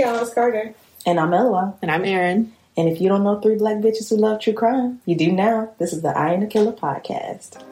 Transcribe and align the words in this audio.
Hey, 0.00 0.06
y'all, 0.06 0.22
it's 0.22 0.32
Carter. 0.32 0.72
And 1.04 1.20
I'm 1.20 1.34
Ella. 1.34 1.74
And 1.82 1.90
I'm 1.90 2.06
Erin. 2.06 2.54
And 2.74 2.88
if 2.88 3.02
you 3.02 3.10
don't 3.10 3.22
know 3.22 3.38
three 3.38 3.56
black 3.56 3.82
bitches 3.82 4.08
who 4.08 4.16
love 4.16 4.40
true 4.40 4.54
crime, 4.54 4.98
you 5.04 5.14
do 5.14 5.30
now. 5.30 5.74
This 5.78 5.92
is 5.92 6.00
the 6.00 6.16
I 6.16 6.32
Am 6.32 6.40
the 6.40 6.46
Killer 6.46 6.72
podcast. 6.72 7.62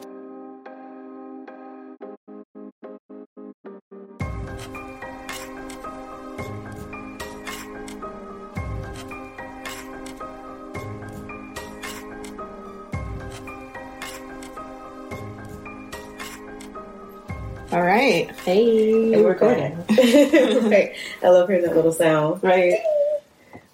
Right. 18.09 18.31
Hey, 18.41 19.13
And 19.13 19.23
we're 19.23 19.29
recording. 19.29 19.77
right. 20.69 20.95
I 21.23 21.29
love 21.29 21.47
hearing 21.49 21.63
that 21.63 21.75
little 21.75 21.91
sound. 21.91 22.43
Right. 22.43 22.79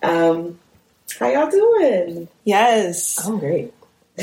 Um, 0.03 0.59
how 1.19 1.27
y'all 1.27 1.49
doing? 1.49 2.27
Yes. 2.43 3.25
I'm 3.25 3.39
great. 3.39 3.73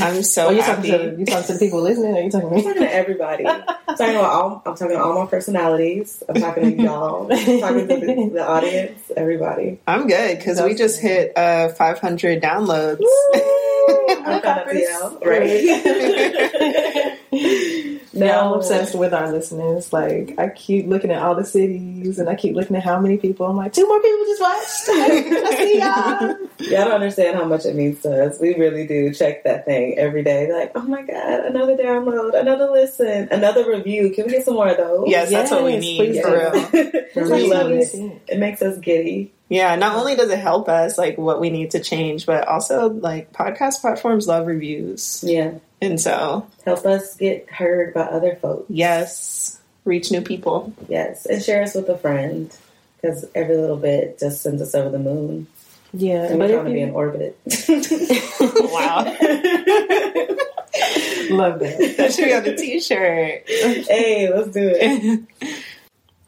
I'm 0.00 0.22
so 0.22 0.46
oh, 0.46 0.50
you 0.50 0.62
happy. 0.62 0.90
talking 0.90 1.10
to 1.10 1.20
you 1.20 1.26
talking 1.26 1.46
to 1.48 1.52
the 1.52 1.58
people 1.58 1.82
listening, 1.82 2.16
or 2.16 2.22
you 2.22 2.30
talking 2.30 2.48
to 2.48 2.56
I'm 2.56 2.62
talking 2.62 2.82
to 2.82 2.94
everybody. 2.94 3.46
I'm 3.46 3.64
talking 3.64 4.16
about 4.16 4.30
all. 4.30 4.62
I'm 4.64 4.74
talking 4.74 4.96
to 4.96 5.02
all 5.02 5.22
my 5.22 5.26
personalities. 5.26 6.22
I'm 6.26 6.36
talking 6.36 6.78
to 6.78 6.82
y'all. 6.82 7.30
I'm 7.30 7.60
talking 7.60 7.88
to 7.88 7.96
the, 7.96 8.30
the 8.32 8.42
audience. 8.42 9.12
Everybody. 9.14 9.80
I'm 9.86 10.06
good 10.06 10.38
because 10.38 10.62
we 10.62 10.74
just 10.74 10.98
hit 10.98 11.36
uh, 11.36 11.68
500 11.68 12.42
downloads. 12.42 13.02
I'm 14.24 14.40
kind 14.40 14.66
right? 15.26 17.18
Now 18.14 18.46
I'm 18.46 18.52
obsessed 18.54 18.94
with 18.94 19.14
our 19.14 19.30
listeners. 19.32 19.92
Like 19.92 20.34
I 20.38 20.48
keep 20.48 20.86
looking 20.86 21.10
at 21.10 21.22
all 21.22 21.34
the 21.34 21.44
cities, 21.44 22.18
and 22.18 22.28
I 22.28 22.34
keep 22.34 22.54
looking 22.54 22.76
at 22.76 22.82
how 22.82 23.00
many 23.00 23.16
people. 23.16 23.46
I'm 23.46 23.56
like, 23.56 23.72
two 23.72 23.86
more 23.86 24.00
people 24.00 24.24
just 24.26 24.40
watched. 24.40 24.88
I 24.88 25.54
see 25.56 25.78
y'all. 25.78 26.48
Y'all 26.70 26.84
don't 26.84 26.94
understand 26.94 27.36
how 27.36 27.44
much 27.44 27.64
it 27.64 27.74
means 27.74 28.02
to 28.02 28.26
us. 28.26 28.38
We 28.40 28.54
really 28.54 28.86
do 28.86 29.12
check 29.12 29.44
that 29.44 29.64
thing 29.64 29.98
every 29.98 30.22
day. 30.22 30.52
Like, 30.52 30.72
oh 30.74 30.82
my 30.82 31.02
god, 31.02 31.40
another 31.46 31.76
download, 31.76 32.38
another 32.38 32.70
listen, 32.70 33.28
another 33.30 33.68
review. 33.68 34.10
Can 34.14 34.26
we 34.26 34.32
get 34.32 34.44
some 34.44 34.54
more 34.54 34.68
of 34.68 34.76
those? 34.76 35.08
yes, 35.08 35.30
that's 35.30 35.50
what 35.50 35.64
we 35.64 35.78
need 35.78 35.96
please 35.96 36.22
for 36.22 36.30
do. 36.30 36.90
real. 37.14 37.30
we 37.30 37.50
love 37.50 37.70
it. 37.70 38.22
It 38.28 38.38
makes 38.38 38.62
us 38.62 38.78
giddy. 38.78 39.32
Yeah, 39.52 39.76
not 39.76 39.96
only 39.96 40.16
does 40.16 40.30
it 40.30 40.38
help 40.38 40.66
us 40.70 40.96
like 40.96 41.18
what 41.18 41.38
we 41.38 41.50
need 41.50 41.72
to 41.72 41.80
change, 41.80 42.24
but 42.24 42.48
also 42.48 42.88
like 42.88 43.34
podcast 43.34 43.82
platforms 43.82 44.26
love 44.26 44.46
reviews. 44.46 45.22
Yeah, 45.22 45.56
And 45.82 46.00
so, 46.00 46.46
help 46.64 46.86
us 46.86 47.16
get 47.16 47.50
heard 47.50 47.92
by 47.92 48.00
other 48.00 48.34
folks. 48.36 48.64
yes, 48.70 49.60
reach 49.84 50.10
new 50.10 50.22
people. 50.22 50.72
Yes, 50.88 51.26
and 51.26 51.42
share 51.42 51.62
us 51.62 51.74
with 51.74 51.86
a 51.90 51.98
friend 51.98 52.50
because 52.96 53.26
every 53.34 53.58
little 53.58 53.76
bit 53.76 54.18
just 54.18 54.40
sends 54.40 54.62
us 54.62 54.74
over 54.74 54.88
the 54.88 54.98
moon. 54.98 55.46
Yeah, 55.92 56.24
And 56.30 56.38
we're 56.38 56.48
trying 56.48 56.64
to 56.64 56.72
be 56.72 56.80
in 56.80 56.92
orbit. 56.92 57.38
Wow. 58.40 59.04
love 61.30 61.60
that. 61.60 61.94
that 61.98 62.12
should 62.14 62.24
be 62.24 62.32
on 62.32 62.42
the 62.44 62.56
t-shirt. 62.56 63.42
hey, 63.46 64.30
let's 64.34 64.48
do 64.48 64.72
it. 64.74 65.20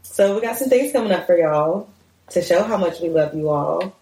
So 0.02 0.34
we 0.34 0.42
got 0.42 0.58
some 0.58 0.68
things 0.68 0.92
coming 0.92 1.10
up 1.10 1.26
for 1.26 1.38
y'all 1.38 1.88
to 2.34 2.42
show 2.42 2.62
how 2.62 2.76
much 2.76 3.00
we 3.00 3.08
love 3.08 3.34
you 3.34 3.48
all. 3.48 3.96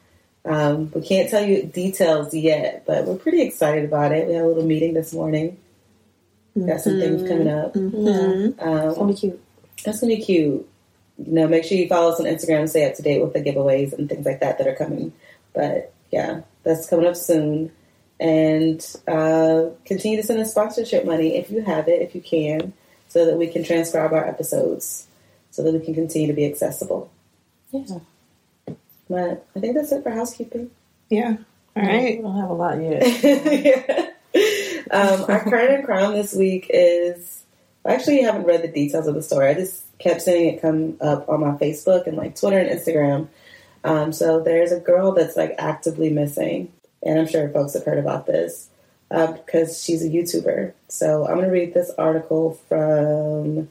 Um, 0.45 0.91
we 0.95 1.03
can't 1.03 1.31
tell 1.31 1.45
you 1.47 1.63
details 1.63 2.35
yet, 2.35 2.85
but 2.87 3.07
we're 3.07 3.17
pretty 3.17 3.43
excited 3.43 3.85
about 3.85 4.13
it. 4.13 4.27
We 4.27 4.35
had 4.35 4.45
a 4.45 4.49
little 4.49 4.67
meeting 4.67 4.95
this 4.95 5.13
morning. 5.13 5.57
Got 6.59 6.81
some 6.81 6.99
things 7.01 7.27
coming 7.29 7.49
up. 7.49 7.73
Mhm. 7.75 8.49
It's 8.49 8.57
gonna 8.59 9.01
Um, 9.01 9.09
be 9.09 9.15
cute. 9.15 9.41
that's 9.85 10.01
gonna 10.01 10.17
be 10.17 10.21
cute. 10.23 10.69
You 11.25 11.33
know, 11.33 11.47
make 11.49 11.65
sure 11.65 11.79
you 11.79 11.89
follow 11.89 12.11
us 12.11 12.21
on 12.21 12.27
Instagram 12.27 12.61
and 12.61 12.71
stay 12.71 12.85
up 12.87 12.95
to 12.97 13.03
date 13.03 13.23
with 13.23 13.33
the 13.33 13.41
giveaways 13.41 13.93
and 13.93 14.09
things 14.09 14.27
like 14.27 14.41
that 14.41 14.59
that 14.59 14.67
are 14.67 14.75
coming. 14.75 15.13
But 15.55 15.93
yeah, 16.11 16.41
that's 16.65 16.89
coming 16.89 17.07
up 17.07 17.17
soon. 17.17 17.71
And 18.21 18.85
uh, 19.09 19.67
continue 19.85 20.17
to 20.21 20.27
send 20.27 20.41
us 20.41 20.51
sponsorship 20.51 21.05
money 21.05 21.37
if 21.37 21.51
you 21.51 21.63
have 21.63 21.89
it, 21.89 22.03
if 22.03 22.15
you 22.15 22.21
can, 22.21 22.73
so 23.09 23.25
that 23.27 23.37
we 23.39 23.47
can 23.47 23.63
transcribe 23.65 24.13
our 24.13 24.27
episodes, 24.27 25.07
so 25.51 25.63
that 25.63 25.73
we 25.73 25.81
can 25.81 25.95
continue 25.95 26.27
to 26.29 26.33
be 26.35 26.45
accessible. 26.47 27.11
Yeah. 27.71 27.98
But 29.12 29.46
I 29.55 29.61
think 29.61 29.74
that's 29.74 29.92
it 29.92 30.02
for 30.02 30.11
housekeeping. 30.11 30.70
Yeah. 31.11 31.36
All 31.77 31.83
right. 31.83 32.17
We 32.17 32.23
don't 32.23 32.40
have 32.40 32.48
a 32.48 32.55
lot 32.55 32.80
yet. 32.80 34.17
um, 34.90 35.24
our 35.28 35.45
current 35.45 35.74
and 35.74 35.84
crime 35.84 36.12
this 36.14 36.34
week 36.34 36.67
is 36.70 37.42
I 37.84 37.95
actually 37.95 38.23
haven't 38.23 38.45
read 38.45 38.62
the 38.62 38.68
details 38.68 39.06
of 39.06 39.14
the 39.14 39.23
story. 39.23 39.48
I 39.48 39.55
just 39.55 39.84
kept 39.98 40.23
seeing 40.23 40.55
it 40.55 40.62
come 40.62 40.96
up 41.02 41.28
on 41.28 41.40
my 41.40 41.52
Facebook 41.52 42.06
and 42.06 42.17
like 42.17 42.36
Twitter 42.36 42.58
and 42.58 42.70
Instagram. 42.70 43.28
Um, 43.84 44.12
so 44.12 44.40
there's 44.40 44.73
a 44.73 44.80
girl 44.80 45.12
that's 45.12 45.36
like 45.36 45.55
actively 45.58 46.08
missing, 46.08 46.73
and 47.02 47.18
I'm 47.18 47.27
sure 47.27 47.50
folks 47.50 47.74
have 47.74 47.84
heard 47.84 47.98
about 47.98 48.27
this 48.27 48.70
uh, 49.11 49.33
because 49.33 49.83
she's 49.83 50.02
a 50.02 50.08
YouTuber. 50.08 50.73
So 50.89 51.27
I'm 51.27 51.34
going 51.34 51.46
to 51.46 51.52
read 51.52 51.74
this 51.74 51.90
article 51.98 52.61
from 52.68 53.68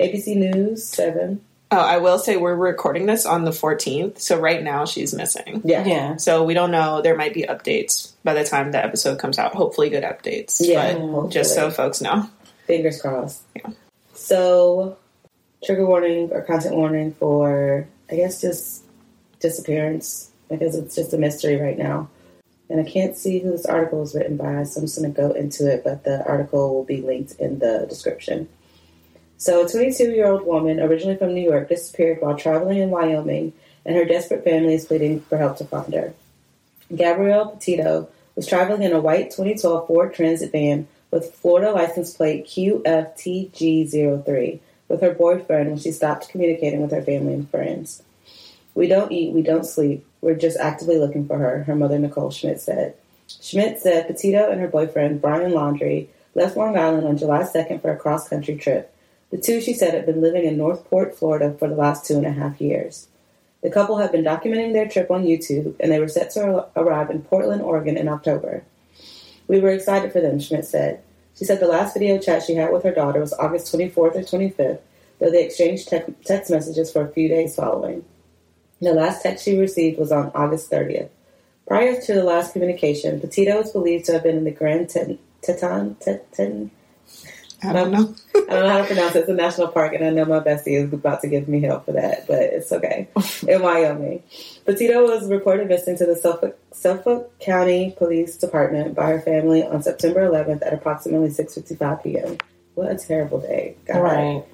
ABC 0.00 0.36
News 0.36 0.88
Seven. 0.88 1.44
Oh, 1.72 1.78
I 1.78 1.98
will 1.98 2.18
say 2.18 2.36
we're 2.36 2.56
recording 2.56 3.06
this 3.06 3.24
on 3.24 3.44
the 3.44 3.52
14th, 3.52 4.18
so 4.18 4.38
right 4.40 4.60
now 4.62 4.84
she's 4.86 5.14
missing. 5.14 5.62
Yeah, 5.64 5.84
Yeah. 5.84 6.16
So 6.16 6.42
we 6.42 6.52
don't 6.52 6.72
know. 6.72 7.00
There 7.00 7.16
might 7.16 7.32
be 7.32 7.42
updates 7.44 8.12
by 8.24 8.34
the 8.34 8.42
time 8.44 8.72
the 8.72 8.84
episode 8.84 9.20
comes 9.20 9.38
out. 9.38 9.54
Hopefully, 9.54 9.88
good 9.88 10.02
updates. 10.02 10.56
Yeah, 10.60 10.94
But 10.94 11.28
just 11.28 11.54
so 11.54 11.70
folks 11.70 12.00
know. 12.00 12.28
fingers 12.66 13.00
crossed. 13.00 13.42
Yeah. 13.54 13.70
So, 14.14 14.96
trigger 15.64 15.86
warning 15.86 16.30
or 16.32 16.42
content 16.42 16.74
warning 16.74 17.12
for, 17.14 17.86
I 18.10 18.16
guess, 18.16 18.40
just 18.40 18.82
disappearance 19.38 20.30
because 20.48 20.74
it's 20.76 20.94
just 20.96 21.12
a 21.12 21.18
mystery 21.18 21.56
right 21.56 21.78
now. 21.78 22.08
And 22.68 22.80
I 22.80 22.84
can't 22.88 23.16
see 23.16 23.38
who 23.40 23.50
this 23.52 23.66
article 23.66 24.02
is 24.02 24.14
written 24.14 24.36
by, 24.36 24.62
so 24.64 24.80
I'm 24.80 24.86
just 24.86 25.00
going 25.00 25.12
to 25.12 25.20
go 25.20 25.32
into 25.32 25.68
it, 25.70 25.82
but 25.82 26.04
the 26.04 26.24
article 26.24 26.74
will 26.74 26.84
be 26.84 27.00
linked 27.00 27.32
in 27.40 27.58
the 27.58 27.86
description. 27.88 28.48
So, 29.40 29.64
a 29.64 29.68
22 29.68 30.10
year 30.10 30.26
old 30.26 30.44
woman, 30.44 30.80
originally 30.80 31.16
from 31.16 31.32
New 31.32 31.40
York, 31.40 31.70
disappeared 31.70 32.20
while 32.20 32.36
traveling 32.36 32.76
in 32.76 32.90
Wyoming, 32.90 33.54
and 33.86 33.96
her 33.96 34.04
desperate 34.04 34.44
family 34.44 34.74
is 34.74 34.84
pleading 34.84 35.22
for 35.22 35.38
help 35.38 35.56
to 35.56 35.64
find 35.64 35.94
her. 35.94 36.12
Gabrielle 36.94 37.46
Petito 37.46 38.10
was 38.36 38.46
traveling 38.46 38.82
in 38.82 38.92
a 38.92 39.00
white 39.00 39.30
2012 39.30 39.86
Ford 39.86 40.12
Transit 40.12 40.52
van 40.52 40.88
with 41.10 41.34
Florida 41.36 41.72
license 41.72 42.14
plate 42.14 42.46
QFTG03 42.48 44.60
with 44.88 45.00
her 45.00 45.14
boyfriend 45.14 45.70
when 45.70 45.78
she 45.78 45.90
stopped 45.90 46.28
communicating 46.28 46.82
with 46.82 46.90
her 46.90 47.00
family 47.00 47.32
and 47.32 47.50
friends. 47.50 48.02
We 48.74 48.88
don't 48.88 49.10
eat, 49.10 49.32
we 49.32 49.40
don't 49.40 49.64
sleep, 49.64 50.04
we're 50.20 50.34
just 50.34 50.58
actively 50.58 50.98
looking 50.98 51.26
for 51.26 51.38
her, 51.38 51.62
her 51.62 51.74
mother 51.74 51.98
Nicole 51.98 52.30
Schmidt 52.30 52.60
said. 52.60 52.94
Schmidt 53.26 53.78
said 53.78 54.06
Petito 54.06 54.50
and 54.50 54.60
her 54.60 54.68
boyfriend, 54.68 55.22
Brian 55.22 55.52
Laundrie, 55.52 56.08
left 56.34 56.58
Long 56.58 56.76
Island 56.76 57.06
on 57.06 57.16
July 57.16 57.44
2nd 57.44 57.80
for 57.80 57.90
a 57.90 57.96
cross 57.96 58.28
country 58.28 58.56
trip. 58.56 58.94
The 59.30 59.38
two, 59.38 59.60
she 59.60 59.72
said, 59.72 59.94
had 59.94 60.06
been 60.06 60.20
living 60.20 60.44
in 60.44 60.56
Northport, 60.56 61.16
Florida 61.16 61.54
for 61.58 61.68
the 61.68 61.74
last 61.74 62.04
two 62.04 62.16
and 62.16 62.26
a 62.26 62.32
half 62.32 62.60
years. 62.60 63.08
The 63.62 63.70
couple 63.70 63.98
had 63.98 64.10
been 64.10 64.24
documenting 64.24 64.72
their 64.72 64.88
trip 64.88 65.10
on 65.10 65.24
YouTube, 65.24 65.76
and 65.78 65.92
they 65.92 66.00
were 66.00 66.08
set 66.08 66.30
to 66.30 66.66
arrive 66.76 67.10
in 67.10 67.22
Portland, 67.22 67.62
Oregon 67.62 67.96
in 67.96 68.08
October. 68.08 68.64
We 69.46 69.60
were 69.60 69.70
excited 69.70 70.12
for 70.12 70.20
them, 70.20 70.40
Schmidt 70.40 70.64
said. 70.64 71.02
She 71.36 71.44
said 71.44 71.60
the 71.60 71.66
last 71.66 71.94
video 71.94 72.18
chat 72.18 72.42
she 72.42 72.54
had 72.54 72.72
with 72.72 72.82
her 72.82 72.94
daughter 72.94 73.20
was 73.20 73.32
August 73.34 73.72
24th 73.72 73.96
or 73.96 74.10
25th, 74.10 74.80
though 75.18 75.30
they 75.30 75.44
exchanged 75.44 75.88
te- 75.88 76.14
text 76.24 76.50
messages 76.50 76.92
for 76.92 77.02
a 77.02 77.12
few 77.12 77.28
days 77.28 77.54
following. 77.54 78.04
The 78.80 78.94
last 78.94 79.22
text 79.22 79.44
she 79.44 79.58
received 79.58 79.98
was 79.98 80.10
on 80.10 80.32
August 80.34 80.70
30th. 80.70 81.10
Prior 81.66 82.00
to 82.00 82.14
the 82.14 82.24
last 82.24 82.52
communication, 82.52 83.20
Petito 83.20 83.60
is 83.60 83.70
believed 83.70 84.06
to 84.06 84.12
have 84.14 84.22
been 84.22 84.38
in 84.38 84.44
the 84.44 84.50
Grand 84.50 84.88
Teton, 84.88 85.18
Teton, 85.42 85.96
Teton, 86.00 86.70
I 87.62 87.72
don't 87.72 87.90
know. 87.90 88.14
I 88.34 88.54
don't 88.54 88.64
know 88.64 88.68
how 88.70 88.78
to 88.78 88.84
pronounce 88.84 89.14
it. 89.14 89.20
It's 89.20 89.28
a 89.28 89.34
national 89.34 89.68
park, 89.68 89.92
and 89.92 90.04
I 90.04 90.10
know 90.10 90.24
my 90.24 90.40
bestie 90.40 90.82
is 90.82 90.92
about 90.92 91.20
to 91.22 91.28
give 91.28 91.48
me 91.48 91.60
help 91.60 91.84
for 91.84 91.92
that, 91.92 92.26
but 92.26 92.38
it's 92.40 92.72
okay. 92.72 93.08
In 93.48 93.62
Wyoming, 93.62 94.22
Petito 94.64 95.02
was 95.02 95.28
reported 95.28 95.68
missing 95.68 95.96
to 95.98 96.06
the 96.06 96.16
Suffolk, 96.16 96.58
Suffolk 96.72 97.38
County 97.38 97.94
Police 97.96 98.36
Department 98.36 98.94
by 98.94 99.10
her 99.10 99.20
family 99.20 99.62
on 99.62 99.82
September 99.82 100.28
11th 100.28 100.66
at 100.66 100.72
approximately 100.72 101.28
6:55 101.28 102.02
p.m. 102.02 102.38
What 102.74 102.90
a 102.90 102.96
terrible 102.96 103.40
day! 103.40 103.76
God. 103.86 104.00
Right. 104.00 104.44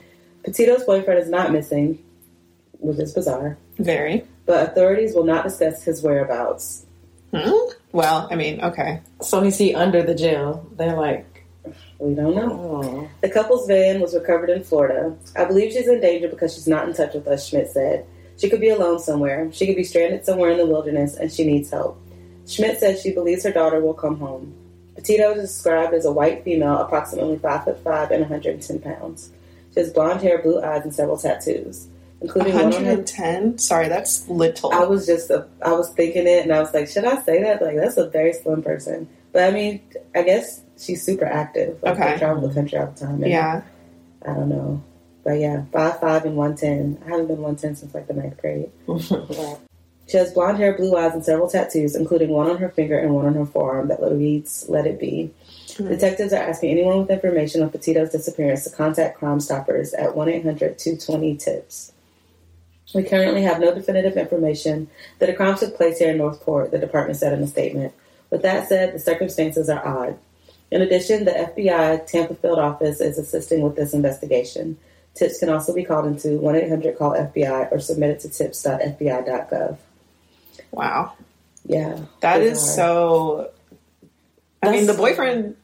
Petito's 0.44 0.84
boyfriend 0.84 1.20
is 1.20 1.28
not 1.28 1.52
missing, 1.52 2.02
which 2.78 2.98
is 2.98 3.12
bizarre, 3.12 3.58
Very. 3.78 4.24
but 4.46 4.70
authorities 4.70 5.14
will 5.14 5.24
not 5.24 5.44
discuss 5.44 5.82
his 5.82 6.02
whereabouts. 6.02 6.86
Hmm? 7.34 7.50
Well, 7.92 8.28
I 8.30 8.36
mean, 8.36 8.60
okay. 8.62 9.00
So 9.20 9.42
is 9.42 9.58
he 9.58 9.74
under 9.74 10.02
the 10.02 10.14
jail? 10.14 10.68
They're 10.76 10.96
like, 10.96 11.35
We 11.98 12.14
don't 12.14 12.34
know. 12.34 12.80
oh, 12.84 13.08
The 13.22 13.30
couple's 13.30 13.66
van 13.66 14.00
was 14.00 14.14
recovered 14.14 14.50
in 14.50 14.62
Florida. 14.64 15.16
I 15.34 15.44
believe 15.44 15.72
she's 15.72 15.88
in 15.88 16.00
danger 16.00 16.28
because 16.28 16.54
she's 16.54 16.68
not 16.68 16.86
in 16.88 16.94
touch 16.94 17.14
with 17.14 17.26
us, 17.26 17.48
Schmidt 17.48 17.70
said. 17.70 18.06
She 18.38 18.50
could 18.50 18.60
be 18.60 18.68
alone 18.68 18.98
somewhere. 18.98 19.50
She 19.52 19.66
could 19.66 19.76
be 19.76 19.84
stranded 19.84 20.24
somewhere 20.24 20.50
in 20.50 20.58
the 20.58 20.66
wilderness 20.66 21.16
and 21.16 21.32
she 21.32 21.46
needs 21.46 21.70
help. 21.70 21.98
Schmidt 22.46 22.78
says 22.78 23.00
she 23.00 23.12
believes 23.12 23.44
her 23.44 23.50
daughter 23.52 23.80
will 23.80 23.94
come 23.94 24.18
home. 24.18 24.54
Petito 24.94 25.32
is 25.34 25.50
described 25.50 25.94
as 25.94 26.04
a 26.04 26.12
white 26.12 26.44
female, 26.44 26.78
approximately 26.78 27.38
5 27.38 27.64
foot 27.64 27.78
5 27.82 28.10
and 28.10 28.20
110 28.20 28.78
pounds. 28.80 29.30
She 29.72 29.80
has 29.80 29.92
blonde 29.92 30.20
hair, 30.22 30.40
blue 30.42 30.60
eyes, 30.62 30.82
and 30.84 30.94
several 30.94 31.18
tattoos. 31.18 31.86
including 32.20 32.54
one 32.54 32.72
her 32.72 32.78
110. 32.78 33.58
Sorry, 33.58 33.88
that's 33.88 34.26
little. 34.28 34.72
I 34.72 34.84
was 34.84 35.06
just, 35.06 35.30
uh, 35.30 35.44
I 35.62 35.72
was 35.72 35.90
thinking 35.90 36.26
it, 36.26 36.42
and 36.44 36.52
I 36.52 36.60
was 36.60 36.72
like, 36.72 36.88
should 36.88 37.04
I 37.04 37.20
say 37.22 37.42
that? 37.42 37.60
Like, 37.60 37.76
that's 37.76 37.96
a 37.98 38.08
very 38.08 38.32
slim 38.32 38.62
person. 38.62 39.06
But 39.36 39.50
I 39.50 39.50
mean, 39.50 39.82
I 40.14 40.22
guess 40.22 40.62
she's 40.78 41.02
super 41.04 41.26
active. 41.26 41.78
Like, 41.82 41.98
Okay. 41.98 42.12
They 42.12 42.18
travel 42.20 42.48
the 42.48 42.54
country 42.54 42.78
all 42.78 42.86
the 42.86 42.98
time. 42.98 43.22
yeah. 43.22 43.60
I 44.26 44.32
don't 44.32 44.48
know. 44.48 44.82
But 45.24 45.40
yeah, 45.40 45.64
five 45.72 46.00
five 46.00 46.24
and 46.24 46.36
one 46.36 46.56
ten. 46.56 46.98
I 47.04 47.10
haven't 47.10 47.26
been 47.26 47.42
one 47.42 47.56
ten 47.56 47.76
since 47.76 47.92
like 47.92 48.06
the 48.06 48.14
ninth 48.14 48.40
grade. 48.40 48.70
She 50.08 50.16
has 50.18 50.32
blonde 50.32 50.56
hair, 50.58 50.72
blue 50.76 50.96
eyes, 50.96 51.12
and 51.14 51.24
several 51.24 51.50
tattoos, 51.50 51.96
including 51.96 52.28
one 52.30 52.48
on 52.48 52.58
her 52.58 52.68
finger 52.70 52.96
and 52.96 53.12
one 53.12 53.26
on 53.26 53.34
her 53.34 53.44
forearm 53.44 53.88
that 53.88 54.00
reads 54.00 54.64
"Let 54.68 54.86
It 54.86 54.98
Be." 54.98 55.34
Hmm. 55.76 55.88
Detectives 55.88 56.32
are 56.32 56.36
asking 56.42 56.70
anyone 56.70 57.00
with 57.00 57.10
information 57.10 57.60
on 57.62 57.68
Petito's 57.70 58.10
disappearance 58.12 58.64
to 58.64 58.70
contact 58.70 59.18
Crime 59.18 59.40
Stoppers 59.40 59.92
at 59.94 60.16
1 60.16 60.28
800 60.28 60.78
220 60.78 61.36
TIPS. 61.36 61.92
We 62.94 63.02
currently 63.02 63.42
have 63.42 63.60
no 63.60 63.74
definitive 63.74 64.16
information 64.16 64.88
that 65.18 65.28
a 65.28 65.34
crime 65.34 65.58
took 65.58 65.76
place 65.76 65.98
here 65.98 66.12
in 66.12 66.18
Northport, 66.18 66.70
the 66.70 66.78
department 66.78 67.18
said 67.18 67.32
in 67.34 67.42
a 67.42 67.46
statement. 67.48 67.92
With 68.30 68.42
that 68.42 68.68
said, 68.68 68.94
the 68.94 68.98
circumstances 68.98 69.68
are 69.68 69.84
odd. 69.86 70.18
In 70.70 70.82
addition, 70.82 71.24
the 71.24 71.30
FBI 71.30 72.06
Tampa 72.06 72.34
field 72.34 72.58
office 72.58 73.00
is 73.00 73.18
assisting 73.18 73.62
with 73.62 73.76
this 73.76 73.94
investigation. 73.94 74.76
Tips 75.14 75.38
can 75.38 75.48
also 75.48 75.72
be 75.72 75.84
called 75.84 76.06
into 76.06 76.38
1 76.38 76.56
800 76.56 76.98
call 76.98 77.12
FBI 77.12 77.70
or 77.72 77.78
submitted 77.78 78.20
to 78.20 78.28
tips.fbi.gov. 78.28 79.78
Wow. 80.72 81.12
Yeah. 81.64 82.00
That 82.20 82.42
is 82.42 82.58
Bizarre. 82.60 82.74
so. 82.76 83.50
I 84.62 84.70
mean, 84.72 84.86
the 84.86 84.94
boyfriend. 84.94 85.56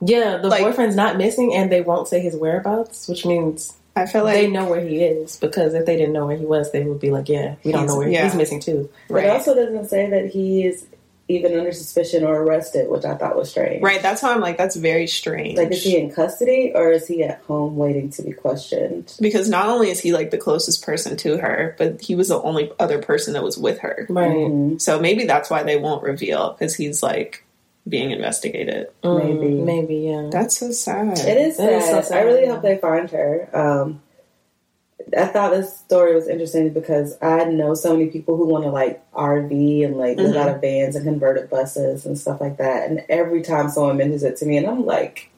Yeah, 0.00 0.36
the 0.38 0.48
Like- 0.48 0.62
boyfriend's 0.62 0.96
not 0.96 1.16
missing, 1.16 1.54
and 1.54 1.70
they 1.72 1.80
won't 1.80 2.08
say 2.08 2.20
his 2.20 2.36
whereabouts, 2.36 3.08
which 3.08 3.24
means 3.24 3.72
I 3.96 4.06
feel 4.06 4.24
like 4.24 4.34
they 4.34 4.48
know 4.50 4.68
where 4.68 4.80
he 4.80 5.02
is. 5.02 5.36
Because 5.36 5.72
if 5.72 5.86
they 5.86 5.96
didn't 5.96 6.12
know 6.12 6.26
where 6.26 6.36
he 6.36 6.44
was, 6.44 6.72
they 6.72 6.82
would 6.82 7.00
be 7.00 7.10
like, 7.10 7.28
"Yeah, 7.28 7.54
we 7.64 7.72
don't 7.72 7.86
know 7.86 7.96
where 7.96 8.08
yeah. 8.08 8.24
he's 8.24 8.34
missing 8.34 8.60
too." 8.60 8.90
But 9.08 9.24
it 9.24 9.30
also 9.30 9.54
doesn't 9.54 9.88
say 9.88 10.10
that 10.10 10.26
he 10.26 10.66
is 10.66 10.84
even 11.26 11.58
under 11.58 11.72
suspicion 11.72 12.22
or 12.22 12.42
arrested, 12.42 12.90
which 12.90 13.04
I 13.06 13.14
thought 13.14 13.34
was 13.34 13.50
strange. 13.50 13.82
right. 13.82 14.02
That's 14.02 14.22
why 14.22 14.32
I'm 14.34 14.40
like, 14.42 14.58
that's 14.58 14.76
very 14.76 15.06
strange. 15.06 15.56
Like, 15.56 15.70
is 15.72 15.82
he 15.82 15.96
in 15.96 16.10
custody 16.12 16.72
or 16.74 16.90
is 16.92 17.06
he 17.06 17.22
at 17.22 17.40
home 17.42 17.76
waiting 17.76 18.10
to 18.10 18.22
be 18.22 18.32
questioned? 18.32 19.16
because 19.20 19.48
not 19.48 19.68
only 19.68 19.88
is 19.90 20.00
he 20.00 20.12
like 20.12 20.30
the 20.30 20.36
closest 20.38 20.84
person 20.84 21.16
to 21.18 21.38
her, 21.38 21.74
but 21.78 22.00
he 22.02 22.14
was 22.14 22.28
the 22.28 22.40
only 22.42 22.70
other 22.78 23.00
person 23.00 23.32
that 23.32 23.42
was 23.42 23.56
with 23.56 23.78
her. 23.78 24.06
Right? 24.10 24.30
Mhm. 24.30 24.80
So 24.80 25.00
maybe 25.00 25.24
that's 25.24 25.48
why 25.48 25.62
they 25.62 25.76
won't 25.78 26.02
reveal 26.02 26.52
because 26.52 26.74
he's 26.74 27.02
like 27.02 27.42
being 27.88 28.10
investigated. 28.12 28.88
Mm, 29.02 29.24
Maybe. 29.40 29.54
maybe, 29.54 29.94
yeah. 29.96 30.28
That's 30.30 30.56
so 30.58 30.70
sad. 30.72 31.18
It 31.18 31.36
is 31.38 31.56
sad. 31.56 32.00
is 32.00 32.08
so 32.08 32.14
I 32.14 32.20
really 32.22 32.44
sad. 32.46 32.52
hope 32.54 32.62
they 32.62 32.78
find 32.78 33.10
her. 33.10 33.48
Um, 33.52 34.00
I 35.16 35.26
thought 35.26 35.50
this 35.50 35.76
story 35.78 36.14
was 36.14 36.28
interesting 36.28 36.70
because 36.70 37.16
I 37.20 37.44
know 37.44 37.74
so 37.74 37.92
many 37.92 38.08
people 38.10 38.36
who 38.36 38.46
want 38.46 38.64
to 38.64 38.70
like 38.70 39.02
RV 39.12 39.84
and 39.84 39.96
like 39.96 40.16
live 40.16 40.34
Mhm. 40.34 40.36
out 40.36 40.48
of 40.54 40.60
vans 40.60 40.96
and 40.96 41.04
converted 41.04 41.50
buses 41.50 42.06
and 42.06 42.18
stuff 42.18 42.40
like 42.40 42.56
that. 42.56 42.88
And 42.88 43.04
every 43.08 43.42
time 43.42 43.68
someone 43.68 43.96
mentions 43.98 44.22
it 44.24 44.36
to 44.38 44.46
me, 44.46 44.56
and 44.56 44.66
I'm 44.66 44.86
like, 44.86 45.30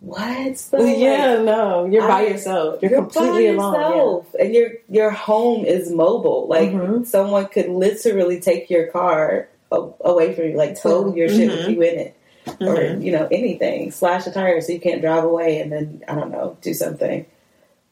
"What? 0.00 0.56
So, 0.58 0.76
like, 0.78 0.98
yeah, 0.98 1.42
no, 1.42 1.86
you're 1.86 2.06
by 2.06 2.20
I- 2.22 2.26
yourself. 2.28 2.80
You're, 2.82 2.90
You're 2.92 3.00
completely 3.02 3.48
alone. 3.48 3.74
yourself, 3.74 4.34
and 4.38 4.54
your 4.54 4.70
your 4.88 5.10
home 5.10 5.64
is 5.64 5.90
mobile. 5.90 6.46
Like 6.48 6.70
Mhm. 6.70 7.06
someone 7.06 7.46
could 7.46 7.68
literally 7.68 8.38
take 8.40 8.70
your 8.70 8.86
car 8.88 9.48
a- 9.72 9.88
away 10.02 10.34
from 10.34 10.44
you, 10.50 10.56
like 10.56 10.80
tow 10.80 11.14
your 11.14 11.28
shit 11.28 11.50
with 11.50 11.60
Mhm. 11.66 11.74
you 11.74 11.82
in 11.82 11.98
it, 11.98 12.14
or 12.60 12.76
Mhm. 12.76 13.02
you 13.02 13.12
know 13.12 13.26
anything. 13.30 13.90
Slash 13.90 14.26
a 14.26 14.30
tire 14.30 14.60
so 14.60 14.72
you 14.72 14.80
can't 14.80 15.00
drive 15.00 15.24
away, 15.24 15.58
and 15.58 15.72
then 15.72 16.02
I 16.06 16.14
don't 16.14 16.30
know, 16.30 16.56
do 16.60 16.72
something. 16.74 17.26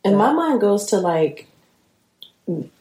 And 0.04 0.18
my 0.18 0.32
mind 0.32 0.60
goes 0.60 0.86
to 0.86 0.98
like 0.98 1.46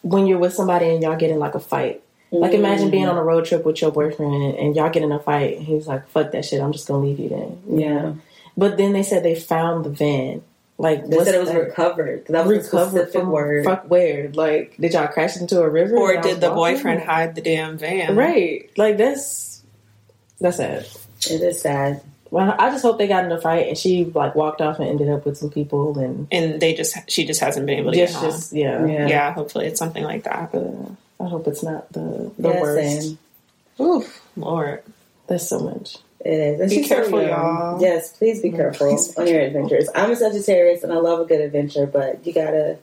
when 0.01 0.27
you're 0.27 0.39
with 0.39 0.53
somebody 0.53 0.89
and 0.89 1.03
y'all 1.03 1.17
get 1.17 1.29
in 1.29 1.39
like 1.39 1.55
a 1.55 1.59
fight. 1.59 2.01
Like 2.31 2.53
imagine 2.53 2.89
being 2.89 3.05
mm. 3.05 3.09
on 3.09 3.17
a 3.17 3.23
road 3.23 3.43
trip 3.45 3.65
with 3.65 3.81
your 3.81 3.91
boyfriend 3.91 4.55
and 4.55 4.73
y'all 4.73 4.89
get 4.89 5.03
in 5.03 5.11
a 5.11 5.19
fight 5.19 5.57
and 5.57 5.65
he's 5.65 5.85
like, 5.85 6.07
"Fuck 6.07 6.31
that 6.31 6.45
shit, 6.45 6.61
I'm 6.61 6.71
just 6.71 6.87
gonna 6.87 7.03
leave 7.03 7.19
you 7.19 7.27
then." 7.27 7.61
Yeah, 7.67 8.13
But 8.55 8.77
then 8.77 8.93
they 8.93 9.03
said 9.03 9.23
they 9.23 9.35
found 9.35 9.83
the 9.83 9.89
van. 9.89 10.41
Like 10.77 11.05
they 11.07 11.17
said 11.23 11.35
it 11.35 11.39
was 11.39 11.49
that? 11.49 11.59
recovered. 11.59 12.25
That 12.27 12.47
was 12.47 12.57
a 12.57 12.61
recovered 12.61 13.09
specific 13.09 13.27
word. 13.27 13.65
fuck 13.65 13.89
where? 13.89 14.29
Like 14.29 14.77
did 14.79 14.93
y'all 14.93 15.09
crash 15.09 15.35
into 15.35 15.61
a 15.61 15.69
river? 15.69 15.97
Or 15.97 16.21
did 16.21 16.39
the 16.39 16.53
walking? 16.53 16.75
boyfriend 16.75 17.03
hide 17.03 17.35
the 17.35 17.41
damn 17.41 17.77
van? 17.77 18.15
Right. 18.15 18.71
Like 18.77 18.95
that's 18.95 19.61
that's 20.39 20.57
sad. 20.57 20.87
It 21.29 21.41
is 21.41 21.61
sad. 21.61 22.01
Well, 22.31 22.55
I 22.57 22.69
just 22.69 22.81
hope 22.81 22.97
they 22.97 23.07
got 23.09 23.25
in 23.25 23.31
a 23.31 23.39
fight 23.41 23.67
and 23.67 23.77
she 23.77 24.05
like 24.05 24.35
walked 24.35 24.61
off 24.61 24.79
and 24.79 24.87
ended 24.87 25.09
up 25.09 25.25
with 25.25 25.37
some 25.37 25.49
people 25.51 25.99
and 25.99 26.27
And 26.31 26.61
they 26.61 26.73
just 26.73 26.95
she 27.09 27.25
just 27.25 27.41
hasn't 27.41 27.65
been 27.67 27.77
able 27.77 27.91
to 27.91 27.97
just 27.97 28.13
get 28.13 28.21
home. 28.21 28.31
just 28.31 28.53
yeah. 28.53 28.85
Yeah, 28.85 29.07
yeah. 29.07 29.33
hopefully 29.33 29.67
it's 29.67 29.77
something 29.79 30.03
like 30.03 30.23
that. 30.23 30.55
Uh, 30.55 30.91
I 31.23 31.27
hope 31.27 31.45
it's 31.47 31.61
not 31.61 31.91
the 31.91 32.31
the 32.39 32.49
Yeah, 32.49 32.61
worst. 32.61 33.01
same. 33.01 33.19
Oof, 33.85 34.21
Lord. 34.37 34.81
That's 35.27 35.47
so 35.47 35.59
much. 35.59 35.97
It 36.23 36.31
is. 36.33 36.59
And 36.61 36.69
Be 36.69 36.75
she's 36.77 36.89
so 36.89 36.95
careful, 36.95 37.21
y'all. 37.21 37.81
Yes, 37.81 38.13
please 38.17 38.41
be 38.41 38.51
careful 38.51 38.87
Please 38.95 39.13
on 39.17 39.27
your 39.27 39.41
adventures. 39.41 39.89
I'm 39.93 40.11
a 40.11 40.15
Sagittarius 40.15 40.83
and 40.83 40.93
I 40.93 40.97
love 40.97 41.19
a 41.19 41.25
good 41.25 41.41
adventure, 41.41 41.85
but 41.85 42.25
you 42.25 42.31
gotta 42.33 42.77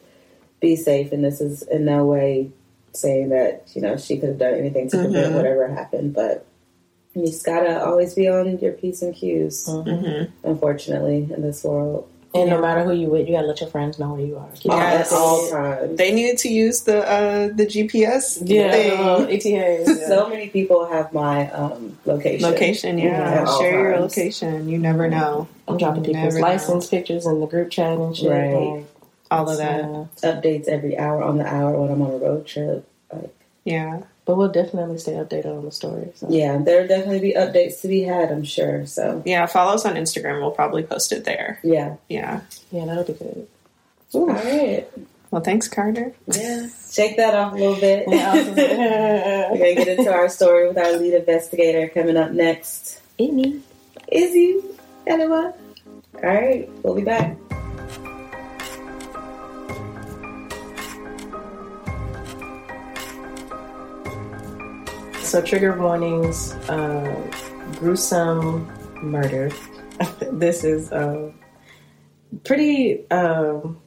be 0.60 0.76
safe. 0.76 1.10
And 1.12 1.24
this 1.24 1.40
is 1.40 1.62
in 1.62 1.84
no 1.86 2.04
way 2.04 2.50
saying 2.92 3.30
that 3.30 3.62
you 3.74 3.80
know 3.80 3.96
she 3.96 4.18
could 4.18 4.28
have 4.30 4.38
done 4.38 4.54
anything 4.54 4.90
to 4.90 4.98
prevent 4.98 5.32
Mhm. 5.32 5.36
whatever 5.36 5.68
happened, 5.68 6.12
but 6.14 6.44
you 7.14 7.26
just 7.26 7.44
gotta 7.44 7.84
always 7.84 8.14
be 8.14 8.28
on 8.28 8.58
your 8.58 8.72
p's 8.72 9.02
and 9.02 9.14
q's. 9.14 9.66
hmm 9.66 10.24
Unfortunately, 10.44 11.28
in 11.34 11.42
this 11.42 11.64
world, 11.64 12.08
And 12.34 12.46
Yeah. 12.48 12.56
no 12.56 12.60
matter 12.60 12.84
who 12.84 12.92
you 12.92 13.08
with, 13.08 13.26
you 13.26 13.34
gotta 13.34 13.46
let 13.46 13.58
your 13.62 13.70
friends 13.70 13.98
know 13.98 14.12
where 14.12 14.20
you 14.20 14.36
are. 14.36 14.48
Keep 14.54 14.72
Yes. 14.72 15.10
at 15.10 15.16
all 15.18 15.48
times. 15.48 15.96
They 15.96 16.12
needed 16.12 16.36
to 16.44 16.50
use 16.50 16.82
the 16.82 16.98
uh, 17.10 17.48
the 17.56 17.64
GPS 17.66 18.42
yeah, 18.44 18.70
thing. 18.70 19.00
uh, 19.00 19.26
ETAs. 19.30 19.88
Yeah. 20.00 20.06
So 20.08 20.28
many 20.28 20.48
people 20.48 20.84
have 20.86 21.10
my 21.14 21.50
um, 21.52 21.96
location. 22.04 22.50
location. 22.50 22.98
Yeah, 22.98 23.40
At 23.40 23.46
all 23.48 23.58
share 23.60 23.80
your 23.80 23.92
times. 23.98 24.02
location. 24.16 24.68
You 24.68 24.76
never 24.78 25.08
know. 25.08 25.48
I'm 25.66 25.78
dropping 25.78 26.04
You 26.04 26.12
people's 26.12 26.34
never 26.34 26.40
know. 26.46 26.52
license 26.52 26.86
pictures 26.88 27.24
in 27.24 27.40
the 27.40 27.46
group 27.46 27.70
chat 27.70 27.96
and 27.98 28.14
shit. 28.14 28.30
Right. 28.30 28.54
Like, 28.76 28.84
All 29.30 29.48
of 29.48 29.56
that. 29.56 29.82
Updates 30.22 30.68
every 30.68 30.98
hour 30.98 31.22
on 31.22 31.38
the 31.38 31.46
hour 31.46 31.80
when 31.80 31.90
I'm 31.90 32.02
on 32.02 32.10
a 32.12 32.16
road 32.18 32.44
trip. 32.46 32.86
Like, 33.10 33.34
Yeah. 33.64 34.00
But 34.28 34.36
we'll 34.36 34.52
definitely 34.52 34.98
stay 34.98 35.12
updated 35.12 35.56
on 35.56 35.64
the 35.64 35.72
story. 35.72 36.12
So. 36.16 36.26
yeah, 36.28 36.58
there'll 36.58 36.86
definitely 36.86 37.20
be 37.20 37.32
updates 37.32 37.80
to 37.80 37.88
be 37.88 38.02
had. 38.02 38.30
I'm 38.30 38.44
sure. 38.44 38.84
So 38.84 39.22
Yeah. 39.24 39.46
Follow 39.46 39.72
us 39.72 39.86
on 39.86 39.94
Instagram. 39.94 40.42
We'll 40.42 40.50
probably 40.50 40.82
post 40.82 41.12
it 41.12 41.24
there. 41.24 41.58
yeah. 41.64 41.96
Yeah. 42.10 42.42
yeah, 42.70 42.84
that'll 42.84 43.04
be 43.04 43.14
good. 43.14 43.48
All 44.12 44.26
right. 44.26 44.86
Well, 45.30 45.40
thanks, 45.40 45.66
Carter. 45.66 46.12
Yeah. 46.26 46.68
Shake 46.90 47.16
that 47.16 47.34
off 47.34 47.54
a 47.54 47.56
little 47.56 47.80
bit. 47.80 48.06
Yeah, 48.08 48.34
We're 49.50 49.56
going 49.58 49.76
to 49.76 49.84
get 49.84 49.98
into 49.98 50.12
our 50.12 50.28
story 50.28 50.68
with 50.68 50.76
our 50.76 50.92
lead 50.92 51.14
investigator 51.14 51.88
coming 51.88 52.18
up 52.18 52.30
next. 52.32 53.00
Amy. 53.18 53.62
Izzy. 54.12 54.60
Hello. 55.06 55.54
All 56.16 56.20
right. 56.20 56.68
We'll 56.82 56.94
be 56.94 57.02
back. 57.02 57.57
So 65.28 65.42
trigger 65.42 65.78
warnings, 65.78 66.54
uh, 66.70 67.30
gruesome 67.78 68.66
murder. 69.02 69.50
this 70.32 70.64
is 70.64 70.90
uh, 70.90 71.32
pretty. 72.44 73.06
Um, 73.10 73.78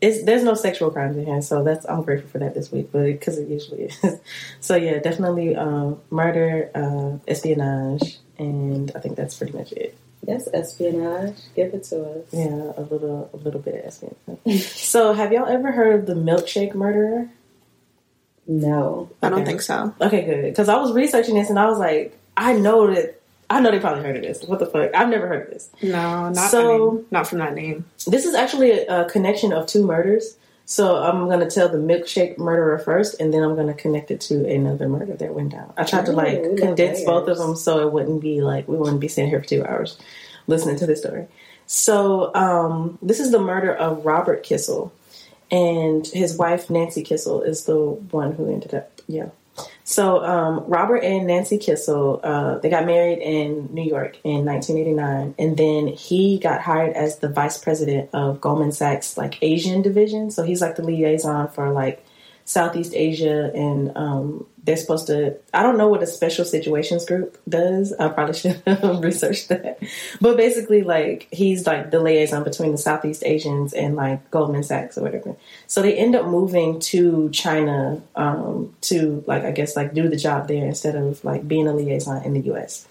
it's, 0.00 0.22
there's 0.22 0.44
no 0.44 0.54
sexual 0.54 0.92
crimes 0.92 1.16
in 1.16 1.26
here, 1.26 1.42
so 1.42 1.64
that's 1.64 1.84
I'm 1.88 2.04
grateful 2.04 2.30
for 2.30 2.38
that 2.38 2.54
this 2.54 2.70
week, 2.70 2.90
but 2.92 3.06
because 3.06 3.38
it 3.38 3.48
usually 3.48 3.86
is. 3.86 4.20
so 4.60 4.76
yeah, 4.76 5.00
definitely 5.00 5.56
um, 5.56 6.00
murder, 6.10 6.70
uh, 6.76 7.18
espionage, 7.26 8.20
and 8.38 8.92
I 8.94 9.00
think 9.00 9.16
that's 9.16 9.36
pretty 9.36 9.58
much 9.58 9.72
it. 9.72 9.98
Yes, 10.24 10.48
espionage. 10.54 11.38
Give 11.56 11.74
it 11.74 11.82
to 11.86 12.04
us. 12.04 12.26
Yeah, 12.30 12.72
a 12.76 12.82
little 12.82 13.28
a 13.34 13.36
little 13.38 13.60
bit 13.60 13.74
of 13.74 13.84
espionage. 13.84 14.62
so 14.62 15.12
have 15.12 15.32
y'all 15.32 15.48
ever 15.48 15.72
heard 15.72 15.98
of 15.98 16.06
the 16.06 16.14
milkshake 16.14 16.76
murderer? 16.76 17.28
No. 18.46 19.08
I 19.22 19.28
don't 19.28 19.40
Okay. 19.40 19.46
think 19.50 19.62
so. 19.62 19.94
Okay, 20.00 20.24
good. 20.24 20.42
Because 20.44 20.68
I 20.68 20.76
was 20.76 20.92
researching 20.92 21.34
this 21.36 21.48
and 21.50 21.58
I 21.58 21.66
was 21.68 21.78
like, 21.78 22.18
I 22.36 22.54
know 22.54 22.92
that 22.92 23.20
I 23.50 23.60
know 23.60 23.70
they 23.70 23.78
probably 23.80 24.02
heard 24.02 24.16
of 24.16 24.22
this. 24.22 24.42
What 24.44 24.60
the 24.60 24.66
fuck? 24.66 24.94
I've 24.94 25.10
never 25.10 25.26
heard 25.28 25.46
of 25.46 25.52
this. 25.52 25.68
No, 25.82 26.30
not 26.30 26.36
So- 26.50 26.98
I 27.00 27.02
not 27.10 27.26
from 27.26 27.38
that 27.38 27.54
name. 27.54 27.84
This 28.06 28.24
is 28.24 28.34
actually 28.34 28.70
a, 28.72 29.02
a 29.02 29.10
connection 29.10 29.52
of 29.52 29.66
two 29.66 29.84
murders. 29.84 30.36
So 30.64 30.96
I'm 30.96 31.28
gonna 31.28 31.50
tell 31.50 31.68
the 31.68 31.76
milkshake 31.76 32.38
murderer 32.38 32.78
first, 32.78 33.20
and 33.20 33.34
then 33.34 33.42
I'm 33.42 33.54
gonna 33.56 33.74
connect 33.74 34.10
it 34.10 34.20
to 34.22 34.48
another 34.48 34.88
murder 34.88 35.14
that 35.16 35.34
went 35.34 35.50
down. 35.52 35.72
I 35.76 35.84
tried 35.84 36.06
to 36.06 36.12
like 36.12 36.40
we 36.40 36.48
love 36.50 36.58
condense 36.58 37.04
both 37.04 37.28
of 37.28 37.36
them 37.36 37.56
so 37.56 37.80
it 37.80 37.92
wouldn't 37.92 38.22
be 38.22 38.40
like 38.40 38.68
we 38.68 38.76
wouldn't 38.78 39.00
be 39.00 39.08
sitting 39.08 39.28
here 39.28 39.40
for 39.40 39.46
two 39.46 39.64
hours 39.64 39.98
listening 40.46 40.76
to 40.76 40.86
this 40.86 41.00
story. 41.00 41.26
So 41.66 42.34
um, 42.34 42.96
this 43.02 43.20
is 43.20 43.32
the 43.32 43.38
murder 43.38 43.74
of 43.74 44.04
Robert 44.06 44.44
Kissel, 44.44 44.92
and 45.52 46.06
his 46.08 46.36
wife 46.36 46.68
Nancy 46.70 47.04
Kissel 47.04 47.42
is 47.42 47.66
the 47.66 47.76
one 47.76 48.32
who 48.32 48.52
ended 48.52 48.74
up 48.74 49.00
yeah 49.06 49.28
So 49.84 50.24
um, 50.24 50.64
Robert 50.66 51.02
and 51.02 51.26
Nancy 51.26 51.58
Kissel, 51.58 52.20
uh, 52.22 52.58
they 52.58 52.70
got 52.70 52.86
married 52.86 53.18
in 53.18 53.68
New 53.72 53.82
York 53.82 54.18
in 54.24 54.44
1989, 54.44 55.34
and 55.38 55.56
then 55.56 55.88
he 55.88 56.38
got 56.38 56.60
hired 56.62 56.94
as 56.94 57.18
the 57.18 57.28
vice 57.28 57.58
president 57.58 58.10
of 58.12 58.40
Goldman 58.40 58.72
Sachs 58.72 59.16
like 59.16 59.38
Asian 59.42 59.82
division. 59.82 60.30
So 60.30 60.42
he's 60.44 60.60
like 60.60 60.76
the 60.76 60.82
liaison 60.84 61.48
for 61.48 61.70
like 61.70 62.04
Southeast 62.44 62.92
Asia, 62.94 63.50
and 63.54 63.96
um, 63.96 64.46
they're 64.64 64.76
supposed 64.76 65.06
to. 65.08 65.36
I 65.52 65.62
don't 65.62 65.78
know 65.78 65.88
what 65.88 66.02
a 66.02 66.06
special 66.06 66.44
situations 66.44 67.04
group 67.04 67.38
does. 67.48 67.92
I 67.92 68.08
probably 68.08 68.34
should 68.34 68.62
have 68.66 69.02
researched 69.02 69.48
that. 69.48 69.78
But 70.20 70.36
basically, 70.36 70.82
like 70.82 71.28
he's 71.30 71.66
like 71.66 71.90
the 71.90 72.00
liaison 72.00 72.44
between 72.44 72.72
the 72.72 72.78
Southeast 72.78 73.22
Asians 73.24 73.72
and 73.72 73.96
like 73.96 74.30
Goldman 74.30 74.62
Sachs 74.62 74.98
or 74.98 75.02
whatever. 75.02 75.36
So 75.66 75.82
they 75.82 75.96
end 75.96 76.14
up 76.14 76.26
moving 76.26 76.80
to 76.80 77.30
China 77.30 78.02
um, 78.16 78.74
to 78.82 79.24
like 79.26 79.44
I 79.44 79.50
guess 79.52 79.76
like 79.76 79.94
do 79.94 80.08
the 80.08 80.16
job 80.16 80.48
there 80.48 80.66
instead 80.66 80.96
of 80.96 81.24
like 81.24 81.46
being 81.46 81.66
a 81.66 81.74
liaison 81.74 82.24
in 82.24 82.34
the 82.34 82.40
U.S. 82.40 82.86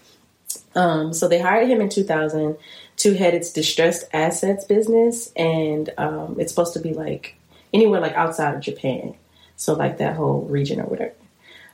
Um, 0.76 1.14
so 1.14 1.28
they 1.28 1.40
hired 1.40 1.68
him 1.68 1.82
in 1.82 1.90
2000 1.90 2.58
to 2.98 3.14
head 3.16 3.34
its 3.34 3.52
distressed 3.52 4.06
assets 4.14 4.66
business, 4.66 5.32
and 5.36 5.90
um, 5.98 6.38
it's 6.40 6.52
supposed 6.52 6.74
to 6.74 6.80
be 6.80 6.94
like 6.94 7.36
anywhere 7.74 8.00
like 8.00 8.14
outside 8.14 8.56
of 8.56 8.62
Japan. 8.62 9.16
So 9.62 9.74
like 9.74 10.00
that 10.00 10.16
whole 10.16 10.42
region 10.42 10.82
or 10.82 10.86
whatever. 10.86 11.14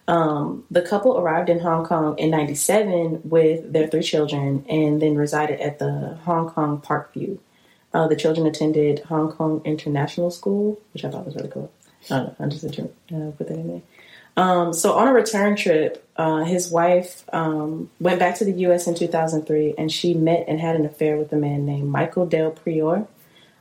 Um, 0.09 0.65
the 0.69 0.81
couple 0.81 1.17
arrived 1.17 1.49
in 1.49 1.59
Hong 1.59 1.85
Kong 1.85 2.19
in 2.19 2.29
97 2.29 3.21
with 3.23 3.71
their 3.71 3.87
three 3.87 4.03
children 4.03 4.65
and 4.67 5.01
then 5.01 5.15
resided 5.15 5.61
at 5.61 5.79
the 5.79 6.17
Hong 6.25 6.49
Kong 6.49 6.81
Parkview. 6.81 7.39
Uh, 7.93 8.09
the 8.09 8.17
children 8.17 8.45
attended 8.45 8.99
Hong 9.05 9.31
Kong 9.31 9.61
International 9.63 10.29
School, 10.31 10.77
which 10.93 11.05
I 11.05 11.09
thought 11.09 11.25
was 11.25 11.35
really 11.35 11.47
cool. 11.47 11.71
I 12.11 12.17
don't 12.17 12.39
know, 12.39 12.45
I 12.45 12.49
just 12.49 12.65
uh, 12.65 13.31
put 13.37 13.47
that 13.47 13.57
in 13.57 13.67
there. 13.69 13.81
Um, 14.35 14.73
so 14.73 14.93
on 14.93 15.07
a 15.07 15.13
return 15.13 15.55
trip, 15.55 16.05
uh, 16.17 16.43
his 16.43 16.69
wife 16.69 17.23
um, 17.31 17.89
went 18.01 18.19
back 18.19 18.35
to 18.39 18.45
the 18.45 18.51
U.S. 18.51 18.85
in 18.85 18.95
2003, 18.95 19.75
and 19.77 19.89
she 19.89 20.13
met 20.13 20.43
and 20.49 20.59
had 20.59 20.75
an 20.75 20.85
affair 20.85 21.15
with 21.15 21.31
a 21.31 21.37
man 21.37 21.65
named 21.65 21.89
Michael 21.89 22.25
Del 22.25 22.51
Priore. 22.51 23.07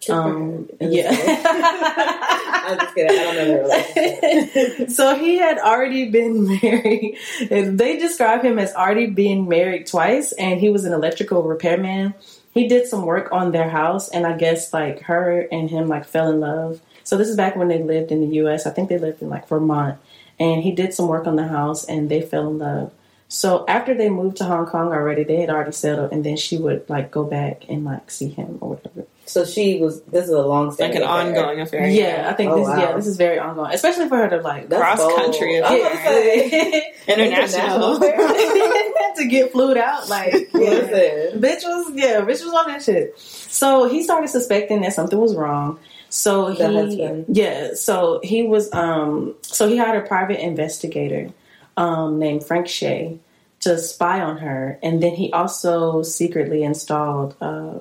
Um, 0.08 0.68
yeah. 0.80 1.10
I'm 2.66 2.78
just 2.78 2.94
kidding. 2.94 3.18
I 3.18 3.22
don't 3.22 3.36
know 3.36 3.46
the 3.46 3.60
relationship. 3.62 4.90
so 4.90 5.16
he 5.16 5.38
had 5.38 5.58
already 5.58 6.10
been 6.10 6.46
married. 6.62 7.18
They 7.48 7.98
describe 7.98 8.42
him 8.42 8.58
as 8.58 8.74
already 8.74 9.06
being 9.06 9.48
married 9.48 9.86
twice, 9.86 10.32
and 10.32 10.60
he 10.60 10.70
was 10.70 10.84
an 10.84 10.92
electrical 10.92 11.42
repairman. 11.42 12.14
He 12.52 12.68
did 12.68 12.86
some 12.86 13.04
work 13.04 13.32
on 13.32 13.52
their 13.52 13.68
house, 13.68 14.08
and 14.08 14.26
I 14.26 14.36
guess 14.36 14.72
like 14.72 15.00
her 15.02 15.40
and 15.52 15.68
him 15.68 15.88
like 15.88 16.06
fell 16.06 16.30
in 16.30 16.40
love. 16.40 16.80
So 17.04 17.16
this 17.16 17.28
is 17.28 17.36
back 17.36 17.54
when 17.54 17.68
they 17.68 17.82
lived 17.82 18.10
in 18.10 18.20
the 18.20 18.36
U.S. 18.36 18.66
I 18.66 18.70
think 18.70 18.88
they 18.88 18.98
lived 18.98 19.22
in 19.22 19.28
like 19.28 19.48
Vermont, 19.48 19.98
and 20.40 20.62
he 20.62 20.72
did 20.72 20.94
some 20.94 21.08
work 21.08 21.26
on 21.26 21.36
the 21.36 21.46
house, 21.46 21.84
and 21.84 22.08
they 22.08 22.22
fell 22.22 22.48
in 22.48 22.58
love. 22.58 22.92
So 23.28 23.64
after 23.66 23.92
they 23.94 24.08
moved 24.08 24.36
to 24.38 24.44
Hong 24.44 24.66
Kong 24.66 24.92
already, 24.92 25.24
they 25.24 25.36
had 25.40 25.50
already 25.50 25.72
settled, 25.72 26.12
and 26.12 26.24
then 26.24 26.36
she 26.36 26.56
would 26.58 26.88
like 26.88 27.10
go 27.10 27.24
back 27.24 27.64
and 27.68 27.84
like 27.84 28.10
see 28.10 28.28
him 28.28 28.58
or 28.60 28.70
whatever. 28.70 29.04
So 29.24 29.44
she 29.44 29.80
was. 29.80 30.02
This 30.02 30.24
is 30.26 30.30
a 30.30 30.42
long 30.42 30.74
Like 30.78 30.94
an 30.94 31.02
ongoing 31.02 31.60
affair. 31.60 31.88
Yeah, 31.88 32.28
I 32.30 32.34
think 32.34 32.52
Oh, 32.52 32.58
this. 32.58 32.68
wow. 32.68 32.78
Yeah, 32.78 32.92
this 32.96 33.08
is 33.08 33.16
very 33.16 33.40
ongoing, 33.40 33.72
especially 33.72 34.08
for 34.08 34.16
her 34.18 34.28
to 34.30 34.40
like 34.40 34.68
That's 34.68 34.80
Cross 34.80 34.98
bold. 34.98 35.16
country 35.20 35.60
I 35.60 35.70
was 35.72 35.80
about 35.80 35.90
to 35.90 35.96
say, 36.04 36.94
International. 37.08 37.98
to 39.16 39.26
get 39.28 39.50
flued 39.52 39.76
out. 39.78 40.08
Like, 40.08 40.32
yeah. 40.54 40.60
Listen. 40.60 41.40
bitch 41.40 41.64
was 41.64 41.92
yeah, 41.94 42.20
bitch 42.20 42.44
was 42.44 42.52
on 42.54 42.68
that 42.68 42.82
shit. 42.82 43.18
So 43.18 43.88
he 43.88 44.04
started 44.04 44.28
suspecting 44.28 44.82
that 44.82 44.92
something 44.92 45.18
was 45.18 45.34
wrong. 45.34 45.78
So 46.10 46.52
The 46.52 46.68
he, 46.68 46.74
husband. 46.74 47.24
yeah, 47.28 47.74
so 47.74 48.20
he 48.22 48.44
was, 48.44 48.72
um, 48.72 49.34
so 49.42 49.68
he 49.68 49.76
hired 49.76 50.04
a 50.04 50.06
private 50.06 50.40
investigator 50.40 51.32
um, 51.76 52.18
named 52.18 52.44
Frank 52.44 52.68
Shea 52.68 53.18
to 53.60 53.78
spy 53.78 54.20
on 54.20 54.38
her, 54.38 54.78
and 54.82 55.02
then 55.02 55.14
he 55.14 55.32
also 55.32 56.02
secretly 56.02 56.62
installed 56.62 57.36
uh, 57.40 57.78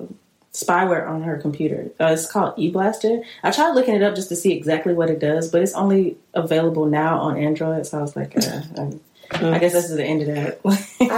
spyware 0.52 1.08
on 1.08 1.22
her 1.22 1.36
computer. 1.36 1.90
Uh, 2.00 2.06
it's 2.06 2.30
called 2.30 2.56
eBlaster. 2.56 3.22
I 3.42 3.50
tried 3.50 3.72
looking 3.72 3.94
it 3.94 4.02
up 4.02 4.14
just 4.14 4.28
to 4.30 4.36
see 4.36 4.52
exactly 4.52 4.94
what 4.94 5.10
it 5.10 5.20
does, 5.20 5.50
but 5.50 5.62
it's 5.62 5.74
only 5.74 6.16
available 6.34 6.86
now 6.86 7.18
on 7.18 7.36
Android. 7.36 7.86
So 7.86 7.98
I 7.98 8.02
was 8.02 8.16
like, 8.16 8.36
uh, 8.36 8.62
um, 8.78 9.00
I 9.30 9.58
guess 9.58 9.72
this 9.72 9.90
is 9.90 9.96
the 9.96 10.04
end 10.04 10.22
of 10.22 10.28
that. 10.28 10.60
I 11.00 11.14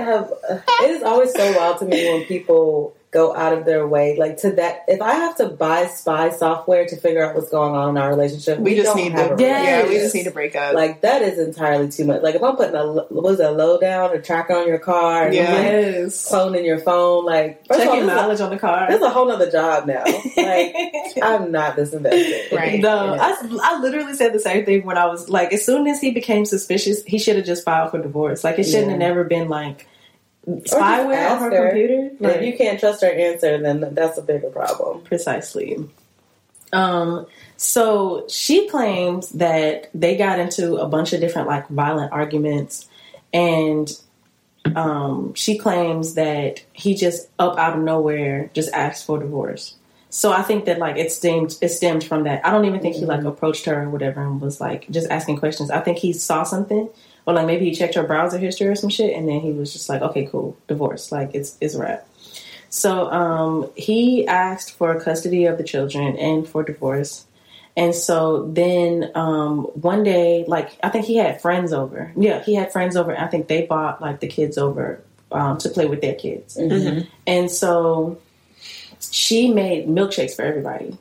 have. 0.00 0.32
It 0.82 0.90
is 0.90 1.02
always 1.02 1.32
so 1.32 1.56
wild 1.56 1.78
to 1.78 1.84
me 1.84 2.12
when 2.12 2.24
people 2.24 2.96
go 3.12 3.34
out 3.34 3.52
of 3.52 3.64
their 3.64 3.84
way, 3.88 4.16
like 4.16 4.36
to 4.36 4.52
that. 4.52 4.84
If 4.86 5.02
I 5.02 5.14
have 5.14 5.36
to 5.38 5.48
buy 5.48 5.88
spy 5.88 6.30
software 6.30 6.86
to 6.86 6.96
figure 6.96 7.24
out 7.24 7.34
what's 7.34 7.50
going 7.50 7.74
on 7.74 7.90
in 7.90 7.98
our 7.98 8.08
relationship, 8.08 8.60
We 8.60 8.76
just 8.76 8.86
don't 8.86 8.98
need 8.98 9.10
have 9.12 9.36
to. 9.36 9.44
a 9.44 9.48
Yeah, 9.48 9.88
we 9.88 9.94
just 9.96 10.14
need 10.14 10.24
to 10.24 10.30
break 10.30 10.54
up. 10.54 10.74
Like 10.76 11.00
that 11.00 11.20
is 11.22 11.36
entirely 11.40 11.88
too 11.90 12.04
much. 12.04 12.22
Like 12.22 12.36
if 12.36 12.42
I'm 12.44 12.54
putting 12.54 12.76
a 12.76 12.86
what 12.86 13.10
was 13.10 13.40
it, 13.40 13.46
a 13.46 13.50
lowdown 13.50 14.12
or 14.12 14.20
tracker 14.20 14.54
on 14.54 14.68
your 14.68 14.78
car, 14.78 15.24
and 15.26 15.34
Yeah. 15.34 15.46
I'm 15.52 15.54
like 15.56 15.72
yes. 15.72 16.30
cloning 16.30 16.64
your 16.64 16.78
phone, 16.78 17.24
like 17.26 17.66
first 17.66 17.80
all, 17.80 17.86
Checking 17.86 18.06
this 18.06 18.14
mileage 18.14 18.40
on 18.40 18.50
the 18.50 18.58
car. 18.58 18.86
This 18.88 18.98
is 19.00 19.02
a 19.06 19.10
whole 19.10 19.26
nother 19.26 19.50
job 19.50 19.86
now. 19.86 20.04
Like 20.36 20.74
I'm 21.22 21.50
not 21.50 21.74
this 21.76 21.92
invested. 21.92 22.52
Right. 22.56 22.80
No, 22.80 23.14
in 23.14 23.18
it. 23.18 23.20
I, 23.22 23.58
I 23.76 23.80
literally 23.80 24.14
said 24.14 24.32
the 24.32 24.38
same 24.40 24.64
thing 24.64 24.84
when 24.86 24.96
I 24.98 25.06
was 25.06 25.28
like, 25.28 25.52
as 25.52 25.64
soon 25.66 25.86
as 25.88 26.00
he 26.00 26.12
became 26.12 26.44
suspicious, 26.44 27.02
he 27.04 27.18
should 27.18 27.36
have 27.36 27.44
just 27.44 27.64
filed 27.64 27.90
for 27.90 28.00
divorce. 28.00 28.44
Like, 28.44 28.58
it 28.60 28.64
shouldn't 28.64 28.84
Yeah. 28.86 28.90
have 28.90 28.98
never 29.00 29.24
been 29.24 29.48
like 29.48 29.78
just 29.78 29.86
spyware 30.46 31.30
on 31.30 31.38
her 31.38 31.50
her. 31.50 31.68
computer. 31.68 32.10
Like, 32.18 32.36
if 32.36 32.42
you 32.42 32.56
can't 32.56 32.80
trust 32.80 33.02
her 33.02 33.10
answer, 33.10 33.58
then 33.58 33.94
that's 33.94 34.18
a 34.18 34.22
bigger 34.22 34.50
problem. 34.50 35.02
precisely. 35.02 35.88
Um, 36.72 37.26
so 37.56 38.26
she 38.28 38.68
claims 38.68 39.30
that 39.30 39.90
they 39.94 40.16
got 40.16 40.38
into 40.38 40.76
a 40.76 40.88
bunch 40.88 41.12
of 41.12 41.20
different 41.20 41.48
like 41.48 41.68
violent 41.68 42.12
arguments, 42.12 42.88
and 43.32 43.90
um, 44.76 45.34
she 45.34 45.58
claims 45.58 46.14
that 46.14 46.64
he 46.72 46.94
just 46.94 47.28
up 47.38 47.58
out 47.58 47.76
of 47.76 47.82
nowhere 47.82 48.50
just 48.54 48.72
asked 48.72 49.04
for 49.04 49.18
divorce. 49.18 49.74
So 50.10 50.32
I 50.32 50.42
think 50.42 50.64
that 50.64 50.78
like 50.78 50.96
it 50.96 51.12
stemmed 51.12 51.56
it 51.60 51.68
stemmed 51.68 52.02
from 52.04 52.24
that. 52.24 52.44
I 52.44 52.50
don't 52.50 52.64
even 52.64 52.80
think 52.80 52.96
he 52.96 53.04
like 53.04 53.22
approached 53.24 53.64
her 53.66 53.82
or 53.82 53.90
whatever 53.90 54.22
and 54.22 54.40
was 54.40 54.60
like 54.60 54.88
just 54.90 55.08
asking 55.08 55.38
questions. 55.38 55.70
I 55.70 55.80
think 55.80 55.98
he 55.98 56.12
saw 56.12 56.42
something 56.42 56.88
or 57.30 57.34
like 57.34 57.46
maybe 57.46 57.66
he 57.66 57.74
checked 57.74 57.94
her 57.94 58.02
browser 58.02 58.38
history 58.38 58.66
or 58.66 58.74
some 58.74 58.90
shit 58.90 59.16
and 59.16 59.28
then 59.28 59.40
he 59.40 59.52
was 59.52 59.72
just 59.72 59.88
like, 59.88 60.02
okay, 60.02 60.26
cool, 60.26 60.56
divorce, 60.66 61.12
like 61.12 61.30
it's 61.32 61.56
it's 61.60 61.74
a 61.74 61.78
wrap. 61.78 62.06
So 62.70 63.10
um, 63.10 63.70
he 63.76 64.26
asked 64.26 64.72
for 64.72 65.00
custody 65.00 65.44
of 65.46 65.56
the 65.56 65.64
children 65.64 66.16
and 66.16 66.46
for 66.46 66.62
divorce. 66.64 67.26
And 67.76 67.94
so 67.94 68.46
then 68.46 69.12
um, 69.14 69.62
one 69.74 70.02
day, 70.02 70.44
like 70.46 70.76
I 70.82 70.88
think 70.88 71.06
he 71.06 71.16
had 71.16 71.40
friends 71.40 71.72
over. 71.72 72.12
Yeah, 72.16 72.42
he 72.42 72.54
had 72.54 72.72
friends 72.72 72.96
over. 72.96 73.16
I 73.16 73.28
think 73.28 73.46
they 73.46 73.64
bought 73.64 74.00
like 74.02 74.18
the 74.20 74.26
kids 74.26 74.58
over 74.58 75.00
um, 75.30 75.58
to 75.58 75.68
play 75.68 75.86
with 75.86 76.00
their 76.00 76.14
kids. 76.14 76.56
And 76.56 77.50
so 77.50 78.18
she 79.00 79.52
made 79.52 79.86
milkshakes 79.86 80.34
for 80.34 80.42
everybody. 80.42 80.98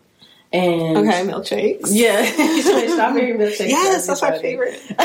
And 0.51 0.97
okay, 0.97 1.25
milkshakes. 1.25 1.89
yeah, 1.89 2.23
strawberry 2.93 3.33
milkshakes. 3.33 3.69
Yes, 3.69 4.07
that's 4.07 4.21
my 4.21 4.39
favorite. 4.39 4.81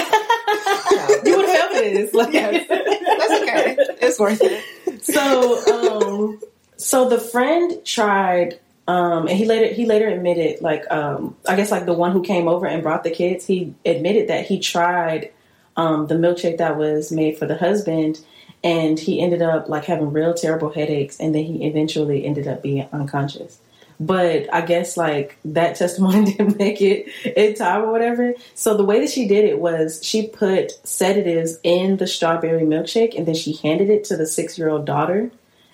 have 1.74 1.94
this. 1.94 2.14
Like, 2.14 2.32
Yes. 2.32 2.66
That's 2.68 3.42
okay. 3.42 3.76
It's 4.06 4.18
worth 4.18 4.40
it. 4.42 5.04
so 5.04 5.60
um 5.72 6.40
so 6.76 7.08
the 7.08 7.18
friend 7.18 7.84
tried 7.84 8.58
um 8.88 9.26
and 9.28 9.36
he 9.36 9.44
later 9.44 9.72
he 9.72 9.86
later 9.86 10.08
admitted 10.08 10.60
like 10.60 10.84
um 10.90 11.36
i 11.48 11.56
guess 11.56 11.70
like 11.70 11.86
the 11.86 11.92
one 11.92 12.12
who 12.12 12.22
came 12.22 12.48
over 12.48 12.66
and 12.66 12.82
brought 12.82 13.02
the 13.04 13.10
kids 13.10 13.46
he 13.46 13.74
admitted 13.86 14.28
that 14.28 14.46
he 14.46 14.58
tried 14.58 15.30
um 15.76 16.06
the 16.06 16.14
milkshake 16.14 16.58
that 16.58 16.76
was 16.76 17.10
made 17.12 17.36
for 17.38 17.46
the 17.46 17.56
husband 17.56 18.20
and 18.62 18.98
he 18.98 19.20
ended 19.20 19.42
up 19.42 19.68
like 19.68 19.84
having 19.84 20.10
real 20.12 20.34
terrible 20.34 20.70
headaches 20.72 21.18
and 21.20 21.34
then 21.34 21.44
he 21.44 21.66
eventually 21.66 22.24
ended 22.26 22.46
up 22.48 22.62
being 22.62 22.86
unconscious 22.92 23.58
but 24.00 24.52
I 24.52 24.60
guess 24.62 24.96
like 24.96 25.36
that 25.44 25.76
testimony 25.76 26.24
didn't 26.36 26.58
make 26.58 26.80
it 26.82 27.08
in 27.36 27.54
time 27.54 27.82
or 27.82 27.90
whatever. 27.92 28.34
So 28.54 28.76
the 28.76 28.84
way 28.84 29.00
that 29.00 29.10
she 29.10 29.26
did 29.28 29.44
it 29.44 29.58
was 29.58 30.00
she 30.02 30.26
put 30.28 30.72
sedatives 30.86 31.58
in 31.62 31.96
the 31.96 32.06
strawberry 32.06 32.62
milkshake 32.64 33.16
and 33.16 33.26
then 33.26 33.34
she 33.34 33.54
handed 33.62 33.90
it 33.90 34.04
to 34.04 34.16
the 34.16 34.26
six 34.26 34.58
year 34.58 34.68
old 34.68 34.84
daughter 34.84 35.30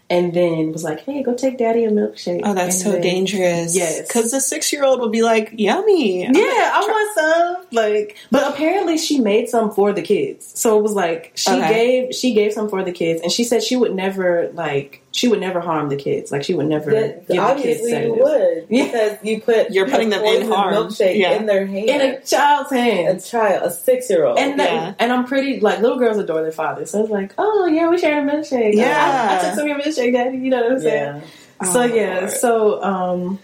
and 0.08 0.34
then 0.34 0.72
was 0.72 0.82
like, 0.82 1.04
"Hey, 1.04 1.22
go 1.22 1.34
take 1.34 1.56
daddy 1.56 1.84
a 1.84 1.90
milkshake." 1.90 2.40
Oh, 2.42 2.52
that's 2.52 2.74
And 2.74 2.82
so 2.82 2.92
then- 2.94 3.00
dangerous. 3.00 3.76
Yes. 3.76 4.00
Because 4.08 4.32
the 4.32 4.40
six 4.40 4.72
year 4.72 4.82
old 4.82 4.98
will 4.98 5.08
be 5.08 5.22
like, 5.22 5.52
yummy. 5.56 6.22
Yeah, 6.24 6.30
I 6.34 6.80
want 6.80 7.14
some. 7.14 7.66
Like, 7.70 8.16
but 8.28 8.52
apparently 8.52 8.98
she 8.98 9.20
made 9.20 9.48
some 9.48 9.70
for 9.70 9.92
the 9.92 10.02
kids. 10.02 10.50
So 10.58 10.76
it 10.78 10.82
was 10.82 10.94
like 10.94 11.30
she 11.36 11.52
Okay. 11.52 11.68
gave 12.08 12.14
she 12.16 12.34
gave 12.34 12.52
some 12.52 12.68
for 12.68 12.82
the 12.82 12.90
kids, 12.90 13.20
and 13.22 13.30
she 13.30 13.44
said 13.44 13.62
she 13.62 13.76
would 13.76 13.94
never 13.94 14.50
like 14.54 14.99
she 15.12 15.26
would 15.26 15.40
never 15.40 15.58
harm 15.60 15.88
the 15.88 15.96
kids. 15.96 16.30
Like 16.30 16.44
she 16.44 16.54
would 16.54 16.66
never 16.66 16.90
That, 16.92 17.18
give 17.18 17.26
the 17.26 17.34
kids 17.34 17.42
obviously, 17.44 18.04
you 18.04 18.14
would 18.14 18.68
because 18.68 19.18
you 19.24 19.40
put 19.40 19.70
You're 19.72 19.88
putting 19.88 20.10
them 20.10 20.24
in 20.24 20.48
harm. 20.50 20.72
milkshake 20.74 21.16
Yeah. 21.18 21.32
in 21.32 21.46
their 21.46 21.66
hand. 21.66 21.88
in 21.88 22.00
a 22.00 22.20
child's 22.20 22.70
hand. 22.70 23.18
a 23.18 23.20
child, 23.20 23.62
a 23.64 23.70
six-year-old, 23.72 24.38
And 24.38 24.60
that, 24.60 24.70
Yeah. 24.72 24.94
and 25.00 25.12
I'm 25.12 25.24
pretty 25.26 25.58
like 25.60 25.80
little 25.80 25.98
girls 25.98 26.18
adore 26.18 26.42
their 26.42 26.52
father, 26.52 26.86
so 26.86 27.00
it's 27.02 27.10
like, 27.10 27.32
oh 27.38 27.66
yeah, 27.66 27.88
we 27.90 27.98
shared 27.98 28.26
a 28.28 28.30
milkshake. 28.30 28.74
Yeah. 28.74 29.28
I, 29.32 29.38
I 29.38 29.44
took 29.44 29.54
some 29.54 29.62
of 29.62 29.68
your 29.68 29.78
milkshake, 29.80 30.12
daddy. 30.12 30.38
You 30.38 30.50
know 30.50 30.62
what 30.62 30.72
I'm 30.72 30.80
saying? 30.80 31.22
yeah. 31.62 31.72
So 31.72 31.80
Oh, 31.80 31.84
yeah, 31.84 32.18
Lord. 32.20 32.30
so 32.30 32.82
um, 32.82 33.38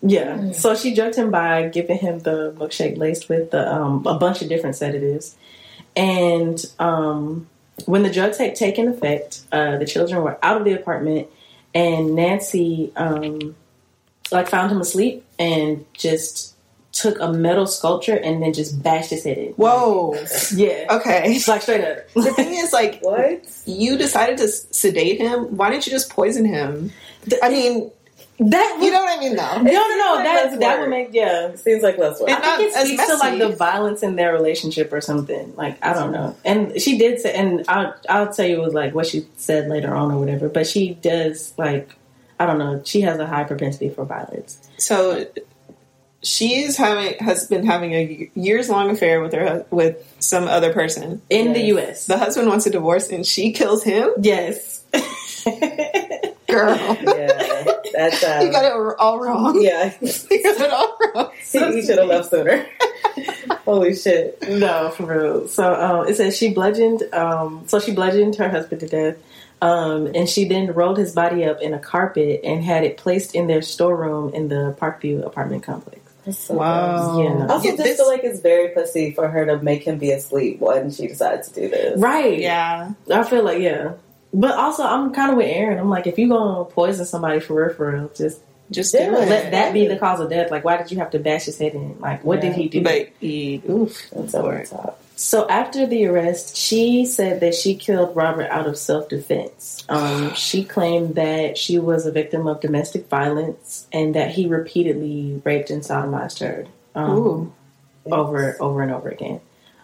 yeah, 0.00 0.50
so 0.52 0.74
she 0.74 0.94
joked 0.94 1.14
him 1.16 1.30
by 1.30 1.68
giving 1.68 1.98
him 1.98 2.18
the 2.20 2.52
milkshake 2.58 2.96
laced 2.98 3.28
with 3.28 3.50
the 3.52 3.70
um 3.72 4.04
a 4.06 4.14
bunch 4.18 4.42
of 4.42 4.48
different 4.48 4.76
sedatives, 4.76 5.36
And 5.94 6.58
um, 6.78 7.48
when 7.86 8.02
the 8.02 8.10
drugs 8.10 8.38
had 8.38 8.54
taken 8.54 8.88
effect, 8.88 9.42
uh, 9.52 9.78
the 9.78 9.86
children 9.86 10.22
were 10.22 10.38
out 10.44 10.56
of 10.58 10.64
the 10.64 10.72
apartment, 10.72 11.28
and 11.74 12.14
Nancy 12.14 12.92
um, 12.96 13.54
like 14.30 14.48
found 14.48 14.70
him 14.70 14.80
asleep 14.80 15.24
and 15.38 15.84
just 15.94 16.50
took 16.92 17.18
a 17.20 17.32
metal 17.32 17.66
sculpture 17.66 18.14
and 18.16 18.42
then 18.42 18.52
just 18.52 18.82
bashed 18.82 19.08
his 19.10 19.24
head 19.24 19.38
in. 19.38 19.52
Whoa. 19.54 20.14
Yeah, 20.54 20.86
Okay. 20.90 21.34
it's 21.34 21.48
like 21.52 21.62
straight 21.62 21.82
up. 21.82 22.06
The 22.12 22.32
thing 22.34 22.52
is, 22.52 22.72
like, 22.72 22.98
What? 23.02 23.44
you 23.64 23.96
decided 23.96 24.36
to 24.38 24.48
sedate 24.48 25.18
him. 25.18 25.56
Why 25.56 25.70
didn't 25.70 25.86
you 25.86 25.90
just 25.92 26.10
poison 26.10 26.44
him? 26.44 26.92
I 27.42 27.48
mean, 27.48 27.90
That 28.38 28.78
you 28.80 28.90
know 28.90 29.00
what 29.00 29.18
I 29.18 29.20
mean, 29.20 29.36
though. 29.36 29.56
no, 29.58 29.62
no, 29.62 29.96
no. 29.96 30.14
like 30.14 30.24
That 30.24 30.60
that 30.60 30.80
would 30.80 30.88
make 30.88 31.10
yeah. 31.12 31.54
Seems 31.54 31.82
like 31.82 31.98
less 31.98 32.18
work. 32.18 32.30
And 32.30 32.42
I 32.42 32.56
think 32.56 32.74
it 32.74 32.86
speaks 32.86 33.06
to 33.06 33.16
like 33.16 33.38
the 33.38 33.50
violence 33.50 34.02
in 34.02 34.16
their 34.16 34.32
relationship 34.32 34.92
or 34.92 35.00
something. 35.00 35.54
Like 35.54 35.84
I 35.84 35.92
don't 35.92 36.12
know. 36.12 36.36
And 36.44 36.80
she 36.80 36.98
did 36.98 37.20
say, 37.20 37.34
and 37.34 37.64
I'll 37.68 37.94
I'll 38.08 38.32
tell 38.32 38.46
you 38.46 38.60
was 38.60 38.74
like 38.74 38.94
what 38.94 39.06
she 39.06 39.26
said 39.36 39.68
later 39.68 39.94
on 39.94 40.10
or 40.10 40.18
whatever. 40.18 40.48
But 40.48 40.66
she 40.66 40.94
does 40.94 41.54
like 41.56 41.94
I 42.40 42.46
don't 42.46 42.58
know. 42.58 42.82
She 42.84 43.02
has 43.02 43.18
a 43.18 43.26
high 43.26 43.44
propensity 43.44 43.90
for 43.90 44.04
violence. 44.04 44.58
So 44.78 45.26
she's 46.22 46.76
having 46.76 47.18
has 47.18 47.46
been 47.46 47.66
having 47.66 47.92
a 47.92 48.30
years 48.34 48.68
long 48.68 48.90
affair 48.90 49.20
with 49.20 49.32
her 49.32 49.66
with 49.70 50.14
some 50.18 50.44
other 50.44 50.72
person. 50.72 51.22
in 51.28 51.52
the 51.52 51.62
U.S. 51.66 52.06
The 52.06 52.18
husband 52.18 52.48
wants 52.48 52.66
a 52.66 52.70
divorce, 52.70 53.10
and 53.10 53.26
she 53.26 53.52
kills 53.52 53.84
him. 53.84 54.10
yes. 54.20 54.84
Girl, 56.48 56.76
yeah, 56.76 57.46
that's 57.92 58.22
uh, 58.24 58.40
you 58.44 58.50
got 58.50 58.64
it 58.64 58.72
all 58.98 59.18
wrong. 59.20 59.60
Yeah, 59.62 59.92
you 60.00 60.42
got 60.42 60.60
it 60.60 60.70
all 60.70 60.98
wrong. 61.14 61.30
he, 61.50 61.58
he 61.80 61.82
should 61.86 61.98
have 61.98 62.08
left 62.08 62.30
sooner. 62.30 62.66
Holy 63.64 63.94
shit! 63.94 64.38
no, 64.48 64.90
for 64.90 65.04
real. 65.06 65.48
So 65.48 65.74
um, 65.74 66.08
it 66.08 66.16
says 66.16 66.36
she 66.36 66.52
bludgeoned. 66.52 67.02
Um, 67.14 67.64
so 67.66 67.78
she 67.78 67.92
bludgeoned 67.92 68.36
her 68.36 68.48
husband 68.48 68.80
to 68.80 68.86
death. 68.88 69.16
Um, 69.60 70.06
and 70.14 70.28
she 70.28 70.44
then 70.44 70.72
rolled 70.72 70.98
his 70.98 71.12
body 71.12 71.44
up 71.44 71.60
in 71.62 71.72
a 71.72 71.78
carpet 71.78 72.40
and 72.42 72.64
had 72.64 72.82
it 72.82 72.96
placed 72.96 73.36
in 73.36 73.46
their 73.46 73.62
storeroom 73.62 74.34
in 74.34 74.48
the 74.48 74.76
Parkview 74.80 75.24
apartment 75.24 75.62
complex. 75.62 76.00
So 76.32 76.54
Wow. 76.54 77.20
Yeah, 77.20 77.28
no. 77.28 77.36
gross. 77.38 77.50
Also, 77.50 77.64
Yeah, 77.64 77.70
just 77.76 77.82
this- 77.84 77.96
feel 77.98 78.08
like 78.08 78.24
it's 78.24 78.40
very 78.40 78.68
pussy 78.70 79.12
for 79.12 79.28
her 79.28 79.46
to 79.46 79.62
make 79.62 79.84
him 79.84 79.98
be 79.98 80.10
asleep 80.10 80.58
when 80.58 80.90
she 80.90 81.06
decides 81.06 81.48
to 81.50 81.60
do 81.60 81.68
this. 81.68 82.00
Right. 82.00 82.40
Yeah, 82.40 82.90
I 83.12 83.22
feel 83.22 83.44
like 83.44 83.60
yeah. 83.60 83.92
But 84.32 84.56
also 84.56 84.84
I'm 84.84 85.12
kind 85.12 85.30
of 85.30 85.36
with 85.36 85.46
Erin. 85.46 85.78
I'm 85.78 85.90
like 85.90 86.06
if 86.06 86.18
you're 86.18 86.28
gonna 86.28 86.64
poison 86.64 87.04
somebody 87.04 87.40
for 87.40 87.54
real 87.66 87.74
for 87.74 87.92
real, 87.92 88.10
just 88.14 88.40
just 88.70 88.94
Yeah. 88.94 89.10
let 89.10 89.50
that 89.50 89.72
be 89.74 89.86
the 89.86 89.98
cause 89.98 90.20
of 90.20 90.30
death. 90.30 90.50
Like 90.50 90.64
why 90.64 90.76
did 90.78 90.90
you 90.90 90.98
have 90.98 91.10
to 91.10 91.18
bash 91.18 91.44
his 91.44 91.58
head 91.58 91.74
in? 91.74 92.00
Like 92.00 92.24
what 92.24 92.40
did 92.40 92.54
he 92.54 92.68
do? 92.68 92.82
But 92.82 93.08
he, 93.20 93.62
oof, 93.68 94.08
That's 94.10 94.34
over 94.34 94.64
top. 94.64 94.98
So 95.14 95.46
after 95.48 95.86
the 95.86 96.06
arrest, 96.06 96.56
she 96.56 97.04
said 97.06 97.40
that 97.40 97.54
she 97.54 97.76
killed 97.76 98.16
Robert 98.16 98.48
out 98.50 98.66
of 98.66 98.76
self 98.78 99.08
defense. 99.08 99.84
Um, 99.88 100.34
she 100.34 100.64
claimed 100.64 101.16
that 101.16 101.58
she 101.58 101.78
was 101.78 102.06
a 102.06 102.10
victim 102.12 102.46
of 102.46 102.60
domestic 102.60 103.08
violence 103.08 103.86
and 103.92 104.14
that 104.14 104.30
he 104.30 104.46
repeatedly 104.46 105.40
raped 105.44 105.70
and 105.70 105.82
sodomized 105.82 106.40
her 106.40 106.66
um, 106.94 107.52
over 108.10 108.56
over 108.60 108.82
and 108.82 108.92
over 108.92 109.10
again 109.10 109.40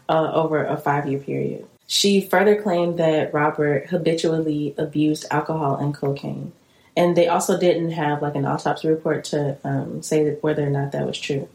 uh, 0.09 0.33
over 0.33 0.65
a 0.65 0.77
five 0.77 1.07
year 1.09 1.19
period. 1.19 1.67
She 1.91 2.21
further 2.21 2.61
claimed 2.61 2.99
that 2.99 3.33
Robert 3.33 3.87
habitually 3.87 4.75
abused 4.77 5.25
alcohol 5.31 5.77
and 5.77 5.95
cocaine, 5.95 6.53
and 6.95 7.17
they 7.17 7.29
also 7.29 7.59
didn't 7.59 7.93
have 7.93 8.21
like 8.21 8.35
an 8.35 8.45
autopsy 8.45 8.89
report 8.89 9.25
to 9.25 9.57
um, 9.65 10.03
say 10.03 10.35
whether 10.43 10.67
or 10.67 10.71
not 10.71 10.93
that 10.93 11.07
was 11.07 11.19
true. 11.19 11.49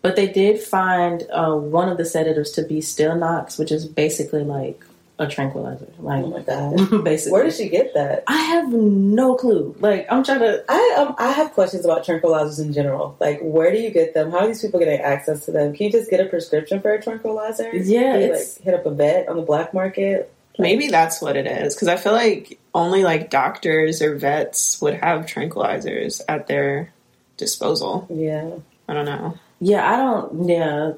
But 0.00 0.14
they 0.14 0.28
did 0.28 0.60
find 0.60 1.24
uh, 1.32 1.56
one 1.56 1.88
of 1.88 1.98
the 1.98 2.04
sedatives 2.04 2.52
to 2.52 2.62
be 2.62 2.78
Stilnox, 2.78 3.58
which 3.58 3.72
is 3.72 3.84
basically 3.86 4.44
like 4.44 4.84
a 5.22 5.28
tranquilizer. 5.28 5.88
Like 5.98 6.24
Oh 6.24 6.28
my 6.28 6.40
god, 6.42 7.04
basically, 7.04 7.32
where 7.32 7.44
did 7.44 7.54
she 7.54 7.68
get 7.68 7.94
that? 7.94 8.24
I 8.26 8.36
have 8.36 8.72
no 8.72 9.34
clue. 9.36 9.74
Like 9.80 10.06
I'm 10.10 10.22
trying 10.24 10.40
to. 10.40 10.64
I 10.68 10.96
um, 10.98 11.14
I 11.18 11.32
have 11.32 11.52
questions 11.52 11.84
about 11.84 12.04
tranquilizers 12.04 12.60
in 12.60 12.72
general. 12.72 13.16
Like, 13.20 13.40
where 13.42 13.70
do 13.72 13.78
you 13.78 13.90
get 13.90 14.14
them? 14.14 14.30
How 14.30 14.38
are 14.38 14.46
these 14.46 14.60
people 14.62 14.78
getting 14.80 15.00
access 15.00 15.44
to 15.46 15.52
them? 15.52 15.74
Can 15.74 15.86
you 15.86 15.92
just 15.92 16.10
get 16.10 16.20
a 16.20 16.26
prescription 16.26 16.80
for 16.80 16.92
a 16.92 17.02
tranquilizer? 17.02 17.70
Yeah, 17.74 18.16
you, 18.18 18.24
it's- 18.24 18.56
like 18.58 18.64
hit 18.64 18.74
up 18.74 18.86
a 18.86 18.90
vet 18.90 19.28
on 19.28 19.36
the 19.36 19.42
black 19.42 19.72
market. 19.72 20.32
maybe 20.58 20.88
that's 20.88 21.22
what 21.22 21.36
it 21.36 21.46
is. 21.46 21.74
Because 21.74 21.88
I 21.88 21.96
feel 21.96 22.12
like 22.12 22.58
only 22.74 23.04
like 23.04 23.30
doctors 23.30 24.02
or 24.02 24.16
vets 24.16 24.80
would 24.82 24.94
have 24.94 25.26
tranquilizers 25.26 26.20
at 26.28 26.46
their 26.46 26.92
disposal. 27.36 28.06
Yeah, 28.10 28.50
I 28.88 28.94
don't 28.94 29.06
know. 29.06 29.38
Yeah, 29.60 29.88
I 29.92 29.96
don't. 29.96 30.48
Yeah, 30.48 30.92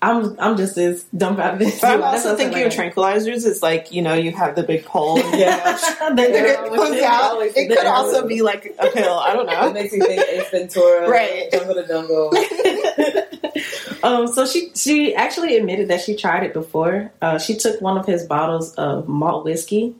I'm. 0.00 0.36
I'm 0.38 0.56
just 0.56 0.78
as 0.78 1.04
dumbfounded. 1.16 1.72
But 1.80 1.84
I'm 1.90 2.02
also 2.02 2.30
what 2.30 2.38
thinking 2.38 2.62
of 2.62 2.72
tranquilizers 2.72 3.44
as 3.44 3.62
like 3.62 3.92
you 3.92 4.00
know 4.02 4.14
you 4.14 4.30
have 4.32 4.54
the 4.56 4.62
big 4.62 4.84
pole. 4.84 5.18
yeah. 5.34 5.78
And 6.02 6.18
They- 6.18 6.32
it 6.32 6.56
comes 6.74 7.00
out. 7.02 7.40
It 7.42 7.54
there. 7.54 7.76
could 7.76 7.86
also 7.86 8.26
be 8.26 8.40
like 8.42 8.74
a 8.78 8.90
pill. 8.90 9.18
I 9.18 9.32
don't 9.34 9.46
know. 9.46 9.68
it 9.68 9.74
makes 9.74 9.92
you 9.92 10.00
think 10.04 10.20
Ace 10.22 10.50
Ventura, 10.50 11.08
Right. 11.08 11.50
Jungle 11.50 11.74
to 11.74 11.86
Jungle. 11.86 12.32
um, 14.02 14.26
so 14.28 14.46
she 14.46 14.70
she 14.74 15.14
actually 15.14 15.56
admitted 15.56 15.88
that 15.88 16.00
she 16.00 16.16
tried 16.16 16.44
it 16.44 16.52
before. 16.52 17.12
Uh, 17.20 17.38
she 17.38 17.56
took 17.56 17.80
one 17.80 17.98
of 17.98 18.06
his 18.06 18.24
bottles 18.24 18.74
of 18.74 19.08
malt 19.08 19.44
whiskey, 19.44 19.94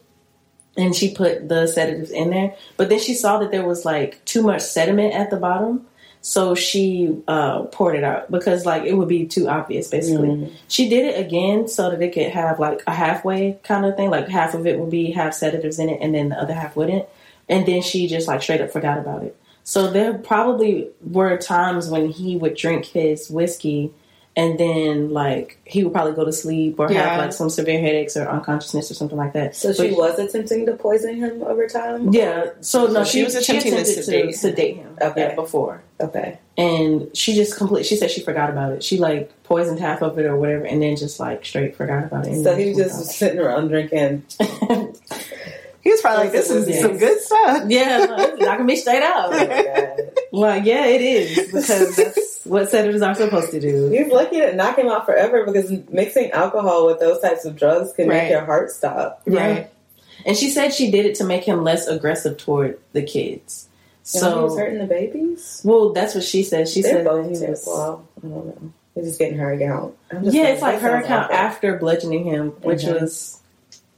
and 0.76 0.94
she 0.94 1.14
put 1.14 1.48
the 1.48 1.66
sedatives 1.66 2.10
in 2.10 2.30
there. 2.30 2.54
But 2.76 2.88
then 2.88 3.00
she 3.00 3.14
saw 3.14 3.38
that 3.38 3.50
there 3.50 3.66
was 3.66 3.84
like 3.84 4.24
too 4.24 4.42
much 4.42 4.62
sediment 4.62 5.14
at 5.14 5.30
the 5.30 5.36
bottom, 5.36 5.86
so 6.28 6.56
she 6.56 7.16
uh, 7.28 7.62
poured 7.66 7.94
it 7.94 8.02
out 8.02 8.28
because 8.32 8.66
like 8.66 8.82
it 8.82 8.94
would 8.94 9.06
be 9.06 9.26
too 9.26 9.48
obvious. 9.48 9.86
Basically, 9.86 10.26
Mm. 10.28 10.50
she 10.66 10.88
did 10.88 11.04
it 11.04 11.24
again 11.24 11.68
so 11.68 11.88
that 11.88 12.02
it 12.02 12.12
could 12.12 12.32
have 12.32 12.58
like 12.58 12.82
a 12.88 12.92
halfway 12.92 13.60
kind 13.62 13.86
of 13.86 13.96
thing. 13.96 14.10
Like 14.10 14.26
half 14.26 14.52
of 14.52 14.66
it 14.66 14.80
would 14.80 14.90
be 14.90 15.12
half 15.12 15.34
sedatives 15.34 15.78
in 15.78 15.88
it, 15.88 16.00
and 16.02 16.12
then 16.16 16.30
the 16.30 16.36
other 16.42 16.52
half 16.52 16.74
wouldn't. 16.74 17.06
And 17.48 17.64
then 17.64 17.80
she 17.80 18.08
just 18.08 18.26
like 18.26 18.42
straight 18.42 18.60
up 18.60 18.72
forgot 18.72 18.98
about 18.98 19.22
it. 19.22 19.36
So 19.62 19.88
there 19.88 20.14
probably 20.14 20.88
were 21.00 21.36
times 21.36 21.88
when 21.88 22.08
he 22.10 22.36
would 22.36 22.56
drink 22.56 22.86
his 22.86 23.30
whiskey 23.30 23.92
and 24.36 24.58
then 24.60 25.10
like 25.12 25.58
he 25.64 25.82
would 25.82 25.92
probably 25.94 26.12
go 26.12 26.24
to 26.24 26.32
sleep 26.32 26.78
or 26.78 26.92
Yeah. 26.92 27.08
have 27.08 27.18
like 27.18 27.32
some 27.32 27.48
severe 27.48 27.80
headaches 27.80 28.16
or 28.16 28.28
unconsciousness 28.28 28.90
or 28.90 28.94
something 28.94 29.16
like 29.16 29.32
that. 29.32 29.56
So 29.56 29.72
she 29.72 29.88
But- 29.88 29.96
was 29.98 30.18
attempting 30.18 30.66
to 30.66 30.72
poison 30.74 31.16
him 31.16 31.42
over 31.42 31.66
time. 31.66 32.12
Yeah. 32.12 32.50
So 32.60 32.86
no, 32.86 32.92
So 33.02 33.04
she, 33.04 33.18
she 33.18 33.24
was 33.24 33.34
attempting 33.34 33.72
to 33.74 33.84
sedate 33.84 34.24
him. 34.26 34.32
sedate 34.32 34.76
him 34.76 34.96
Okay. 35.00 35.20
yeah, 35.28 35.34
before. 35.34 35.82
Okay. 36.00 36.38
And 36.58 37.08
she 37.16 37.34
just 37.34 37.56
complete. 37.56 37.86
She 37.86 37.96
said 37.96 38.10
she 38.10 38.20
forgot 38.20 38.50
about 38.50 38.72
it. 38.72 38.84
She 38.84 38.98
like 38.98 39.30
poisoned 39.44 39.80
half 39.80 40.02
of 40.02 40.18
it 40.18 40.26
or 40.26 40.36
whatever, 40.36 40.64
and 40.64 40.82
then 40.82 40.96
just 40.96 41.18
like 41.18 41.44
straight 41.44 41.74
forgot 41.76 42.04
about 42.04 42.26
it. 42.26 42.32
And 42.34 42.44
So 42.44 42.50
then 42.54 42.60
he 42.60 42.66
was 42.68 42.76
just 42.78 43.12
sitting 43.12 43.40
around 43.40 43.68
drinking. 43.68 44.24
He 45.82 45.92
was 45.92 46.00
probably 46.00 46.24
like, 46.24 46.32
"This 46.32 46.50
is 46.50 46.68
Yes. 46.68 46.82
some 46.82 46.98
good 46.98 47.20
stuff." 47.20 47.64
yeah, 47.68 48.06
no, 48.06 48.16
it's 48.18 48.40
knocking 48.42 48.66
me 48.66 48.74
straight 48.74 49.04
out. 49.04 49.32
Oh 49.32 49.46
my. 49.46 49.96
Like, 50.32 50.64
yeah, 50.64 50.84
it 50.86 51.00
is 51.00 51.46
because 51.46 51.94
that's 51.96 52.35
what 52.46 52.70
senators 52.70 53.02
are 53.02 53.14
supposed 53.14 53.50
to 53.52 53.60
do. 53.60 53.88
He's 53.90 54.08
lucky 54.12 54.38
to 54.40 54.54
knock 54.54 54.78
him 54.78 54.88
out 54.88 55.06
forever 55.06 55.44
because 55.44 55.70
mixing 55.90 56.30
alcohol 56.32 56.86
with 56.86 56.98
those 57.00 57.20
types 57.20 57.44
of 57.44 57.56
drugs 57.56 57.92
can 57.92 58.08
Right. 58.08 58.22
make 58.24 58.30
your 58.30 58.44
heart 58.44 58.70
stop. 58.70 59.22
Right. 59.26 59.68
And 60.24 60.36
she 60.36 60.50
said 60.50 60.72
she 60.72 60.90
did 60.90 61.06
it 61.06 61.14
to 61.16 61.24
make 61.24 61.44
him 61.44 61.62
less 61.62 61.86
aggressive 61.86 62.36
toward 62.38 62.78
the 62.92 63.02
kids. 63.02 63.68
So 64.02 64.34
he 64.36 64.42
was 64.44 64.56
hurting 64.58 64.78
the 64.78 64.86
babies. 64.86 65.60
well, 65.64 65.92
that's 65.92 66.14
what 66.14 66.24
she 66.24 66.42
said. 66.42 66.68
She 66.68 66.80
They're 66.82 66.92
said 66.92 67.04
both 67.04 67.24
he 67.26 67.44
was- 67.46 67.64
Well, 67.66 68.06
I 68.18 68.26
don't 68.28 68.46
know. 68.46 68.72
He's 68.94 69.04
just 69.06 69.18
getting 69.18 69.36
her 69.38 69.52
account. 69.52 69.94
I'm 70.10 70.24
just 70.24 70.34
yeah, 70.34 70.44
like, 70.44 70.52
it's 70.54 70.62
like 70.62 70.78
her 70.80 70.96
account 70.96 71.24
awful. 71.24 71.36
after 71.36 71.76
bludgeoning 71.76 72.24
him, 72.24 72.52
which 72.62 72.82
Mhm. 72.82 73.00
was 73.00 73.40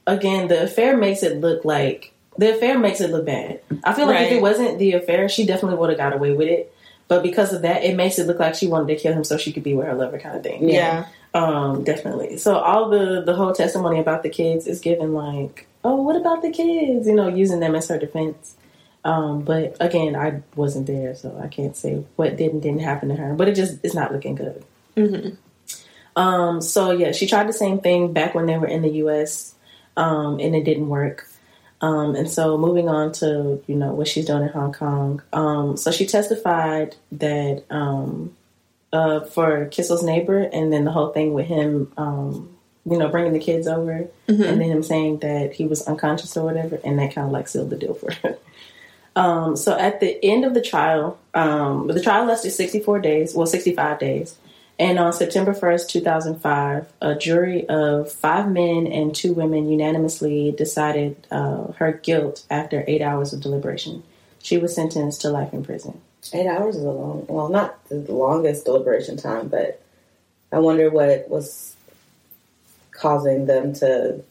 again 0.06 0.48
the 0.48 0.62
affair 0.62 0.96
makes 0.96 1.22
it 1.22 1.40
look 1.40 1.64
like 1.64 2.12
the 2.38 2.54
affair 2.54 2.78
makes 2.78 3.00
it 3.00 3.10
look 3.10 3.26
bad. 3.26 3.60
I 3.84 3.92
feel 3.92 4.06
like 4.06 4.26
if 4.26 4.32
it 4.32 4.40
wasn't 4.42 4.78
the 4.78 4.92
affair, 4.92 5.28
she 5.28 5.44
definitely 5.44 5.76
would 5.78 5.90
have 5.90 5.98
got 5.98 6.14
away 6.14 6.32
with 6.32 6.48
it. 6.48 6.72
But 7.08 7.22
because 7.22 7.52
of 7.54 7.62
that, 7.62 7.82
it 7.84 7.96
makes 7.96 8.18
it 8.18 8.26
look 8.26 8.38
like 8.38 8.54
she 8.54 8.66
wanted 8.66 8.88
to 8.88 8.96
kill 8.96 9.14
him 9.14 9.24
so 9.24 9.38
she 9.38 9.52
could 9.52 9.62
be 9.62 9.74
with 9.74 9.86
her 9.86 9.94
lover, 9.94 10.18
kind 10.18 10.36
of 10.36 10.42
thing. 10.42 10.68
Yeah. 10.68 11.06
Um, 11.34 11.84
definitely. 11.84 12.36
So 12.38 12.56
all 12.56 12.88
the 12.90 13.22
the 13.24 13.34
whole 13.34 13.52
testimony 13.52 13.98
about 13.98 14.22
the 14.22 14.28
kids 14.28 14.66
is 14.66 14.80
given 14.80 15.14
like, 15.14 15.66
oh, 15.84 16.02
what 16.02 16.16
about 16.16 16.42
the 16.42 16.50
kids? 16.50 17.06
You 17.06 17.14
know, 17.14 17.28
using 17.28 17.60
them 17.60 17.74
as 17.74 17.88
her 17.88 17.98
defense. 17.98 18.54
Um, 19.04 19.42
but 19.42 19.76
again, 19.80 20.16
I 20.16 20.42
wasn't 20.54 20.86
there, 20.86 21.14
so 21.14 21.38
I 21.42 21.48
can't 21.48 21.76
say 21.76 22.04
what 22.16 22.36
did 22.36 22.52
and 22.52 22.62
didn't 22.62 22.80
happen 22.80 23.08
to 23.08 23.16
her. 23.16 23.34
But 23.34 23.48
it 23.48 23.54
just 23.54 23.78
it's 23.82 23.94
not 23.94 24.12
looking 24.12 24.34
good. 24.34 24.64
Mhm. 24.96 25.36
Um, 26.16 26.60
so 26.60 26.90
yeah, 26.90 27.12
she 27.12 27.26
tried 27.26 27.48
the 27.48 27.52
same 27.52 27.78
thing 27.78 28.12
back 28.12 28.34
when 28.34 28.46
they 28.46 28.58
were 28.58 28.66
in 28.66 28.82
the 28.82 28.90
U.S. 29.04 29.54
Um, 29.96 30.40
and 30.40 30.54
it 30.54 30.64
didn't 30.64 30.88
work. 30.88 31.28
Um, 31.80 32.16
and 32.16 32.28
so 32.28 32.58
moving 32.58 32.88
on 32.88 33.12
to 33.12 33.62
you 33.66 33.76
know 33.76 33.92
what 33.92 34.08
she's 34.08 34.26
doing 34.26 34.42
in 34.42 34.48
Hong 34.48 34.72
Kong. 34.72 35.22
Um, 35.32 35.76
so 35.76 35.90
she 35.90 36.06
testified 36.06 36.96
that 37.12 37.64
um, 37.70 38.36
uh, 38.92 39.20
for 39.20 39.66
Kissel's 39.66 40.02
neighbor, 40.02 40.40
and 40.40 40.72
then 40.72 40.84
the 40.84 40.90
whole 40.90 41.10
thing 41.10 41.34
with 41.34 41.46
him, 41.46 41.92
um, 41.96 42.56
you 42.84 42.98
know, 42.98 43.08
bringing 43.08 43.32
the 43.32 43.38
kids 43.38 43.68
over, 43.68 44.08
and 44.26 44.60
then 44.60 44.70
him 44.70 44.82
saying 44.82 45.18
that 45.18 45.52
he 45.52 45.66
was 45.66 45.86
unconscious 45.86 46.36
or 46.36 46.44
whatever, 46.44 46.80
and 46.84 46.98
that 46.98 47.14
kind 47.14 47.26
of 47.26 47.32
like 47.32 47.48
sealed 47.48 47.70
the 47.70 47.76
deal 47.76 47.94
for 47.94 48.12
her. 48.12 48.38
Um, 49.16 49.56
so 49.56 49.76
at 49.76 49.98
the 49.98 50.24
end 50.24 50.44
of 50.44 50.54
the 50.54 50.62
trial, 50.62 51.18
um, 51.34 51.88
the 51.88 52.00
trial 52.00 52.26
lasted 52.26 52.52
64 52.52 53.00
days, 53.00 53.34
well, 53.34 53.48
65 53.48 53.98
days. 53.98 54.36
And 54.78 54.98
on 54.98 55.12
September 55.12 55.52
1st, 55.52 55.88
2005, 55.88 56.92
a 57.00 57.14
jury 57.16 57.68
of 57.68 58.12
five 58.12 58.48
men 58.48 58.86
and 58.86 59.12
two 59.14 59.32
women 59.32 59.68
unanimously 59.68 60.52
decided 60.52 61.26
uh, 61.32 61.72
her 61.72 61.92
guilt 61.92 62.44
after 62.48 62.84
eight 62.86 63.02
hours 63.02 63.32
of 63.32 63.40
deliberation. 63.40 64.04
She 64.40 64.56
was 64.56 64.74
sentenced 64.74 65.20
to 65.22 65.30
life 65.30 65.52
in 65.52 65.64
prison. 65.64 66.00
Eight 66.32 66.46
hours 66.46 66.76
is 66.76 66.84
a 66.84 66.90
long, 66.90 67.26
well, 67.28 67.48
not 67.48 67.84
the 67.88 67.96
longest 68.12 68.66
deliberation 68.66 69.16
time, 69.16 69.48
but 69.48 69.82
I 70.52 70.60
wonder 70.60 70.90
what 70.90 71.28
was 71.28 71.74
causing 72.92 73.46
them 73.46 73.72
to 73.74 74.22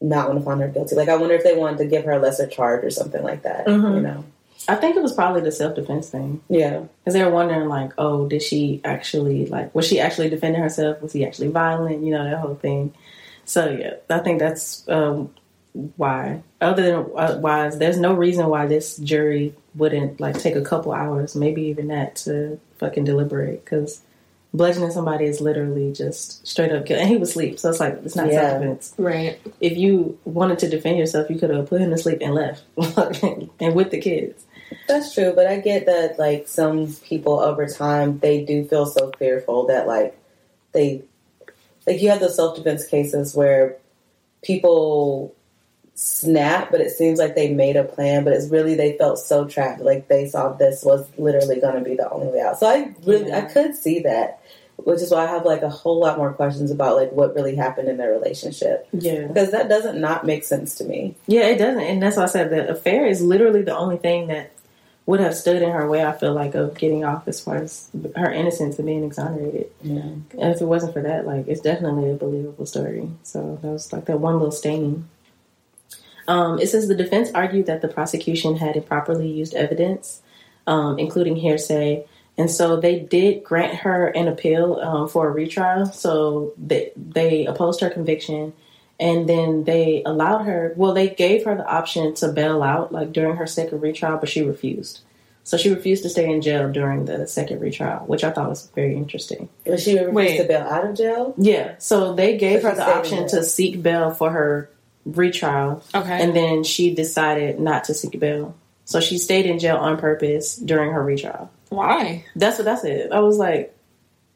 not 0.00 0.28
want 0.28 0.40
to 0.40 0.44
find 0.44 0.60
her 0.60 0.68
guilty. 0.68 0.96
Like, 0.96 1.08
I 1.08 1.16
wonder 1.16 1.34
if 1.34 1.44
they 1.44 1.56
wanted 1.56 1.78
to 1.78 1.86
give 1.86 2.04
her 2.04 2.12
a 2.12 2.18
lesser 2.18 2.46
charge 2.46 2.82
or 2.84 2.90
something 2.90 3.22
like 3.22 3.42
that. 3.42 3.66
Mhm. 3.66 3.94
You 3.96 4.00
know? 4.00 4.24
I 4.68 4.76
think 4.76 4.96
it 4.96 5.02
was 5.02 5.12
probably 5.12 5.40
the 5.40 5.52
self 5.52 5.74
defense 5.74 6.10
thing. 6.10 6.40
Yeah. 6.48 6.84
Because 7.00 7.14
they 7.14 7.24
were 7.24 7.30
wondering, 7.30 7.68
like, 7.68 7.92
oh, 7.98 8.28
did 8.28 8.42
she 8.42 8.80
actually, 8.84 9.46
like, 9.46 9.74
was 9.74 9.86
she 9.86 10.00
actually 10.00 10.30
defending 10.30 10.62
herself? 10.62 11.00
Was 11.02 11.12
he 11.12 11.24
actually 11.24 11.48
violent? 11.48 12.04
You 12.04 12.12
know, 12.12 12.24
that 12.24 12.38
whole 12.38 12.54
thing. 12.54 12.94
So, 13.44 13.70
yeah, 13.70 13.94
I 14.08 14.20
think 14.20 14.38
that's 14.38 14.88
um, 14.88 15.34
why. 15.96 16.42
Other 16.60 16.82
than 16.82 16.94
uh, 17.16 17.38
why, 17.38 17.70
there's 17.70 17.98
no 17.98 18.14
reason 18.14 18.46
why 18.46 18.66
this 18.66 18.96
jury 18.98 19.54
wouldn't, 19.74 20.20
like, 20.20 20.38
take 20.38 20.54
a 20.54 20.62
couple 20.62 20.92
hours, 20.92 21.34
maybe 21.34 21.62
even 21.62 21.88
that, 21.88 22.16
to 22.16 22.60
fucking 22.78 23.04
deliberate. 23.04 23.64
Because 23.64 24.02
bludgeoning 24.54 24.90
somebody 24.90 25.24
is 25.24 25.40
literally 25.40 25.92
just 25.92 26.46
straight 26.46 26.70
up 26.70 26.86
kill. 26.86 26.98
And 27.00 27.08
he 27.08 27.16
was 27.16 27.30
asleep, 27.30 27.58
so 27.58 27.70
it's 27.70 27.80
like, 27.80 27.98
it's 28.04 28.14
not 28.14 28.30
Yeah. 28.30 28.50
self 28.50 28.60
defense. 28.62 28.94
Right. 28.98 29.40
If 29.60 29.76
you 29.76 30.18
wanted 30.24 30.60
to 30.60 30.68
defend 30.68 30.98
yourself, 30.98 31.30
you 31.30 31.38
could 31.38 31.50
have 31.50 31.68
put 31.68 31.80
him 31.80 31.90
to 31.90 31.98
sleep 31.98 32.18
and 32.20 32.34
left. 32.34 32.62
and 33.60 33.74
with 33.74 33.90
the 33.90 34.00
kids. 34.00 34.44
That's 34.88 35.14
true, 35.14 35.32
but 35.34 35.46
I 35.46 35.58
get 35.60 35.86
that 35.86 36.18
like 36.18 36.48
some 36.48 36.92
people 37.04 37.38
over 37.40 37.66
time 37.66 38.18
they 38.18 38.44
do 38.44 38.64
feel 38.64 38.86
so 38.86 39.10
fearful 39.18 39.66
that 39.66 39.86
like 39.86 40.18
they 40.72 41.02
like 41.86 42.00
you 42.00 42.10
have 42.10 42.20
those 42.20 42.36
self 42.36 42.56
defense 42.56 42.86
cases 42.86 43.34
where 43.34 43.76
people 44.42 45.34
snap, 45.94 46.70
but 46.70 46.80
it 46.80 46.90
seems 46.90 47.18
like 47.18 47.34
they 47.34 47.52
made 47.52 47.76
a 47.76 47.84
plan, 47.84 48.24
but 48.24 48.32
it's 48.32 48.48
really 48.48 48.74
they 48.74 48.96
felt 48.96 49.18
so 49.18 49.46
trapped, 49.46 49.80
like 49.80 50.08
they 50.08 50.26
saw 50.28 50.52
this 50.52 50.82
was 50.84 51.08
literally 51.18 51.60
going 51.60 51.74
to 51.74 51.88
be 51.88 51.96
the 51.96 52.10
only 52.10 52.28
way 52.28 52.40
out. 52.40 52.58
So 52.58 52.66
I 52.66 52.94
really 53.04 53.32
I 53.32 53.42
could 53.42 53.76
see 53.76 54.00
that, 54.00 54.40
which 54.76 55.00
is 55.00 55.10
why 55.10 55.24
I 55.24 55.26
have 55.26 55.44
like 55.44 55.62
a 55.62 55.68
whole 55.68 56.00
lot 56.00 56.16
more 56.18 56.32
questions 56.32 56.70
about 56.70 56.96
like 56.96 57.12
what 57.12 57.34
really 57.34 57.54
happened 57.54 57.88
in 57.88 57.98
their 57.98 58.10
relationship 58.10 58.88
Yeah. 58.92 59.26
because 59.26 59.50
that 59.50 59.68
doesn't 59.68 60.00
not 60.00 60.24
make 60.24 60.44
sense 60.44 60.74
to 60.76 60.84
me. 60.84 61.14
Yeah, 61.26 61.46
it 61.48 61.58
doesn't, 61.58 61.82
and 61.82 62.02
that's 62.02 62.16
why 62.16 62.24
I 62.24 62.26
said 62.26 62.50
the 62.50 62.70
affair 62.70 63.06
is 63.06 63.20
literally 63.20 63.62
the 63.62 63.76
only 63.76 63.98
thing 63.98 64.28
that 64.28 64.52
would 65.06 65.20
have 65.20 65.34
stood 65.34 65.62
in 65.62 65.70
her 65.70 65.88
way. 65.88 66.04
I 66.04 66.12
feel 66.12 66.32
like 66.32 66.54
of 66.54 66.78
getting 66.78 67.04
off 67.04 67.26
as 67.26 67.40
far 67.40 67.56
as 67.56 67.88
her 68.16 68.30
innocence 68.30 68.78
and 68.78 68.86
being 68.86 69.04
exonerated. 69.04 69.70
Yeah. 69.82 70.00
And 70.00 70.54
if 70.54 70.60
it 70.60 70.66
wasn't 70.66 70.92
for 70.92 71.02
that, 71.02 71.26
like 71.26 71.48
it's 71.48 71.60
definitely 71.60 72.10
a 72.10 72.14
believable 72.14 72.66
story. 72.66 73.10
So 73.22 73.58
that 73.62 73.68
was 73.68 73.92
like 73.92 74.04
that 74.06 74.20
one 74.20 74.34
little 74.34 74.52
stain. 74.52 75.08
Um, 76.28 76.60
it 76.60 76.68
says 76.68 76.86
the 76.86 76.94
defense 76.94 77.30
argued 77.34 77.66
that 77.66 77.82
the 77.82 77.88
prosecution 77.88 78.56
had 78.56 78.76
improperly 78.76 79.28
used 79.28 79.54
evidence, 79.54 80.22
um, 80.68 80.98
including 81.00 81.34
hearsay, 81.34 82.06
and 82.38 82.50
so 82.50 82.80
they 82.80 83.00
did 83.00 83.44
grant 83.44 83.74
her 83.78 84.06
an 84.06 84.28
appeal 84.28 84.76
um, 84.76 85.08
for 85.08 85.28
a 85.28 85.30
retrial. 85.30 85.86
So 85.86 86.54
they 86.56 86.92
they 86.96 87.44
opposed 87.46 87.80
her 87.80 87.90
conviction, 87.90 88.52
and 89.00 89.28
then 89.28 89.64
they 89.64 90.02
allowed 90.04 90.44
her. 90.44 90.72
Well, 90.76 90.92
they 90.94 91.08
gave 91.08 91.44
her 91.44 91.56
the 91.56 91.66
option 91.66 92.14
to 92.16 92.28
bail 92.28 92.62
out, 92.62 92.92
like 92.92 93.12
during 93.12 93.36
her 93.36 93.46
second 93.46 93.80
retrial, 93.80 94.18
but 94.18 94.28
she 94.28 94.42
refused. 94.42 95.00
So 95.44 95.56
she 95.56 95.70
refused 95.70 96.04
to 96.04 96.08
stay 96.08 96.30
in 96.30 96.40
jail 96.40 96.70
during 96.70 97.06
the 97.06 97.26
second 97.26 97.60
retrial, 97.60 98.04
which 98.06 98.22
I 98.22 98.30
thought 98.30 98.48
was 98.48 98.68
very 98.76 98.94
interesting. 98.94 99.48
Was 99.66 99.82
she 99.82 99.94
refused 99.94 100.14
Wait. 100.14 100.36
to 100.36 100.44
bail 100.44 100.62
out 100.62 100.84
of 100.86 100.96
jail? 100.96 101.34
Yeah, 101.36 101.74
so 101.78 102.14
they 102.14 102.36
gave 102.36 102.62
So 102.62 102.68
her 102.70 102.76
the 102.76 102.88
option 102.88 103.26
to 103.28 103.42
seek 103.42 103.82
bail 103.82 104.12
for 104.12 104.30
her 104.30 104.70
retrial, 105.04 105.82
Okay. 105.94 106.22
and 106.22 106.34
then 106.36 106.62
she 106.62 106.94
decided 106.94 107.58
not 107.58 107.84
to 107.84 107.94
seek 107.94 108.18
bail. 108.20 108.54
So 108.84 109.00
she 109.00 109.18
stayed 109.18 109.46
in 109.46 109.58
jail 109.58 109.76
on 109.78 109.96
purpose 109.96 110.56
during 110.56 110.92
her 110.92 111.02
retrial. 111.02 111.50
Why? 111.70 112.24
That's 112.36 112.58
what 112.58 112.68
I 112.68 112.76
said. 112.76 113.10
I 113.10 113.18
was 113.20 113.36
like, 113.38 113.74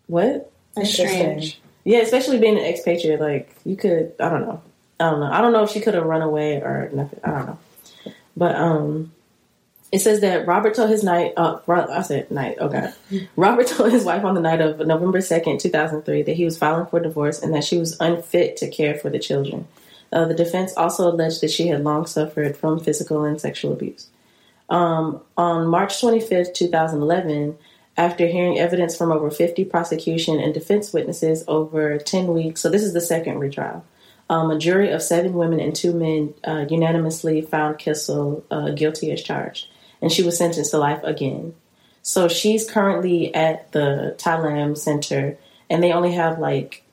what? 0.06 0.50
That's 0.74 0.88
Interesting. 0.98 1.40
strange. 1.40 1.60
Yeah, 1.86 2.00
especially 2.00 2.40
being 2.40 2.58
an 2.58 2.64
expatriate, 2.64 3.20
like 3.20 3.48
you 3.64 3.76
could. 3.76 4.12
I 4.18 4.28
don't 4.28 4.40
know. 4.40 4.60
I 4.98 5.08
don't 5.08 5.20
know. 5.20 5.30
I 5.30 5.40
don't 5.40 5.52
know 5.52 5.62
if 5.62 5.70
she 5.70 5.80
could 5.80 5.94
have 5.94 6.04
run 6.04 6.20
away 6.20 6.56
or 6.56 6.90
nothing. 6.92 7.20
I 7.22 7.30
don't 7.30 7.46
know. 7.46 7.58
But 8.36 8.56
um, 8.56 9.12
it 9.92 10.00
says 10.00 10.20
that 10.20 10.48
Robert 10.48 10.74
told 10.74 10.90
his 10.90 11.04
night. 11.04 11.34
Uh, 11.36 11.60
I 11.68 12.02
said 12.02 12.28
night. 12.28 12.58
Okay. 12.58 12.92
Robert 13.36 13.68
told 13.68 13.92
his 13.92 14.02
wife 14.02 14.24
on 14.24 14.34
the 14.34 14.40
night 14.40 14.60
of 14.60 14.84
November 14.84 15.20
second, 15.20 15.60
two 15.60 15.68
thousand 15.68 16.02
three, 16.02 16.22
that 16.22 16.34
he 16.34 16.44
was 16.44 16.58
filing 16.58 16.86
for 16.86 16.98
divorce 16.98 17.40
and 17.40 17.54
that 17.54 17.62
she 17.62 17.78
was 17.78 17.96
unfit 18.00 18.56
to 18.56 18.68
care 18.68 18.96
for 18.96 19.08
the 19.08 19.20
children. 19.20 19.68
Uh, 20.12 20.24
the 20.24 20.34
defense 20.34 20.72
also 20.76 21.08
alleged 21.08 21.40
that 21.40 21.52
she 21.52 21.68
had 21.68 21.84
long 21.84 22.04
suffered 22.04 22.56
from 22.56 22.80
physical 22.80 23.22
and 23.22 23.40
sexual 23.40 23.72
abuse. 23.72 24.08
Um, 24.68 25.20
on 25.36 25.68
March 25.68 26.00
25th, 26.00 26.52
2011, 26.52 27.56
after 27.96 28.26
hearing 28.26 28.58
evidence 28.58 28.96
from 28.96 29.10
over 29.10 29.30
50 29.30 29.64
prosecution 29.64 30.38
and 30.38 30.52
defense 30.52 30.92
witnesses 30.92 31.44
over 31.48 31.98
10 31.98 32.28
weeks, 32.28 32.60
so 32.60 32.68
this 32.68 32.82
is 32.82 32.92
the 32.92 33.00
second 33.00 33.38
retrial, 33.38 33.84
um, 34.28 34.50
a 34.50 34.58
jury 34.58 34.90
of 34.90 35.02
seven 35.02 35.34
women 35.34 35.60
and 35.60 35.74
two 35.74 35.92
men 35.92 36.34
uh, 36.44 36.66
unanimously 36.68 37.42
found 37.42 37.78
Kissel 37.78 38.44
uh, 38.50 38.70
guilty 38.70 39.12
as 39.12 39.22
charged, 39.22 39.68
and 40.02 40.12
she 40.12 40.22
was 40.22 40.36
sentenced 40.36 40.72
to 40.72 40.78
life 40.78 41.02
again. 41.04 41.54
So 42.02 42.28
she's 42.28 42.68
currently 42.68 43.34
at 43.34 43.72
the 43.72 44.14
Tai 44.18 44.38
Lam 44.40 44.76
Center, 44.76 45.38
and 45.70 45.82
they 45.82 45.92
only 45.92 46.12
have 46.12 46.38
like 46.38 46.84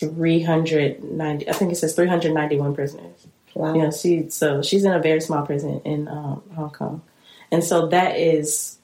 390, 0.00 1.48
I 1.48 1.52
think 1.52 1.72
it 1.72 1.76
says 1.76 1.94
391 1.94 2.74
prisoners. 2.74 3.26
Wow. 3.54 3.74
Yeah, 3.74 3.90
she 3.90 4.28
so 4.28 4.62
she's 4.62 4.84
in 4.84 4.92
a 4.92 5.00
very 5.00 5.20
small 5.22 5.46
prison 5.46 5.80
in 5.84 6.08
um, 6.08 6.42
Hong 6.54 6.70
Kong, 6.70 7.02
and 7.50 7.64
so 7.64 7.88
that 7.88 8.18
is 8.18 8.75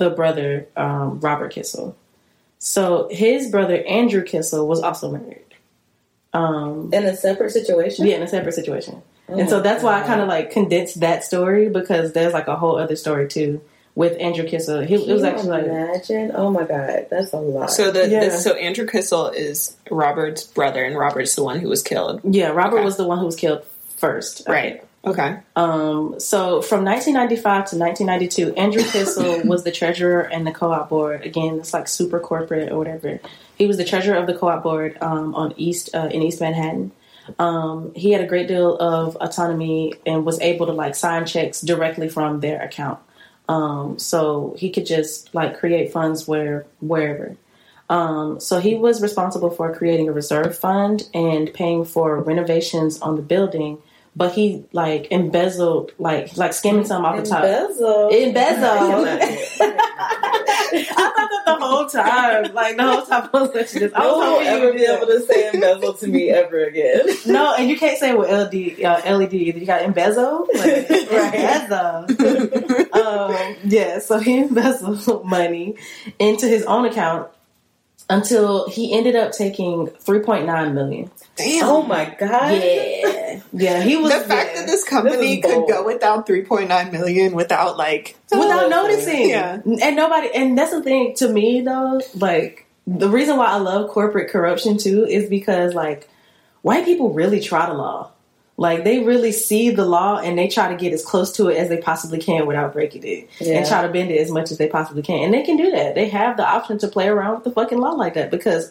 the 0.00 0.10
brother 0.10 0.66
um, 0.76 1.20
Robert 1.20 1.52
Kissel. 1.52 1.94
So 2.58 3.06
his 3.10 3.50
brother 3.50 3.82
Andrew 3.84 4.24
Kissel 4.24 4.66
was 4.66 4.80
also 4.80 5.10
married. 5.12 5.44
Um, 6.32 6.90
In 6.92 7.04
a 7.04 7.16
separate 7.16 7.50
situation? 7.50 8.06
yeah, 8.06 8.16
in 8.16 8.22
a 8.22 8.28
separate 8.28 8.54
situation, 8.54 9.02
Oh 9.28 9.38
and 9.38 9.48
so 9.48 9.56
my 9.58 9.62
that's 9.62 9.82
why 9.82 10.00
I 10.00 10.06
kind 10.06 10.20
of 10.20 10.28
like 10.28 10.50
condensed 10.52 11.00
that 11.00 11.22
story 11.24 11.68
because 11.68 12.12
there's 12.12 12.32
like 12.32 12.46
a 12.48 12.56
whole 12.56 12.76
other 12.76 12.94
story 12.96 13.26
too 13.28 13.60
with 13.96 14.16
Andrew 14.20 14.46
Kissel. 14.46 14.80
He, 14.82 14.96
Can 14.98 15.10
it 15.10 15.12
was 15.12 15.22
you 15.22 15.28
actually 15.28 15.48
like 15.48 15.64
imagine? 15.64 16.30
Oh 16.34 16.50
my 16.50 16.62
god, 16.64 17.06
that's 17.10 17.32
a 17.32 17.36
lot. 17.38 17.70
So 17.72 17.90
the 17.90 18.08
Yeah. 18.08 18.20
this, 18.20 18.44
so 18.44 18.54
Andrew 18.54 18.86
Kissel 18.86 19.28
is 19.30 19.76
Robert's 19.90 20.44
brother, 20.44 20.84
and 20.84 20.96
Robert's 20.96 21.34
the 21.34 21.42
one 21.44 21.58
who 21.58 21.68
was 21.68 21.82
killed. 21.82 22.20
yeah, 22.24 22.48
Robert 22.48 22.76
Okay. 22.76 22.84
was 22.84 22.96
the 22.96 23.06
one 23.06 23.18
who 23.18 23.26
was 23.26 23.36
killed 23.36 23.64
first, 23.96 24.44
Right. 24.48 24.74
think. 24.78 24.84
Okay. 25.02 25.38
Um, 25.56 26.20
so 26.20 26.60
from 26.60 26.84
1995 26.84 27.42
to 27.70 27.76
1992, 27.76 28.54
Andrew 28.54 28.82
Kissel 28.82 29.42
was 29.44 29.64
the 29.64 29.72
treasurer 29.72 30.20
and 30.20 30.46
the 30.46 30.52
co-op 30.52 30.90
board. 30.90 31.24
Again, 31.24 31.58
it's 31.58 31.72
like 31.72 31.88
super 31.88 32.20
corporate 32.20 32.70
or 32.70 32.76
whatever. 32.76 33.18
He 33.56 33.66
was 33.66 33.78
the 33.78 33.84
treasurer 33.84 34.16
of 34.16 34.26
the 34.26 34.34
co-op 34.34 34.62
board 34.62 34.98
um, 35.00 35.34
on 35.34 35.54
East 35.56 35.94
uh, 35.94 36.10
in 36.12 36.22
East 36.22 36.40
Manhattan. 36.40 36.92
Um, 37.38 37.92
he 37.94 38.12
had 38.12 38.22
a 38.22 38.26
great 38.26 38.48
deal 38.48 38.76
of 38.76 39.16
autonomy 39.16 39.94
and 40.04 40.24
was 40.24 40.40
able 40.40 40.66
to 40.66 40.72
like 40.72 40.94
sign 40.94 41.26
checks 41.26 41.60
directly 41.60 42.08
from 42.08 42.40
their 42.40 42.60
account. 42.60 42.98
Um, 43.48 43.98
so 43.98 44.54
he 44.58 44.70
could 44.70 44.86
just 44.86 45.34
like 45.34 45.58
create 45.58 45.92
funds 45.92 46.28
where 46.28 46.66
wherever. 46.80 47.36
Um, 47.88 48.38
so 48.38 48.60
he 48.60 48.76
was 48.76 49.02
responsible 49.02 49.50
for 49.50 49.74
creating 49.74 50.08
a 50.08 50.12
reserve 50.12 50.56
fund 50.56 51.08
and 51.12 51.52
paying 51.52 51.84
for 51.84 52.20
renovations 52.20 53.00
on 53.00 53.16
the 53.16 53.22
building. 53.22 53.78
But 54.16 54.32
he 54.32 54.64
like 54.72 55.08
embezzled, 55.12 55.92
like 55.98 56.36
like 56.36 56.52
skimming 56.52 56.84
some 56.84 57.04
off 57.04 57.22
the 57.22 57.30
top. 57.30 57.44
Embezzle. 57.44 58.08
Embezzle. 58.08 59.76
I 60.72 60.84
thought 60.84 61.30
that 61.30 61.42
the 61.46 61.56
whole 61.56 61.86
time, 61.86 62.54
like 62.54 62.76
the 62.76 62.82
whole 62.82 63.02
time 63.02 63.28
I 63.32 63.40
was 63.40 63.50
watching 63.54 63.80
this, 63.80 63.92
I 63.92 64.06
was 64.06 64.06
No 64.06 64.16
one 64.16 64.28
will 64.28 64.38
hoping 64.38 64.60
you 64.60 64.64
would 64.66 64.76
be 64.76 64.84
able 64.84 65.06
to 65.06 65.20
say 65.20 65.50
embezzle 65.52 65.94
to 65.94 66.06
me 66.06 66.30
ever 66.30 66.64
again. 66.64 67.00
No, 67.26 67.54
and 67.54 67.68
you 67.68 67.78
can't 67.78 67.98
say 67.98 68.14
with 68.14 68.28
LD, 68.30 68.82
uh, 68.84 69.02
LED 69.04 69.34
either. 69.34 69.58
You 69.58 69.66
got 69.66 69.82
embezzle, 69.82 70.48
like, 70.54 70.90
embezzle. 70.90 72.06
um, 72.92 73.56
yeah, 73.64 73.98
so 74.00 74.18
he 74.18 74.38
embezzled 74.38 75.24
money 75.24 75.76
into 76.18 76.46
his 76.46 76.64
own 76.64 76.86
account 76.86 77.30
until 78.10 78.68
he 78.68 78.92
ended 78.92 79.16
up 79.16 79.32
taking 79.32 79.86
three 79.86 80.18
point 80.20 80.44
nine 80.44 80.74
million. 80.74 81.10
Damn. 81.36 81.64
Oh 81.64 81.82
my 81.82 82.14
god. 82.18 82.52
Yeah, 82.52 83.40
yeah, 83.52 83.82
he 83.82 83.96
was 83.96 84.12
the 84.12 84.20
fact 84.20 84.50
yeah. 84.52 84.60
that 84.60 84.66
this 84.66 84.84
company 84.84 85.40
This 85.40 85.54
could 85.54 85.68
go 85.68 85.86
without 85.86 86.26
3.9 86.26 86.92
million 86.92 87.32
without 87.34 87.78
like 87.78 88.16
without 88.30 88.64
Oh, 88.64 88.68
noticing. 88.68 89.30
yeah. 89.30 89.60
And 89.64 89.96
nobody 89.96 90.28
and 90.34 90.58
that's 90.58 90.72
the 90.72 90.82
thing 90.82 91.14
to 91.16 91.28
me 91.28 91.62
though, 91.62 92.00
like 92.16 92.66
the 92.86 93.08
reason 93.08 93.36
why 93.38 93.46
I 93.46 93.56
love 93.56 93.90
corporate 93.90 94.30
corruption 94.30 94.76
too 94.76 95.06
is 95.06 95.30
because 95.30 95.72
like 95.74 96.08
white 96.62 96.84
people 96.84 97.12
really 97.14 97.40
try 97.40 97.66
the 97.66 97.74
law. 97.74 98.10
Like 98.60 98.84
they 98.84 98.98
really 99.02 99.32
see 99.32 99.70
the 99.70 99.86
law 99.86 100.18
and 100.18 100.36
they 100.38 100.46
try 100.46 100.68
to 100.68 100.76
get 100.76 100.92
as 100.92 101.02
close 101.02 101.32
to 101.38 101.48
it 101.48 101.56
as 101.56 101.70
they 101.70 101.78
possibly 101.78 102.18
can 102.18 102.46
without 102.46 102.74
breaking 102.74 103.02
it, 103.04 103.30
Yeah. 103.40 103.56
and 103.56 103.66
try 103.66 103.80
to 103.80 103.88
bend 103.88 104.10
it 104.10 104.20
as 104.20 104.30
much 104.30 104.50
as 104.52 104.58
they 104.58 104.68
possibly 104.68 105.00
can. 105.02 105.24
And 105.24 105.32
they 105.32 105.42
can 105.42 105.56
do 105.56 105.70
that. 105.70 105.94
They 105.94 106.08
have 106.10 106.36
the 106.36 106.46
option 106.46 106.76
to 106.80 106.88
play 106.88 107.08
around 107.08 107.36
with 107.36 107.44
the 107.44 107.52
fucking 107.52 107.78
law 107.78 107.92
like 107.92 108.14
that 108.14 108.30
because, 108.30 108.70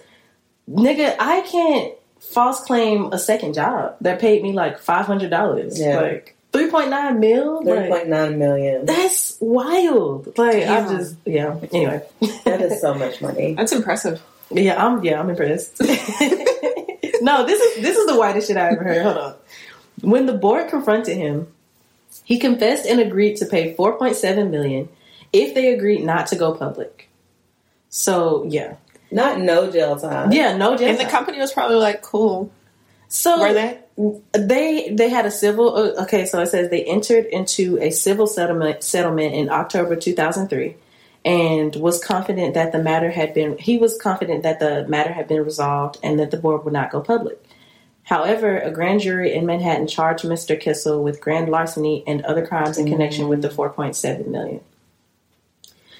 nigga, 0.69 1.15
I 1.19 1.41
can't 1.41 1.93
false 2.19 2.59
claim 2.61 3.11
a 3.13 3.17
second 3.17 3.55
job 3.55 3.95
that 4.01 4.19
paid 4.19 4.43
me 4.43 4.51
like 4.53 4.77
five 4.77 5.07
hundred 5.07 5.31
dollars. 5.31 5.79
Yeah. 5.79 5.99
Like 6.01 6.35
three 6.53 6.69
point 6.69 6.91
nine 6.91 7.19
mil. 7.19 7.63
Three 7.63 7.73
Like, 7.73 7.89
point 7.89 8.09
nine 8.09 8.37
million. 8.37 8.85
that's 8.85 9.37
wild. 9.39 10.37
Like 10.37 10.57
Yeah. 10.57 10.85
I 10.85 10.93
just 10.97 11.15
yeah. 11.25 11.55
Anyway, 11.73 12.03
That 12.45 12.61
is 12.61 12.79
so 12.79 12.93
much 12.93 13.21
money. 13.21 13.53
That's 13.57 13.71
impressive. 13.71 14.21
yeah, 14.51 14.75
I'm 14.85 15.03
yeah, 15.03 15.19
I'm 15.19 15.29
impressed. 15.31 15.79
no, 17.21 17.45
this 17.45 17.59
is 17.59 17.81
this 17.83 17.97
is 17.97 18.05
the 18.05 18.17
whitest 18.17 18.47
shit 18.49 18.57
I 18.57 18.69
ever 18.71 18.83
heard. 18.83 19.01
Hold 19.03 19.17
on. 19.17 19.35
When 20.01 20.25
the 20.25 20.33
board 20.33 20.69
confronted 20.69 21.17
him, 21.17 21.47
he 22.23 22.39
confessed 22.39 22.85
and 22.85 22.99
agreed 22.99 23.37
to 23.37 23.45
pay 23.45 23.73
4.7 23.75 24.49
million 24.49 24.89
if 25.31 25.53
they 25.53 25.73
agreed 25.73 26.03
not 26.03 26.27
to 26.27 26.35
go 26.35 26.53
public. 26.53 27.09
So 27.89 28.45
yeah, 28.47 28.75
Not 29.11 29.39
no 29.39 29.71
jail 29.71 29.99
time. 29.99 30.31
yeah, 30.31 30.55
no 30.55 30.75
jail. 30.77 30.89
And 30.89 30.99
the 30.99 31.05
company 31.05 31.39
was 31.39 31.51
probably 31.51 31.77
like, 31.77 32.01
cool. 32.01 32.51
so 33.07 33.39
Were 33.39 33.53
they? 33.53 33.79
they 34.31 34.89
they 34.93 35.09
had 35.09 35.25
a 35.25 35.31
civil 35.31 35.75
uh, 35.75 36.03
okay 36.03 36.25
so 36.25 36.39
it 36.41 36.45
says 36.47 36.69
they 36.69 36.85
entered 36.85 37.25
into 37.25 37.77
a 37.81 37.89
civil 37.91 38.27
settlement 38.27 38.81
settlement 38.81 39.33
in 39.33 39.49
october 39.49 39.93
2003 39.97 40.73
and 41.25 41.75
was 41.75 42.01
confident 42.01 42.53
that 42.53 42.71
the 42.71 42.79
matter 42.81 43.11
had 43.11 43.33
been 43.33 43.57
he 43.57 43.77
was 43.77 43.97
confident 43.97 44.43
that 44.43 44.59
the 44.61 44.87
matter 44.87 45.11
had 45.11 45.27
been 45.27 45.43
resolved 45.43 45.97
and 46.01 46.17
that 46.17 46.31
the 46.31 46.37
board 46.37 46.63
would 46.63 46.71
not 46.71 46.91
go 46.91 47.01
public 47.01 47.43
however 48.09 48.59
a 48.59 48.71
grand 48.71 48.99
jury 48.99 49.33
in 49.33 49.45
manhattan 49.45 49.87
charged 49.87 50.25
mr 50.25 50.59
kissel 50.59 51.03
with 51.03 51.21
grand 51.21 51.49
larceny 51.49 52.03
and 52.05 52.23
other 52.25 52.45
crimes 52.45 52.77
in 52.77 52.85
connection 52.85 53.27
with 53.27 53.41
the 53.41 53.49
4.7 53.49 54.27
million 54.27 54.61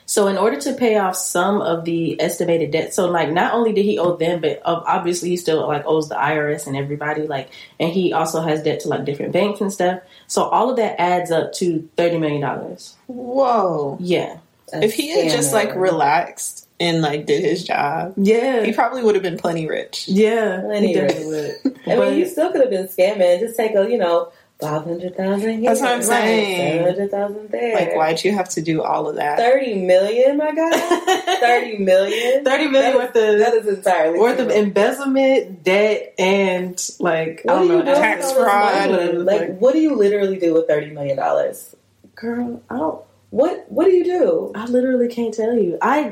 so 0.10 0.26
in 0.26 0.40
order 0.40 0.60
to 0.62 0.74
pay 0.74 0.98
off 0.98 1.16
some 1.16 1.62
of 1.62 1.86
the 1.86 2.20
estimated 2.20 2.72
debt, 2.72 2.96
so 2.96 3.08
like 3.12 3.30
not 3.30 3.54
only 3.54 3.74
did 3.74 3.86
he 3.86 4.00
owe 4.00 4.16
them, 4.16 4.42
but 4.42 4.60
obviously 4.66 5.30
he 5.30 5.38
still 5.38 5.68
like 5.68 5.84
owes 5.86 6.10
the 6.10 6.16
IRS 6.16 6.66
and 6.66 6.76
everybody. 6.76 7.28
Like, 7.28 7.52
and 7.80 7.92
he 7.92 8.12
also 8.12 8.42
has 8.42 8.64
debt 8.64 8.80
to 8.80 8.88
like 8.88 9.06
different 9.06 9.34
banks 9.34 9.62
and 9.62 9.72
stuff. 9.72 10.02
So 10.26 10.46
all 10.46 10.72
of 10.72 10.78
that 10.78 11.00
adds 11.00 11.30
up 11.30 11.54
to 11.58 11.88
thirty 11.96 12.18
million 12.18 12.42
dollars. 12.42 12.98
Whoa. 13.06 14.00
Yeah, 14.02 14.40
A 14.74 14.84
If 14.84 14.96
he 14.96 15.10
had 15.10 15.32
just 15.32 15.54
like 15.54 15.76
relaxed 15.76 16.68
and 16.80 17.02
like 17.02 17.26
did 17.26 17.44
his 17.44 17.64
job, 17.64 18.14
yeah, 18.18 18.64
he 18.64 18.74
probably 18.74 19.04
would 19.04 19.16
have 19.16 19.24
been 19.24 19.38
plenty 19.38 19.68
rich. 19.68 20.08
yeah. 20.08 20.62
Plenty 20.62 20.88
he 20.88 20.94
definitely 20.94 21.26
would. 21.28 21.56
I 21.88 21.96
But- 21.96 22.10
mean, 22.12 22.20
you 22.20 22.26
still 22.26 22.52
could 22.52 22.62
have 22.62 22.70
been 22.70 22.88
scamming. 22.88 23.40
Just 23.40 23.58
take 23.58 23.76
a, 23.76 23.90
you 23.90 23.98
know, 23.98 24.32
five 24.60 24.84
hundred 24.84 25.16
thousand. 25.16 25.64
That's 25.64 25.80
what 25.82 25.92
I'm 25.92 26.02
saying. 26.04 26.80
Seven 26.80 26.94
hundred 26.94 27.12
thousand 27.12 27.50
there. 27.50 27.76
Like, 27.76 27.96
why'd 27.96 28.24
you 28.24 28.34
have 28.34 28.50
to 28.50 28.62
do 28.62 28.82
all 28.84 29.08
of 29.10 29.16
that? 29.16 29.38
Thirty 29.40 29.76
million, 29.86 30.38
my 30.38 30.54
God. 30.54 30.74
Thirty 31.40 31.78
million. 31.78 32.44
Thirty 32.46 32.68
million 32.68 32.92
That 32.94 32.96
worth 32.98 33.16
is- 33.16 33.34
of 33.34 33.40
That 33.40 33.54
is 33.56 33.78
entirely 33.78 34.20
worth 34.20 34.40
of 34.40 34.50
embezzlement, 34.50 35.64
debt, 35.64 36.14
and 36.20 36.90
like 37.00 37.42
What 37.44 37.56
I 37.56 37.62
do 37.64 37.68
don't 37.70 37.78
you 37.80 37.84
know 37.86 37.96
do 37.96 38.02
tax 38.02 38.28
with 38.28 38.38
all 38.38 38.44
this 38.44 38.86
fraud 39.16 39.26
Like, 39.26 39.40
like- 39.42 39.58
what 39.60 39.74
do 39.74 39.80
you 39.80 39.96
literally 39.96 40.38
do 40.40 40.54
with 40.54 40.68
thirty 40.68 40.92
million 40.92 41.18
dollars? 41.18 41.76
girl. 42.16 42.62
I 42.70 42.78
don't. 42.78 43.02
What 43.30 43.66
What 43.72 43.86
do 43.86 43.92
you 43.92 44.04
do? 44.04 44.52
I 44.56 44.66
literally 44.66 45.08
can't 45.08 45.34
tell 45.34 45.54
you. 45.56 45.78
I 45.82 46.12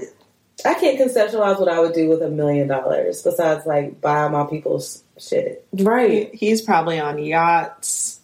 I 0.65 0.73
can't 0.73 0.99
conceptualize 0.99 1.59
what 1.59 1.69
I 1.69 1.79
would 1.79 1.93
do 1.93 2.09
with 2.09 2.21
a 2.21 2.29
million 2.29 2.67
dollars 2.67 3.21
besides 3.21 3.65
like 3.65 4.01
buy 4.01 4.27
my 4.27 4.45
people's 4.45 5.03
shit. 5.19 5.65
right. 5.73 6.33
He's 6.33 6.61
probably 6.61 6.99
on 6.99 7.19
yachts 7.23 8.19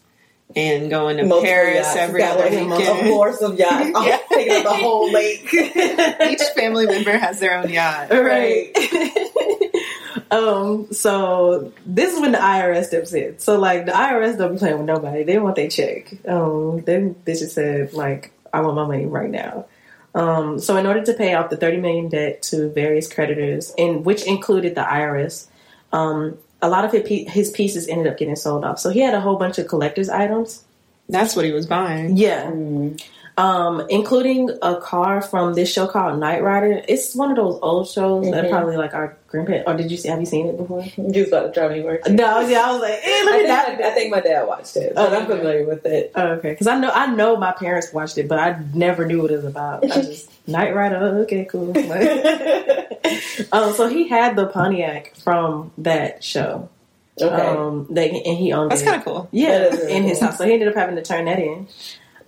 and 0.56 0.90
going 0.90 1.18
to 1.18 1.26
Multiple 1.26 1.48
Paris 1.48 1.76
yachts. 1.86 1.96
every 1.96 2.22
Got 2.22 2.38
other 2.40 2.50
like 2.50 2.54
a 2.54 2.66
weekend. 2.78 3.08
force 3.10 3.42
of 3.42 3.58
yachts. 3.60 3.92
I'm 3.96 4.08
Yeah. 4.08 4.20
taking 4.30 4.56
up 4.58 4.64
the 4.64 4.70
whole 4.74 5.12
lake. 5.12 5.48
Each 5.54 6.42
family 6.56 6.86
member 6.88 7.16
has 7.18 7.40
their 7.40 7.58
own 7.60 7.70
yacht. 7.70 8.10
Right. 8.12 8.76
um, 10.32 10.88
so 10.92 11.72
this 11.86 12.14
is 12.14 12.20
when 12.20 12.32
the 12.32 12.38
IRS 12.40 12.86
steps 12.86 13.14
in. 13.14 13.40
So 13.40 13.60
like 13.60 13.86
the 13.86 13.92
IRS 13.92 14.38
don't 14.38 14.54
be 14.54 14.60
playing 14.60 14.78
with 14.78 14.88
nobody. 14.88 15.24
They 15.24 15.38
want 15.38 15.56
their 15.56 15.70
check. 15.70 16.14
Um, 16.28 16.82
then 16.82 17.16
they 17.26 17.34
just 17.34 17.54
said 17.56 17.94
like, 17.94 18.32
I 18.52 18.62
want 18.62 18.76
my 18.76 18.86
money 18.88 19.06
right 19.06 19.30
now. 19.30 19.66
Um, 20.16 20.60
so 20.60 20.78
in 20.78 20.86
order 20.86 21.04
to 21.04 21.14
pay 21.14 21.34
off 21.34 21.50
the 21.50 21.58
30 21.58 21.78
million 21.78 22.10
debt 22.10 22.42
to 22.44 22.70
various 22.70 23.12
creditors, 23.12 23.74
in 23.78 24.04
which 24.04 24.24
included 24.28 24.76
the 24.76 24.82
IRS, 24.82 25.48
um, 25.92 26.38
a 26.62 26.70
lot 26.70 26.86
of 26.86 26.92
his, 26.92 27.50
pieces 27.52 27.88
ended 27.88 28.08
up 28.08 28.18
getting 28.18 28.36
sold 28.36 28.64
off. 28.64 28.80
So 28.80 28.90
he 28.90 29.00
had 29.02 29.14
a 29.14 29.22
whole 29.22 29.36
bunch 29.38 29.58
of 29.58 29.68
collector's 29.68 30.10
items. 30.10 30.64
That's 31.10 31.36
what 31.36 31.46
he 31.46 31.52
was 31.52 31.66
buying. 31.66 32.16
Yeah. 32.16 32.46
Mm. 32.52 33.02
Um, 33.36 33.86
including 33.90 34.52
a 34.62 34.76
car 34.78 35.22
from 35.22 35.56
this 35.56 35.72
show 35.72 35.88
called 35.88 36.20
Knight 36.20 36.44
Rider. 36.44 36.84
It's 36.88 37.16
one 37.16 37.32
of 37.32 37.36
those 37.36 37.60
old 37.62 37.90
shows 37.90 38.30
that 38.30 38.46
Mhm. 38.46 38.50
probably 38.52 38.78
like 38.78 38.94
our 38.94 39.18
grandparents. 39.34 39.68
Or 39.70 39.76
did 39.76 39.92
you 39.92 39.98
see? 39.98 40.08
Have 40.08 40.20
you 40.20 40.26
seen 40.26 40.48
it 40.48 40.56
before? 40.58 40.84
You 40.96 41.22
was 41.22 41.28
about 41.28 41.54
to 41.54 41.60
try 41.60 41.68
me 41.76 41.82
work. 41.84 42.08
No, 42.10 42.40
yeah, 42.42 42.62
I 42.68 42.72
was 42.72 42.82
like, 42.82 42.94
eh, 42.94 43.00
I 43.06 43.24
let 43.26 43.32
me 43.34 43.38
think, 43.40 43.48
not. 43.50 43.80
my, 43.80 43.88
I 43.88 43.92
think 43.92 44.12
my 44.12 44.20
dad 44.22 44.48
watched 44.48 44.78
it, 44.78 44.94
Oh, 44.96 45.10
but 45.10 45.20
I'm 45.22 45.26
familiar 45.28 45.66
with 45.66 45.86
it. 45.86 46.12
Oh, 46.16 46.28
okay, 46.34 46.52
because 46.52 46.68
I 46.68 46.80
know 46.80 46.92
I 46.94 47.08
know 47.08 47.36
my 47.38 47.52
parents 47.52 47.92
watched 47.92 48.18
it, 48.18 48.28
but 48.28 48.40
I 48.40 48.60
never 48.74 49.06
knew 49.06 49.22
what 49.22 49.32
it 49.32 49.36
was 49.38 49.46
about. 49.46 49.84
I 49.84 50.02
just 50.02 50.30
Knight 50.48 50.74
Rider. 50.76 50.98
Oh, 50.98 51.22
okay, 51.24 51.46
cool. 51.46 51.74
Like, 51.84 53.48
um, 53.52 53.74
so 53.74 53.88
he 53.90 54.08
had 54.08 54.36
the 54.36 54.48
Pontiac 54.48 55.16
from 55.18 55.72
that 55.80 56.24
show. 56.24 56.70
okay. 57.22 57.34
Um, 57.48 57.88
that 57.92 58.10
and 58.12 58.38
he 58.38 58.54
owned 58.54 58.72
That's 58.72 58.82
it. 58.82 58.86
kind 58.86 58.98
of 58.98 59.06
cool. 59.06 59.30
Yeah, 59.32 59.60
That 59.60 59.74
is 59.74 59.80
really 59.82 59.94
in 59.94 60.04
his 60.04 60.20
house. 60.20 60.38
So 60.38 60.46
he 60.46 60.54
ended 60.54 60.68
up 60.70 60.76
having 60.76 60.96
to 60.96 61.02
turn 61.04 61.26
that 61.26 61.40
in. 61.40 61.68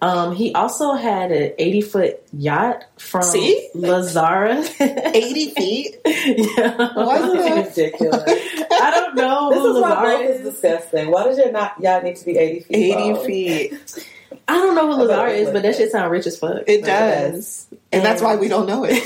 Um, 0.06 0.36
he 0.36 0.54
also 0.54 0.94
had 0.94 1.32
an 1.32 1.54
80 1.58 1.82
foot 1.82 2.24
yacht 2.34 2.84
from 3.00 3.24
See? 3.24 3.70
Lazzara. 3.76 4.64
80 5.16 5.50
feet? 5.52 5.96
yeah. 6.06 6.94
Why 6.94 7.18
is 7.18 7.34
it 7.34 7.38
That's 7.56 7.78
ridiculous. 7.78 8.24
I 8.72 8.92
don't 8.92 9.16
know 9.16 9.50
this 9.52 9.60
who 9.62 9.76
is 9.78 9.82
why 9.82 9.90
Lazzara 9.90 10.02
growth 10.18 10.30
is 10.30 10.40
is. 10.46 10.54
disgusting. 10.54 11.10
Why 11.12 11.24
does 11.24 11.38
your 11.40 11.52
not 11.52 11.80
yacht 11.82 12.04
need 12.04 12.18
to 12.18 12.26
be 12.26 12.38
80 12.38 12.60
feet 12.62 12.76
80 12.76 12.94
long? 13.14 13.26
feet. 13.26 14.08
I 14.48 14.54
don't 14.58 14.76
know 14.76 14.96
who 14.96 15.12
I 15.12 15.16
Lazzara 15.16 15.36
is, 15.38 15.50
but 15.50 15.64
that 15.64 15.76
shit 15.76 15.92
sound 15.92 16.12
rich 16.12 16.28
as 16.28 16.38
fuck. 16.38 16.62
It 16.68 16.82
Like, 16.82 16.86
does. 16.86 17.66
And 17.92 18.06
that's 18.06 18.22
why 18.22 18.36
we 18.36 18.48
don't 18.48 18.68
know 18.68 18.86
it. 18.88 19.02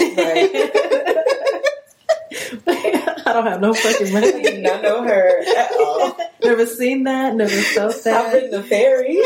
I 2.68 3.34
don't 3.34 3.46
have 3.46 3.62
no 3.62 3.74
fucking 3.74 4.08
I 4.08 4.12
money. 4.12 4.42
did 4.42 4.64
not 4.64 4.82
know 4.82 5.04
her 5.04 5.44
at 5.58 5.72
all. 5.80 6.18
never 6.44 6.66
seen 6.66 7.04
that, 7.04 7.36
never 7.36 7.50
felt 7.52 7.94
I've 7.96 8.04
that. 8.06 8.34
ridden 8.34 8.54
a 8.60 8.64
ferry. 8.64 9.18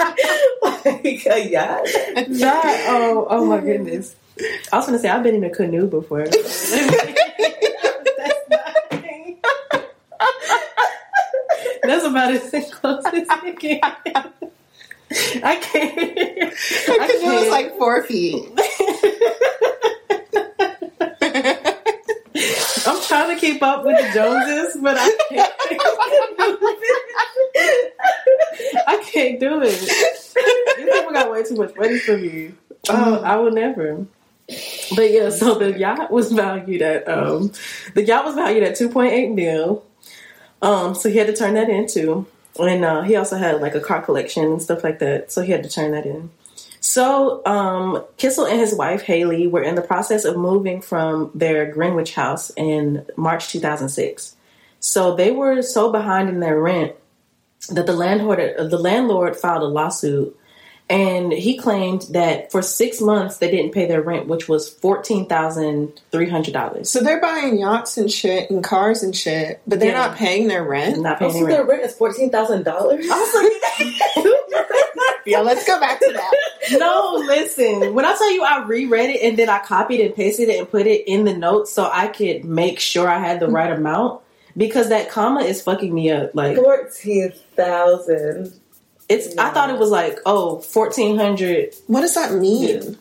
like 0.62 1.26
uh, 1.26 1.34
a 1.34 1.48
yacht. 1.48 1.86
Not, 2.28 2.64
oh, 2.64 3.26
oh 3.28 3.44
my 3.44 3.60
goodness. 3.60 4.16
I 4.72 4.76
was 4.76 4.86
gonna 4.86 4.98
say 4.98 5.08
I've 5.08 5.22
been 5.22 5.34
in 5.34 5.44
a 5.44 5.50
canoe 5.50 5.86
before. 5.86 6.26
That's 11.82 12.04
about 12.04 12.32
as 12.32 12.50
close 12.72 13.04
as 13.06 13.26
it 13.44 13.58
can. 13.58 13.80
I 13.82 15.56
can't. 15.56 15.98
I 16.88 17.08
it 17.10 17.22
was 17.24 17.50
like 17.50 17.76
four 17.76 18.02
feet. 18.04 18.48
I'm 22.86 23.02
trying 23.02 23.34
to 23.34 23.40
keep 23.40 23.62
up 23.62 23.84
with 23.84 23.98
the 23.98 24.10
Joneses, 24.14 24.78
but 24.80 24.96
I 24.98 25.10
can't. 25.28 25.52
I 28.90 29.02
can't 29.04 29.38
do 29.38 29.62
it. 29.62 29.78
These 29.78 30.34
people 30.90 31.12
got 31.12 31.30
way 31.30 31.44
too 31.44 31.54
much 31.54 31.76
money 31.76 31.98
for 31.98 32.18
me. 32.18 32.54
Oh, 32.88 33.22
I 33.22 33.36
would 33.36 33.54
never. 33.54 34.06
But 34.96 35.10
yeah, 35.12 35.30
so 35.30 35.54
the 35.54 35.78
yacht 35.78 36.10
was 36.10 36.32
valued 36.32 36.82
at 36.82 37.08
um 37.08 37.52
the 37.94 38.02
yacht 38.02 38.24
was 38.24 38.34
valued 38.34 38.64
at 38.64 38.74
two 38.74 38.88
point 38.88 39.12
eight 39.12 39.30
mil. 39.30 39.84
Um, 40.60 40.94
so 40.94 41.08
he 41.08 41.18
had 41.18 41.28
to 41.28 41.36
turn 41.36 41.54
that 41.54 41.70
into, 41.70 42.26
and 42.58 42.84
uh, 42.84 43.02
he 43.02 43.14
also 43.16 43.36
had 43.36 43.60
like 43.60 43.74
a 43.74 43.80
car 43.80 44.02
collection 44.02 44.44
and 44.44 44.60
stuff 44.60 44.82
like 44.82 44.98
that. 44.98 45.30
So 45.30 45.42
he 45.42 45.52
had 45.52 45.62
to 45.62 45.70
turn 45.70 45.92
that 45.92 46.04
in. 46.04 46.30
So 46.80 47.46
um, 47.46 48.04
Kissel 48.16 48.46
and 48.46 48.58
his 48.58 48.74
wife 48.74 49.02
Hayley 49.02 49.46
were 49.46 49.62
in 49.62 49.76
the 49.76 49.82
process 49.82 50.24
of 50.24 50.36
moving 50.36 50.80
from 50.80 51.30
their 51.34 51.70
Greenwich 51.70 52.14
house 52.14 52.50
in 52.56 53.06
March 53.16 53.48
2006. 53.50 54.34
So 54.80 55.14
they 55.14 55.30
were 55.30 55.62
so 55.62 55.92
behind 55.92 56.28
in 56.28 56.40
their 56.40 56.60
rent 56.60 56.96
that 57.68 57.86
the 57.86 57.92
landlord 57.92 58.40
the 58.70 58.78
landlord 58.78 59.36
filed 59.36 59.62
a 59.62 59.66
lawsuit 59.66 60.36
and 60.88 61.32
he 61.32 61.56
claimed 61.56 62.02
that 62.10 62.50
for 62.50 62.62
six 62.62 63.00
months 63.00 63.36
they 63.36 63.48
didn't 63.48 63.70
pay 63.72 63.86
their 63.86 64.02
rent, 64.02 64.26
which 64.26 64.48
was 64.48 64.68
fourteen 64.68 65.26
thousand 65.28 65.92
three 66.10 66.28
hundred 66.28 66.52
dollars. 66.52 66.90
So 66.90 66.98
they're 67.00 67.20
buying 67.20 67.60
yachts 67.60 67.96
and 67.96 68.10
shit 68.10 68.50
and 68.50 68.64
cars 68.64 69.04
and 69.04 69.14
shit, 69.14 69.60
but 69.68 69.78
they're 69.78 69.92
Yeah. 69.92 70.08
not 70.08 70.16
paying 70.16 70.48
their 70.48 70.64
rent. 70.64 70.98
Not 71.00 71.22
oh, 71.22 71.30
paying 71.30 71.44
Also, 71.44 71.46
their 71.46 71.58
their 71.58 71.64
rent. 71.64 71.82
rent 71.82 71.92
is 71.92 71.96
$14,000. 71.96 74.34
Yeah, 75.26 75.40
let's 75.40 75.66
go 75.66 75.78
back 75.78 76.00
to 76.00 76.12
that. 76.12 76.32
no, 76.78 77.22
listen. 77.26 77.92
When 77.94 78.04
I 78.06 78.14
tell 78.16 78.32
you 78.32 78.42
I 78.42 78.64
reread 78.64 79.10
it 79.10 79.20
and 79.22 79.38
then 79.38 79.48
I 79.50 79.58
copied 79.60 80.00
and 80.00 80.14
pasted 80.14 80.48
it 80.48 80.58
and 80.58 80.68
put 80.68 80.86
it 80.86 81.06
in 81.06 81.24
the 81.24 81.36
notes 81.36 81.70
so 81.72 81.88
I 81.92 82.08
could 82.08 82.44
make 82.44 82.80
sure 82.80 83.06
I 83.08 83.18
had 83.18 83.38
the 83.38 83.46
right 83.46 83.70
amount. 83.70 84.22
Because 84.60 84.90
that 84.90 85.08
comma 85.08 85.40
is 85.40 85.62
fucking 85.62 85.92
me 85.92 86.10
up. 86.10 86.34
Like 86.34 86.54
Fourteen 86.54 87.32
thousand. 87.56 88.52
it's, 89.08 89.36
I 89.38 89.50
thought 89.50 89.70
it 89.70 89.78
was 89.78 89.90
like 89.90 90.18
oh 90.26 90.58
oh 90.58 90.60
fourteen 90.60 91.16
hundred. 91.16 91.74
What 91.86 92.02
does 92.02 92.14
that 92.14 92.34
mean? 92.34 92.98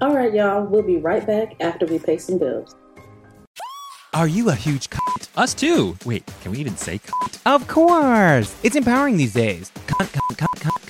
All 0.00 0.12
right, 0.12 0.34
y'all. 0.34 0.64
We'll 0.64 0.82
be 0.82 0.96
right 0.96 1.24
back 1.24 1.54
after 1.60 1.86
we 1.86 2.00
pay 2.00 2.18
some 2.18 2.38
bills. 2.38 2.74
Are 4.12 4.26
you 4.26 4.50
a 4.50 4.54
huge 4.56 4.90
cunt? 4.90 5.28
Us 5.36 5.54
too. 5.54 5.96
Wait, 6.04 6.28
can 6.42 6.50
we 6.50 6.58
even 6.58 6.76
say 6.76 6.98
cunt? 6.98 7.38
Of 7.46 7.68
course! 7.68 8.56
It's 8.64 8.74
empowering 8.74 9.18
these 9.18 9.34
days. 9.34 9.70
Cunt, 9.86 10.08
cunt, 10.08 10.36
cunt, 10.36 10.58
cunt, 10.58 10.80
cunt. 10.82 10.89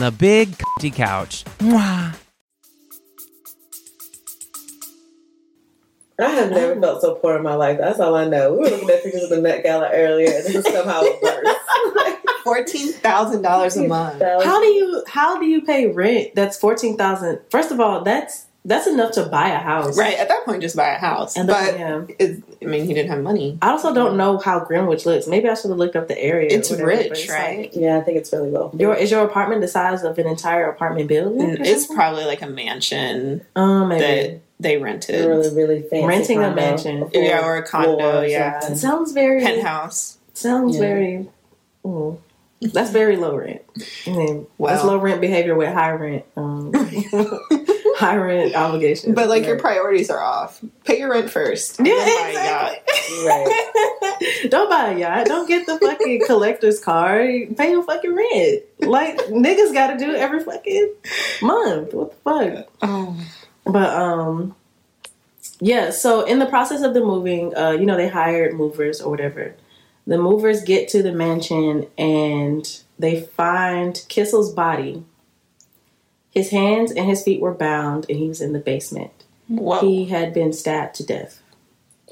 the 0.01 0.11
Big 0.11 0.57
Cunty 0.57 0.93
Couch. 0.93 1.45
Mwah. 1.59 2.15
I 6.19 6.29
have 6.29 6.51
never 6.51 6.79
felt 6.79 7.01
so 7.01 7.15
poor 7.15 7.37
in 7.37 7.43
my 7.43 7.53
life. 7.53 7.77
That's 7.79 7.99
all 7.99 8.15
I 8.15 8.27
know. 8.27 8.53
We 8.53 8.59
were 8.59 8.69
looking 8.69 8.89
at 8.89 9.03
pictures 9.03 9.23
of 9.23 9.29
the 9.29 9.41
Met 9.41 9.63
Gala 9.63 9.89
earlier, 9.91 10.27
and 10.27 10.45
this 10.45 10.55
is 10.55 10.65
somehow 10.65 11.03
worse. 11.21 11.55
Fourteen 12.43 12.91
thousand 12.93 13.43
dollars 13.43 13.77
a 13.77 13.87
month. 13.87 14.21
How 14.21 14.59
do 14.59 14.65
you 14.65 15.03
how 15.07 15.39
do 15.39 15.45
you 15.45 15.61
pay 15.61 15.87
rent? 15.87 16.33
That's 16.33 16.57
fourteen 16.57 16.97
thousand. 16.97 17.39
First 17.51 17.71
of 17.71 17.79
all, 17.79 18.03
that's 18.03 18.47
that's 18.63 18.85
enough 18.87 19.11
to 19.13 19.25
buy 19.25 19.49
a 19.49 19.57
house. 19.57 19.97
Right 19.97 20.17
at 20.17 20.27
that 20.27 20.45
point, 20.45 20.61
just 20.61 20.75
buy 20.75 20.89
a 20.89 20.97
house. 20.99 21.35
And 21.35 21.47
but 21.47 21.71
then, 21.77 21.79
yeah. 22.09 22.15
it, 22.19 22.43
I 22.61 22.65
mean, 22.65 22.85
he 22.85 22.93
didn't 22.93 23.09
have 23.09 23.21
money. 23.23 23.57
I 23.61 23.69
also 23.71 23.93
don't 23.93 24.17
know 24.17 24.37
how 24.37 24.59
Greenwich 24.59 25.05
looks. 25.05 25.25
Maybe 25.27 25.49
I 25.49 25.55
should 25.55 25.69
have 25.69 25.79
looked 25.79 25.95
up 25.95 26.07
the 26.07 26.19
area. 26.19 26.49
It's 26.51 26.69
whatever, 26.69 26.89
rich, 26.89 27.07
it's 27.11 27.29
right? 27.29 27.59
like- 27.61 27.75
Yeah, 27.75 27.97
I 27.97 28.01
think 28.01 28.17
it's 28.17 28.31
really 28.31 28.51
well. 28.51 28.71
your 28.77 28.93
is 28.95 29.09
your 29.09 29.25
apartment 29.25 29.61
the 29.61 29.67
size 29.67 30.03
of 30.03 30.17
an 30.19 30.27
entire 30.27 30.69
apartment 30.69 31.07
building? 31.07 31.57
Mm, 31.57 31.59
It's 31.65 31.81
something? 31.87 31.95
probably 31.97 32.25
like 32.25 32.41
a 32.43 32.47
mansion 32.47 33.43
um 33.55 33.89
maybe. 33.89 34.01
that 34.01 34.41
they 34.59 34.77
rented. 34.77 35.25
really, 35.25 35.55
really 35.55 35.81
fancy. 35.81 36.05
Renting 36.05 36.39
a 36.39 36.47
condo. 36.49 36.55
mansion. 36.61 37.09
Yeah, 37.15 37.43
or 37.43 37.57
a 37.57 37.63
condo, 37.67 38.19
or 38.21 38.25
yeah. 38.25 38.57
It 38.57 38.61
something. 38.61 38.77
sounds 38.77 39.11
very 39.11 39.41
Penthouse. 39.41 40.19
sounds 40.35 40.75
Yeah. 40.75 40.81
very. 40.81 41.29
mm, 41.83 42.17
that's 42.61 42.91
very 42.91 43.17
low 43.17 43.35
rent. 43.35 43.61
I 44.05 44.11
mean, 44.11 44.45
that's 44.59 44.83
low 44.83 44.97
rent 44.99 45.19
behavior 45.19 45.55
with 45.55 45.73
high 45.73 45.89
rent. 45.93 46.25
Um, 46.37 46.71
high 48.01 48.17
rent 48.17 48.55
obligations. 48.55 49.15
But 49.15 49.29
like 49.29 49.45
your 49.45 49.59
priorities 49.59 50.09
are 50.09 50.21
off. 50.21 50.61
Pay 50.83 50.99
your 50.99 51.11
rent 51.11 51.29
first. 51.29 51.79
Yeah, 51.79 51.93
then 51.93 52.33
buy 52.33 52.39
a 52.39 52.45
yacht. 52.45 52.77
exactly. 52.87 53.27
Right. 53.27 54.49
Don't 54.49 54.69
buy 54.69 54.89
a 54.89 54.99
yacht. 54.99 55.25
Don't 55.27 55.47
get 55.47 55.65
the 55.67 55.77
fucking 55.77 56.23
collector's 56.25 56.79
card. 56.79 57.55
Pay 57.55 57.71
your 57.71 57.83
fucking 57.83 58.13
rent. 58.13 58.63
Like 58.79 59.17
niggas 59.27 59.73
got 59.73 59.91
to 59.91 59.97
do 59.97 60.11
it 60.11 60.19
every 60.19 60.43
fucking 60.43 60.93
month. 61.41 61.93
What 61.93 62.11
the 62.11 62.17
fuck? 62.23 62.67
Oh. 62.81 63.15
But 63.65 63.89
um, 63.89 64.55
yeah. 65.59 65.91
So 65.91 66.25
in 66.25 66.39
the 66.39 66.47
process 66.47 66.81
of 66.81 66.93
the 66.93 67.01
moving, 67.01 67.55
uh, 67.55 67.71
you 67.71 67.85
know, 67.85 67.95
they 67.95 68.09
hired 68.09 68.53
movers 68.55 68.99
or 68.99 69.11
whatever. 69.11 69.55
The 70.07 70.17
movers 70.17 70.63
get 70.63 70.89
to 70.89 71.03
the 71.03 71.11
mansion 71.11 71.87
and 71.97 72.67
they 72.97 73.21
find 73.21 74.03
Kissel's 74.09 74.51
body. 74.51 75.03
His 76.31 76.49
hands 76.49 76.91
and 76.91 77.07
his 77.07 77.23
feet 77.23 77.41
were 77.41 77.53
bound, 77.53 78.05
and 78.09 78.17
he 78.17 78.27
was 78.27 78.41
in 78.41 78.53
the 78.53 78.59
basement. 78.59 79.11
Whoa. 79.47 79.81
He 79.81 80.05
had 80.05 80.33
been 80.33 80.53
stabbed 80.53 80.95
to 80.95 81.05
death. 81.05 81.41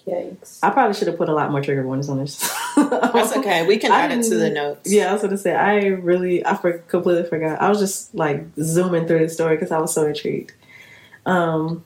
Yikes. 0.05 0.59
I 0.61 0.69
probably 0.71 0.93
should 0.93 1.07
have 1.07 1.17
put 1.17 1.29
a 1.29 1.33
lot 1.33 1.51
more 1.51 1.61
trigger 1.61 1.85
warnings 1.85 2.09
on 2.09 2.17
this. 2.17 2.39
That's 2.75 3.35
okay. 3.37 3.65
We 3.65 3.77
can 3.77 3.91
add 3.93 4.11
it 4.11 4.23
to 4.23 4.35
the 4.35 4.49
notes. 4.49 4.91
Yeah, 4.91 5.09
I 5.09 5.13
was 5.13 5.21
gonna 5.21 5.37
say 5.37 5.53
I 5.53 5.87
really 5.87 6.45
I 6.45 6.55
for, 6.55 6.79
completely 6.79 7.23
forgot. 7.29 7.61
I 7.61 7.69
was 7.69 7.79
just 7.79 8.13
like 8.15 8.45
zooming 8.61 9.07
through 9.07 9.19
the 9.19 9.29
story 9.29 9.55
because 9.55 9.71
I 9.71 9.79
was 9.79 9.93
so 9.93 10.05
intrigued. 10.05 10.53
Um, 11.25 11.85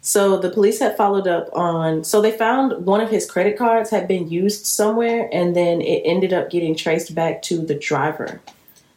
so 0.00 0.36
the 0.36 0.50
police 0.50 0.80
had 0.80 0.96
followed 0.96 1.26
up 1.26 1.48
on. 1.52 2.04
So 2.04 2.20
they 2.20 2.32
found 2.32 2.86
one 2.86 3.00
of 3.00 3.10
his 3.10 3.28
credit 3.28 3.56
cards 3.56 3.90
had 3.90 4.08
been 4.08 4.28
used 4.28 4.66
somewhere, 4.66 5.28
and 5.32 5.56
then 5.56 5.80
it 5.80 6.02
ended 6.04 6.32
up 6.32 6.50
getting 6.50 6.74
traced 6.74 7.14
back 7.14 7.42
to 7.42 7.58
the 7.58 7.74
driver. 7.74 8.40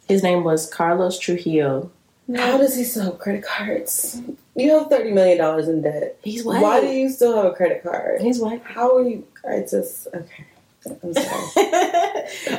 His 0.07 0.23
name 0.23 0.43
was 0.43 0.69
Carlos 0.69 1.17
Trujillo. 1.17 1.91
How 2.33 2.57
does 2.57 2.75
he 2.75 2.83
still 2.83 3.11
have 3.11 3.19
credit 3.19 3.43
cards? 3.43 4.21
You 4.55 4.79
have 4.79 4.87
thirty 4.89 5.11
million 5.11 5.37
dollars 5.37 5.67
in 5.67 5.81
debt. 5.81 6.17
He's 6.23 6.43
white. 6.43 6.61
Why 6.61 6.81
do 6.81 6.87
you 6.87 7.09
still 7.09 7.35
have 7.35 7.45
a 7.45 7.53
credit 7.53 7.83
card? 7.83 8.21
He's 8.21 8.39
white. 8.39 8.63
How 8.63 8.97
are 8.97 9.03
you? 9.03 9.27
I 9.47 9.59
just 9.59 10.07
okay. 10.07 10.45
I'm 10.87 11.13
sorry. 11.13 11.27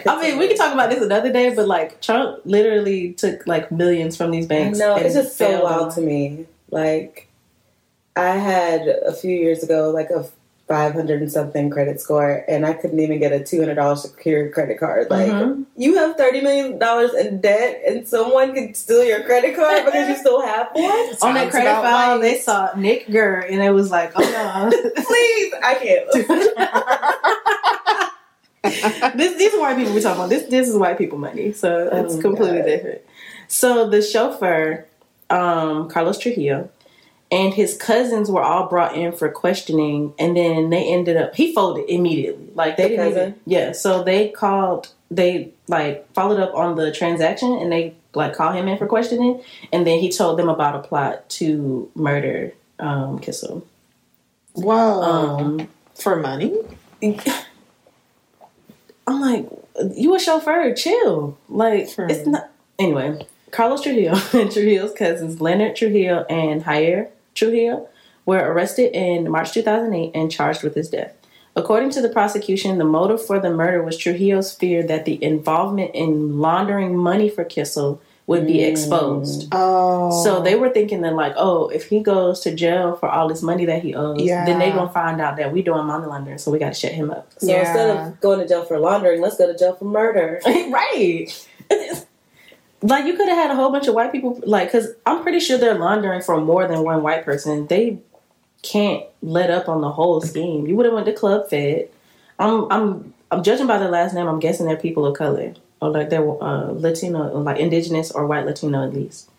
I 0.06 0.18
mean, 0.20 0.38
we 0.38 0.48
can 0.48 0.56
talk 0.56 0.72
about 0.74 0.90
this 0.90 1.02
another 1.02 1.32
day, 1.32 1.54
but 1.54 1.66
like 1.66 2.00
Trump 2.00 2.40
literally 2.44 3.12
took 3.12 3.46
like 3.46 3.70
millions 3.70 4.16
from 4.16 4.30
these 4.30 4.46
banks. 4.46 4.78
No, 4.78 4.96
it's 4.96 5.14
just 5.14 5.36
so 5.36 5.64
wild 5.64 5.94
to 5.94 6.00
me. 6.00 6.46
Like, 6.70 7.28
I 8.16 8.30
had 8.30 8.88
a 8.88 9.12
few 9.12 9.30
years 9.30 9.62
ago 9.62 9.90
like 9.90 10.10
a 10.10 10.26
five 10.68 10.94
hundred 10.94 11.20
and 11.22 11.30
something 11.30 11.70
credit 11.70 12.00
score, 12.00 12.44
and 12.48 12.66
I 12.66 12.72
couldn't 12.72 12.98
even 12.98 13.20
get 13.20 13.32
a 13.32 13.38
two 13.42 13.60
hundred 13.60 13.76
dollars 13.76 14.02
secured 14.02 14.52
credit 14.52 14.78
card. 14.80 15.08
Like, 15.10 15.30
Mhm. 15.30 15.64
you 15.76 15.96
have 15.96 16.16
thirty 16.16 16.40
million 16.40 16.78
dollars 16.78 17.14
in 17.14 17.40
debt, 17.40 17.82
and 17.86 18.06
someone 18.08 18.52
can 18.54 18.74
steal 18.74 19.04
your 19.04 19.20
credit 19.22 19.54
card 19.56 19.84
because 19.84 20.08
you 20.08 20.16
still 20.16 20.40
have 20.42 20.68
one. 20.72 20.84
on 21.22 21.34
that 21.34 21.50
credit 21.50 21.70
file, 21.72 22.14
right. 22.16 22.20
they 22.20 22.38
saw 22.38 22.70
Nick 22.76 23.08
Gurr, 23.10 23.40
and 23.48 23.62
it 23.62 23.70
was 23.70 23.90
like, 23.92 24.12
oh 24.16 24.20
no. 24.20 24.70
Please, 25.04 25.54
I 25.62 25.74
can't. 25.74 26.10
this, 29.16 29.36
these 29.38 29.54
are 29.54 29.60
white 29.60 29.76
people 29.76 29.92
we're 29.94 30.00
talking 30.00 30.18
about. 30.18 30.30
This 30.30 30.44
this 30.48 30.68
is 30.68 30.76
white 30.76 30.98
people 30.98 31.18
money, 31.18 31.52
so 31.52 31.88
it's 31.92 32.14
Oh, 32.16 32.20
completely 32.20 32.58
God. 32.58 32.66
different. 32.66 33.00
So 33.48 33.88
the 33.88 34.02
chauffeur, 34.02 34.84
um, 35.30 35.88
Carlos 35.88 36.18
Trujillo, 36.18 36.68
and 37.30 37.52
his 37.54 37.76
cousins 37.76 38.30
were 38.30 38.42
all 38.42 38.68
brought 38.68 38.94
in 38.96 39.12
for 39.12 39.28
questioning, 39.30 40.14
and 40.18 40.36
then 40.36 40.70
they 40.70 40.92
ended 40.92 41.16
up 41.16 41.34
he 41.34 41.52
folded 41.54 41.88
immediately. 41.90 42.48
Like 42.54 42.76
they 42.76 42.84
The 42.84 42.88
didn't 42.90 43.08
even 43.08 43.34
yeah. 43.46 43.72
So 43.72 44.02
they 44.04 44.28
called 44.30 44.88
they 45.10 45.52
like 45.68 46.10
followed 46.14 46.40
up 46.40 46.54
on 46.54 46.76
the 46.76 46.92
transaction, 46.92 47.52
and 47.52 47.70
they 47.72 47.94
like 48.14 48.34
called 48.34 48.54
him 48.56 48.68
in 48.68 48.78
for 48.78 48.86
questioning, 48.86 49.42
and 49.72 49.86
then 49.86 49.98
he 49.98 50.10
told 50.10 50.38
them 50.38 50.48
about 50.48 50.74
a 50.76 50.86
plot 50.88 51.28
to 51.30 51.90
murder 51.94 52.52
um, 52.78 53.18
Kissel. 53.18 53.66
Whoa. 54.54 55.02
Um, 55.02 55.68
For 55.94 56.16
money? 56.16 56.54
I'm 59.06 59.20
like, 59.20 59.46
you 59.94 60.14
a 60.14 60.18
chauffeur? 60.20 60.74
Chill. 60.74 61.38
Like, 61.48 61.88
Sure. 61.90 62.08
it's 62.08 62.26
not. 62.26 62.50
Anyway, 62.78 63.26
Carlos 63.50 63.82
Trujillo 63.82 64.14
and 64.32 64.50
Trujillo's 64.50 64.92
cousins, 64.92 65.40
Leonard 65.40 65.76
Trujillo 65.76 66.24
and 66.28 66.64
Jair 66.64 67.08
Trujillo, 67.36 67.88
were 68.24 68.38
arrested 68.38 68.90
in 68.92 69.30
March 69.30 69.52
2008 69.52 70.10
and 70.14 70.30
charged 70.30 70.62
with 70.64 70.74
his 70.74 70.90
death. 70.90 71.14
According 71.54 71.90
to 71.90 72.02
the 72.02 72.08
prosecution, 72.08 72.76
the 72.76 72.84
motive 72.84 73.24
for 73.24 73.40
the 73.40 73.50
murder 73.50 73.82
was 73.82 73.96
Trujillo's 73.96 74.52
fear 74.52 74.82
that 74.82 75.04
the 75.06 75.22
involvement 75.24 75.92
in 75.94 76.38
laundering 76.38 76.96
money 76.96 77.30
for 77.30 77.44
Kissel 77.44 78.00
would 78.26 78.46
be 78.46 78.54
mm. 78.54 78.68
exposed. 78.68 79.48
Oh. 79.52 80.22
So 80.24 80.42
they 80.42 80.56
were 80.56 80.68
thinking 80.68 81.02
that, 81.02 81.14
like, 81.14 81.32
oh, 81.36 81.68
if 81.68 81.88
he 81.88 82.00
goes 82.00 82.40
to 82.40 82.54
jail 82.54 82.96
for 82.96 83.08
all 83.08 83.28
this 83.28 83.40
money 83.40 83.64
that 83.66 83.82
he 83.82 83.94
owes, 83.94 84.18
then 84.18 84.58
they 84.58 84.68
Yeah. 84.68 84.74
gonna 84.74 84.90
find 84.90 85.20
out 85.20 85.36
that 85.36 85.52
we 85.52 85.62
doing 85.62 85.86
money 85.86 86.06
laundering, 86.06 86.38
so 86.38 86.50
we 86.50 86.58
got 86.58 86.74
to 86.74 86.78
shut 86.78 86.92
him 86.92 87.10
up. 87.10 87.30
So 87.38 87.46
Yeah. 87.46 87.60
instead 87.60 87.96
of 87.96 88.20
going 88.20 88.40
to 88.40 88.48
jail 88.48 88.64
for 88.64 88.78
laundering, 88.78 89.20
let's 89.20 89.36
go 89.38 89.46
to 89.46 89.56
jail 89.56 89.74
for 89.74 89.84
murder. 89.84 90.40
right. 90.46 91.28
Like 92.88 93.06
you 93.06 93.16
could 93.16 93.28
have 93.28 93.38
had 93.38 93.50
a 93.50 93.54
whole 93.54 93.70
bunch 93.70 93.88
of 93.88 93.94
white 93.94 94.12
people, 94.12 94.40
like, 94.44 94.68
because 94.68 94.92
I'm 95.04 95.22
pretty 95.22 95.40
sure 95.40 95.58
they're 95.58 95.78
laundering 95.78 96.22
for 96.22 96.40
more 96.40 96.68
than 96.68 96.82
one 96.82 97.02
white 97.02 97.24
person. 97.24 97.66
They 97.66 97.98
can't 98.62 99.04
let 99.22 99.50
up 99.50 99.68
on 99.68 99.80
the 99.80 99.90
whole 99.90 100.20
scheme. 100.20 100.66
You 100.66 100.76
would 100.76 100.86
have 100.86 100.94
went 100.94 101.06
to 101.06 101.12
Club 101.12 101.48
Fed. 101.48 101.88
I'm, 102.38 102.70
I'm, 102.70 103.14
I'm 103.30 103.42
judging 103.42 103.66
by 103.66 103.78
their 103.78 103.90
last 103.90 104.14
name. 104.14 104.26
I'm 104.26 104.40
guessing 104.40 104.66
they're 104.66 104.76
people 104.76 105.06
of 105.06 105.16
color 105.16 105.54
or 105.80 105.90
like 105.90 106.10
they're 106.10 106.28
uh, 106.42 106.72
Latino, 106.72 107.38
like 107.38 107.58
indigenous 107.58 108.10
or 108.10 108.26
white 108.26 108.46
Latino 108.46 108.86
at 108.86 108.94
least. 108.94 109.30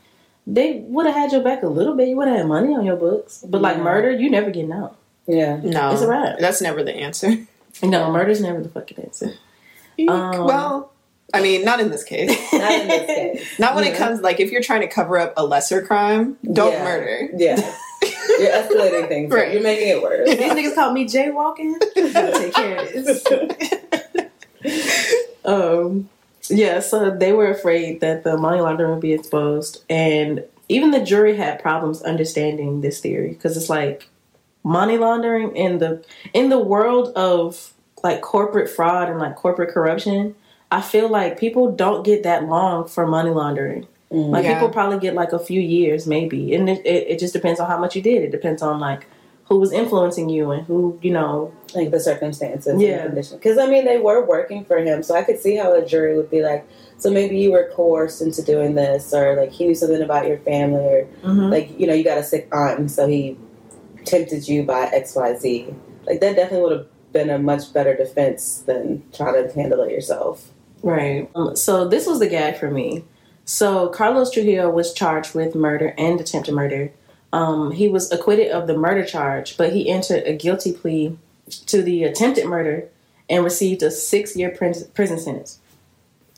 They 0.46 0.80
would 0.88 1.06
have 1.06 1.16
had 1.16 1.32
your 1.32 1.42
back 1.44 1.64
a 1.64 1.68
little 1.68 1.96
bit. 1.96 2.08
You 2.08 2.16
would 2.18 2.28
have 2.28 2.38
had 2.38 2.48
money 2.48 2.74
on 2.74 2.86
your 2.86 2.96
books, 2.96 3.44
but 3.48 3.62
like 3.62 3.80
murder, 3.80 4.12
you 4.12 4.30
never 4.30 4.50
getting 4.50 4.72
out. 4.72 4.96
Yeah. 5.26 5.60
no. 5.62 5.92
It's 5.92 6.02
a 6.02 6.08
wrap. 6.08 6.40
That's 6.40 6.62
never 6.62 6.84
the 6.84 6.96
answer. 6.96 7.46
No, 7.84 8.12
murder's 8.12 8.42
never 8.42 8.60
the 8.60 8.70
fucking 8.70 8.98
answer. 9.04 9.34
Um, 10.08 10.46
well, 10.46 10.92
I 11.34 11.42
mean, 11.42 11.66
not 11.66 11.80
in 11.82 11.90
this 11.90 12.04
case. 12.06 12.30
Not 12.54 12.72
in 12.72 12.88
this 12.88 13.06
case. 13.06 13.60
Not 13.60 13.76
when 13.76 13.84
it 13.84 13.98
comes 13.98 14.22
like 14.22 14.40
if 14.40 14.50
you're 14.52 14.62
trying 14.62 14.82
to 14.82 14.88
cover 14.88 15.20
up 15.20 15.34
a 15.36 15.46
lesser 15.46 15.82
crime, 15.86 16.38
don't 16.54 16.72
Yeah. 16.72 16.84
murder. 16.86 17.30
Yeah. 17.36 17.76
You're 18.40 18.50
escalating 18.52 19.08
things. 19.10 19.34
Right. 19.34 19.52
You're 19.52 19.62
making 19.62 19.90
it 19.90 20.02
worse. 20.02 20.30
These 20.30 20.40
niggas 20.40 20.76
called 20.76 20.94
me 20.94 21.06
jaywalking. 21.06 21.80
Take 21.94 22.54
care 22.54 22.78
of 22.80 22.94
this. 22.94 23.26
um, 25.46 26.10
yeah, 26.50 26.80
so 26.80 27.10
they 27.12 27.34
were 27.34 27.50
afraid 27.52 28.00
that 28.02 28.24
the 28.24 28.38
money 28.38 28.62
laundering 28.62 28.92
would 28.92 29.02
be 29.02 29.14
exposed, 29.14 29.84
and 29.90 30.44
even 30.70 30.92
the 30.92 31.02
jury 31.02 31.36
had 31.36 31.62
problems 31.62 32.02
understanding 32.04 32.82
this 32.82 33.00
theory 33.02 33.30
because 33.30 33.58
it's 33.58 33.70
like 33.70 34.08
money 34.64 34.98
laundering 34.98 35.56
in 35.56 35.80
the 35.80 36.06
in 36.34 36.50
the 36.50 36.60
world 36.60 37.10
of 37.16 37.74
like 38.04 38.22
corporate 38.22 38.70
fraud 38.70 39.10
and 39.10 39.20
like 39.20 39.36
corporate 39.36 39.70
corruption. 39.74 40.36
I 40.72 40.82
feel 40.82 41.10
like 41.10 41.40
people 41.40 41.72
don't 41.72 42.04
get 42.04 42.24
that 42.24 42.46
long 42.46 42.88
for 42.88 43.08
money 43.08 43.30
laundering. 43.32 43.88
Like 44.10 44.46
Yeah. 44.46 44.54
people 44.56 44.70
probably 44.70 45.00
get 45.00 45.14
like 45.16 45.34
a 45.34 45.40
few 45.40 45.60
years, 45.62 46.08
maybe, 46.08 46.54
and 46.56 46.70
it, 46.70 46.86
it, 46.86 47.08
it 47.12 47.20
just 47.20 47.34
depends 47.34 47.60
on 47.60 47.68
how 47.70 47.78
much 47.78 47.96
you 47.96 48.02
did. 48.02 48.24
It 48.24 48.32
depends 48.32 48.62
on 48.62 48.80
like 48.80 49.06
who 49.46 49.60
was 49.60 49.72
influencing 49.72 50.28
you 50.30 50.52
and 50.52 50.66
who 50.66 50.98
you 51.02 51.12
know. 51.12 51.52
like 51.76 51.92
the 51.92 52.00
circumstances 52.00 52.82
Yeah. 52.82 52.96
and 53.00 53.04
conditions. 53.08 53.36
Because 53.40 53.58
I 53.58 53.68
mean, 53.68 53.84
they 53.86 53.98
were 53.98 54.26
working 54.26 54.64
for 54.66 54.78
him, 54.78 55.04
so 55.04 55.16
I 55.16 55.24
could 55.24 55.40
see 55.40 55.56
how 55.58 55.74
a 55.74 55.86
jury 55.86 56.16
would 56.16 56.30
be 56.32 56.42
like, 56.42 56.66
so 56.98 57.10
maybe 57.12 57.38
you 57.38 57.52
were 57.52 57.70
coerced 57.74 58.22
into 58.22 58.42
doing 58.42 58.76
this, 58.76 59.14
or 59.14 59.36
like 59.36 59.52
he 59.52 59.66
knew 59.66 59.76
something 59.76 60.02
about 60.02 60.28
your 60.28 60.38
family, 60.40 60.80
or 60.84 61.08
Mhm. 61.24 61.52
like 61.52 61.78
you 61.80 61.86
know 61.88 61.94
you 61.94 62.04
got 62.06 62.18
a 62.18 62.24
sick 62.24 62.48
aunt, 62.54 62.80
and 62.80 62.90
so 62.92 63.08
he 63.08 63.38
tempted 64.06 64.48
you 64.48 64.64
by 64.64 64.86
X 64.94 65.16
Y 65.16 65.36
Z. 65.38 65.74
Like 66.06 66.20
that 66.22 66.36
definitely 66.38 66.64
would 66.70 66.78
have 66.78 66.88
been 67.12 67.30
a 67.30 67.38
much 67.40 67.74
better 67.74 67.96
defense 67.96 68.64
than 68.66 69.04
trying 69.14 69.34
to 69.48 69.54
handle 69.54 69.82
it 69.82 69.92
yourself. 69.92 70.52
Right. 70.90 71.30
Um, 71.36 71.56
so 71.56 71.88
this 71.88 72.08
was 72.08 72.20
the 72.20 72.28
gag 72.28 72.58
for 72.58 72.72
me. 72.72 73.04
So 73.46 73.90
Carlos 73.90 74.32
Trujillo 74.32 74.70
was 74.70 74.94
charged 74.94 75.34
with 75.34 75.56
murder 75.56 75.94
and 75.98 76.20
attempted 76.20 76.54
murder. 76.54 76.92
Um, 77.34 77.72
he 77.72 77.88
was 77.88 78.12
acquitted 78.12 78.52
of 78.52 78.68
the 78.68 78.78
murder 78.78 79.06
charge, 79.06 79.58
but 79.58 79.74
he 79.74 79.90
entered 79.90 80.24
a 80.26 80.36
guilty 80.36 80.74
plea 80.74 81.18
to 81.68 81.82
the 81.82 82.04
attempted 82.04 82.46
murder 82.46 82.90
and 83.30 83.44
received 83.44 83.84
a 83.84 83.92
six-year 83.92 84.52
prison 84.52 85.20
sentence, 85.20 85.60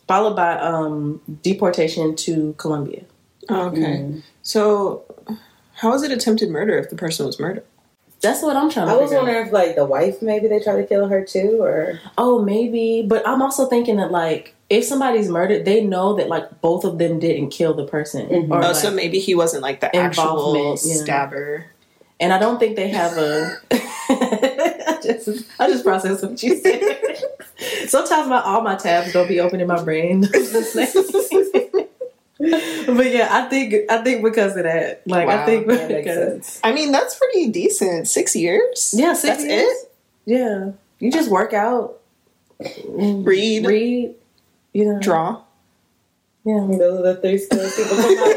followed 0.07 0.35
by 0.35 0.57
um, 0.59 1.21
deportation 1.43 2.15
to 2.15 2.53
Colombia. 2.57 3.03
Okay. 3.49 4.21
So, 4.41 5.03
how 5.75 5.93
is 5.93 6.03
it 6.03 6.11
attempted 6.11 6.49
murder 6.49 6.77
if 6.77 6.89
the 6.89 6.95
person 6.95 7.25
was 7.25 7.39
murdered? 7.39 7.65
That's 8.21 8.41
what 8.41 8.55
I'm 8.57 8.69
trying 8.69 8.87
to. 8.87 8.93
I 8.93 8.95
was 8.97 9.09
figure 9.11 9.17
out. 9.19 9.23
wondering 9.25 9.47
if 9.47 9.53
like 9.53 9.75
the 9.75 9.85
wife 9.85 10.21
maybe 10.21 10.47
they 10.47 10.59
tried 10.59 10.75
to 10.77 10.85
kill 10.85 11.07
her 11.07 11.23
too, 11.23 11.59
or 11.61 11.99
Oh, 12.17 12.41
maybe. 12.43 13.05
But 13.07 13.25
I'm 13.27 13.41
also 13.41 13.65
thinking 13.67 13.95
that 13.97 14.11
like 14.11 14.55
if 14.69 14.83
somebody's 14.83 15.29
murdered, 15.29 15.65
they 15.65 15.81
know 15.83 16.15
that 16.15 16.27
like 16.27 16.61
both 16.61 16.83
of 16.83 16.97
them 16.97 17.19
didn't 17.19 17.49
kill 17.49 17.73
the 17.73 17.85
person. 17.85 18.27
Mhm. 18.27 18.51
Or, 18.51 18.57
Oh, 18.57 18.67
like- 18.67 18.75
so 18.75 18.91
maybe 18.91 19.19
he 19.19 19.35
wasn't 19.35 19.63
like 19.63 19.79
the 19.79 19.95
actual 19.95 20.55
Involvement, 20.55 20.81
yeah. 20.83 21.03
stabber. 21.03 21.65
and 22.19 22.33
I 22.33 22.39
don't 22.39 22.59
think 22.59 22.75
they 22.75 22.89
have 22.89 23.17
a. 23.17 23.57
I 23.71 24.99
just 25.03 25.29
I 25.59 25.67
just 25.69 25.83
processed 25.85 26.23
what 26.23 26.41
you 26.43 26.57
said. 26.57 26.81
Sometimes 27.87 28.27
my 28.27 28.41
all 28.41 28.61
my 28.61 28.75
tabs 28.75 29.13
don't 29.13 29.27
be 29.27 29.39
open 29.39 29.59
in 29.61 29.67
my 29.67 29.81
brain. 29.83 30.27
but 32.87 33.11
yeah, 33.11 33.27
I 33.31 33.49
think 33.49 33.75
I 33.91 34.01
think 34.01 34.23
because 34.23 34.55
of 34.55 34.63
that, 34.63 35.01
like 35.05 35.27
I 35.27 35.45
think 35.45 35.67
that 35.67 35.87
because 35.89 36.15
sense. 36.15 36.59
I 36.63 36.71
mean, 36.71 36.91
that's 36.93 37.15
pretty 37.19 37.49
decent. 37.49 38.07
Six 38.07 38.35
years. 38.35 38.93
yeah, 38.97 39.13
six 39.13 39.37
That's 39.37 39.43
years. 39.45 39.63
it? 39.69 39.91
Yeah, 40.25 40.71
you 40.99 41.11
just 41.11 41.29
work 41.29 41.53
out, 41.53 41.99
mm, 42.61 43.25
Read, 43.25 43.65
read, 43.65 44.15
you 44.73 44.85
know, 44.85 44.99
draw. 44.99 45.41
Yeah, 46.45 46.65
Those 46.69 46.99
are 46.99 47.13
the 47.13 47.15
three 47.21 47.37
skills 47.37 47.75
people 47.75 47.97
come 47.97 48.17
out. 48.17 48.35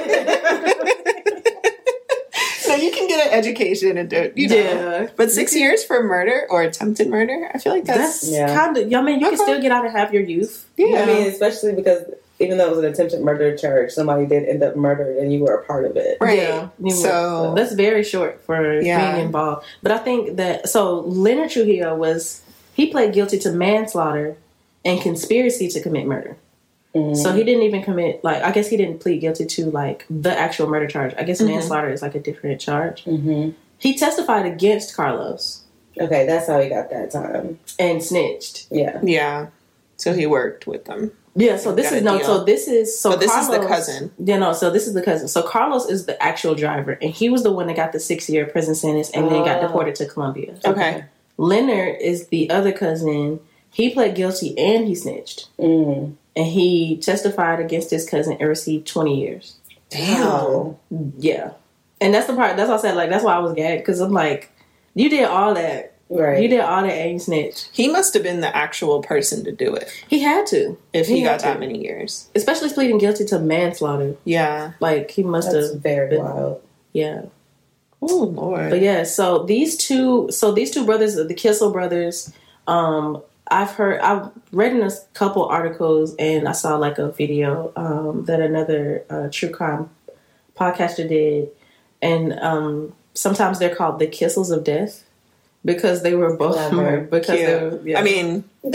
So 2.62 2.74
you 2.76 2.90
can 2.90 3.06
get 3.08 3.26
an 3.26 3.32
education 3.38 3.98
and 3.98 4.08
do, 4.08 4.16
it, 4.16 4.32
you 4.38 4.48
know. 4.48 4.54
yeah. 4.56 5.08
But 5.16 5.30
six 5.30 5.54
years 5.54 5.84
for 5.84 6.02
murder 6.02 6.46
or 6.48 6.62
attempted 6.62 7.08
murder, 7.08 7.50
I 7.52 7.58
feel 7.58 7.72
like 7.72 7.84
that's, 7.84 8.20
That's 8.22 8.30
Yeah. 8.32 8.54
kind 8.54 8.76
of. 8.76 8.92
I 8.94 9.02
mean, 9.02 9.20
you 9.20 9.28
can 9.28 9.36
still 9.36 9.60
get 9.60 9.72
out 9.72 9.84
and 9.84 9.94
have 9.94 10.14
your 10.14 10.22
youth. 10.22 10.66
yeah. 10.76 11.02
I 11.02 11.06
mean, 11.06 11.26
especially 11.28 11.74
because 11.74 12.04
even 12.42 12.58
though 12.58 12.66
it 12.66 12.70
was 12.70 12.78
an 12.80 12.84
attempted 12.92 13.20
murder 13.20 13.56
charge, 13.56 13.92
somebody 13.92 14.26
did 14.26 14.48
end 14.48 14.62
up 14.62 14.76
murdered, 14.76 15.16
and 15.16 15.32
you 15.32 15.40
were 15.40 15.54
a 15.54 15.64
part 15.64 15.84
of 15.84 15.96
it. 15.96 16.18
right. 16.20 16.38
Yeah, 16.38 16.62
you 16.78 16.84
would. 16.86 16.92
So 16.92 17.54
that's 17.56 17.72
very 17.72 18.02
short 18.04 18.42
for 18.44 18.80
Yeah. 18.80 19.12
being 19.14 19.26
involved. 19.26 19.64
But 19.82 19.92
I 19.92 19.98
think 19.98 20.36
that 20.36 20.68
so 20.68 21.00
Leonard 21.00 21.50
Trujillo 21.50 21.94
was 21.96 22.42
he 22.74 22.86
pled 22.88 23.12
guilty 23.14 23.38
to 23.40 23.52
manslaughter 23.52 24.36
and 24.84 25.00
conspiracy 25.00 25.68
to 25.68 25.80
commit 25.80 26.06
murder. 26.06 26.36
Mhm. 26.94 27.16
So 27.16 27.32
he 27.32 27.42
didn't 27.44 27.62
even 27.62 27.82
commit 27.82 28.22
like 28.22 28.42
I 28.42 28.50
guess 28.50 28.68
he 28.68 28.76
didn't 28.76 28.98
plead 29.00 29.20
guilty 29.20 29.46
to 29.46 29.70
like 29.70 30.04
the 30.10 30.36
actual 30.36 30.68
murder 30.68 30.86
charge. 30.86 31.14
I 31.16 31.22
guess 31.22 31.40
manslaughter 31.40 31.90
is 31.90 32.02
like 32.02 32.14
a 32.14 32.20
different 32.20 32.60
charge. 32.60 33.04
Mhm. 33.04 33.54
He 33.78 33.96
testified 33.96 34.44
against 34.46 34.94
Carlos 34.94 35.60
Okay, 36.00 36.24
that's 36.26 36.46
how 36.46 36.58
he 36.60 36.68
got 36.70 36.88
that 36.90 37.10
time. 37.10 37.58
and 37.78 38.02
snitched. 38.02 38.66
Yeah. 38.70 38.98
yeah. 39.02 39.46
So 39.96 40.12
he 40.14 40.26
worked 40.26 40.66
with 40.66 40.84
them. 40.86 41.12
Yeah, 41.34 41.56
so 41.56 41.74
this 41.74 41.90
is 41.92 42.02
no, 42.02 42.18
deal. 42.18 42.26
so 42.26 42.44
this 42.44 42.68
is 42.68 42.98
so 42.98 43.10
But 43.10 43.20
this 43.20 43.34
is 43.34 43.48
the 43.48 43.60
cousin. 43.66 44.12
Yeah, 44.18 44.38
no, 44.38 44.52
so 44.52 44.70
this 44.70 44.86
is 44.86 44.92
the 44.94 45.02
cousin. 45.02 45.28
So 45.28 45.42
Carlos 45.42 45.88
is 45.88 46.04
the 46.06 46.22
actual 46.22 46.54
driver, 46.54 46.98
and 47.00 47.10
he 47.10 47.30
was 47.30 47.42
the 47.42 47.50
one 47.52 47.68
that 47.68 47.76
got 47.76 47.92
the 47.92 48.00
six 48.00 48.28
year 48.28 48.44
prison 48.46 48.74
sentence 48.74 49.08
and 49.10 49.30
then 49.30 49.44
got 49.44 49.58
Oh. 49.62 49.66
deported 49.66 49.94
to 49.96 50.06
Colombia. 50.06 50.54
Okay. 50.64 51.04
Leonard 51.38 51.96
is 52.02 52.26
the 52.28 52.50
other 52.50 52.70
cousin. 52.72 53.40
He 53.70 53.88
pled 53.94 54.14
guilty 54.14 54.56
and 54.58 54.86
he 54.86 54.94
snitched, 54.94 55.48
Mm. 55.58 56.12
and 56.36 56.46
he 56.46 56.98
testified 56.98 57.60
against 57.60 57.90
his 57.90 58.06
cousin 58.08 58.36
and 58.38 58.46
received 58.48 58.86
twenty 58.86 59.18
years. 59.18 59.54
Damn. 59.88 60.76
Yeah, 61.18 61.52
and 62.00 62.12
that's 62.12 62.26
the 62.26 62.34
part. 62.34 62.56
That's 62.58 62.68
why 62.68 62.74
I 62.74 62.78
said 62.78 62.96
like 62.96 63.08
that's 63.08 63.24
why 63.24 63.34
I 63.34 63.38
was 63.38 63.54
gagged 63.54 63.82
because 63.82 64.00
I'm 64.00 64.12
like, 64.12 64.50
you 64.94 65.08
did 65.08 65.24
all 65.24 65.54
that, 65.54 65.91
Right. 66.20 66.42
you 66.42 66.48
did 66.48 66.60
all 66.60 66.82
that 66.82 66.92
and 66.92 67.12
you 67.12 67.18
snitched. 67.18 67.70
He 67.72 67.88
must 67.88 68.14
have 68.14 68.22
been 68.22 68.40
the 68.40 68.54
actual 68.54 69.02
person 69.02 69.44
to 69.44 69.52
do 69.52 69.74
it 69.74 69.88
He 70.08 70.20
had 70.20 70.46
to 70.48 70.76
if 70.92 71.06
he, 71.06 71.16
He 71.18 71.22
got 71.22 71.32
had 71.32 71.40
that 71.42 71.54
to. 71.54 71.60
many 71.60 71.82
years. 71.82 72.28
especially 72.34 72.68
pleading 72.70 72.98
guilty 72.98 73.24
to 73.26 73.38
manslaughter. 73.38 74.16
Yeah. 74.24 74.72
Like 74.80 75.10
he 75.12 75.22
must 75.22 75.52
That's 75.52 75.72
have, 75.72 75.80
very 75.82 76.10
been- 76.10 76.24
wild. 76.24 76.62
yeah. 76.92 77.22
Oh 78.02 78.24
Lord. 78.24 78.70
But 78.70 78.80
yeah, 78.80 79.04
so 79.04 79.44
these 79.44 79.76
two, 79.76 80.28
so 80.30 80.50
these 80.52 80.70
two 80.72 80.84
brothers, 80.84 81.14
the 81.14 81.34
Kissel 81.34 81.70
brothers, 81.72 82.32
um, 82.66 83.22
I've 83.48 83.70
heard, 83.70 84.00
I've 84.00 84.28
read 84.50 84.72
in 84.72 84.82
a 84.82 84.90
couple 85.14 85.44
articles, 85.44 86.16
and 86.18 86.48
I 86.48 86.52
saw 86.52 86.76
like 86.76 86.98
a 86.98 87.12
video 87.12 87.72
um, 87.76 88.24
that 88.24 88.40
another 88.40 89.04
uh, 89.08 89.28
true 89.30 89.50
crime 89.50 89.88
podcaster 90.58 91.08
did, 91.08 91.50
and 92.00 92.32
um, 92.40 92.92
sometimes 93.14 93.58
they're 93.60 93.74
called 93.74 93.98
the 94.00 94.06
Kissels 94.08 94.50
of 94.50 94.64
Death 94.64 95.04
because 95.64 96.02
they 96.02 96.14
were 96.14 96.36
both 96.36 96.54
Clever. 96.56 96.76
murdered. 96.76 97.10
Because 97.10 97.36
Cute. 97.38 97.46
they 97.48 97.54
were, 97.64 97.80
yeah. 97.88 98.00
I 98.00 98.02
mean, 98.02 98.44
you 98.62 98.70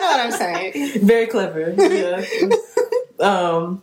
know 0.00 0.06
what 0.06 0.20
I'm 0.20 0.32
saying. 0.32 1.00
very 1.06 1.26
clever. 1.26 1.74
Yeah. 1.76 2.24
um, 3.20 3.82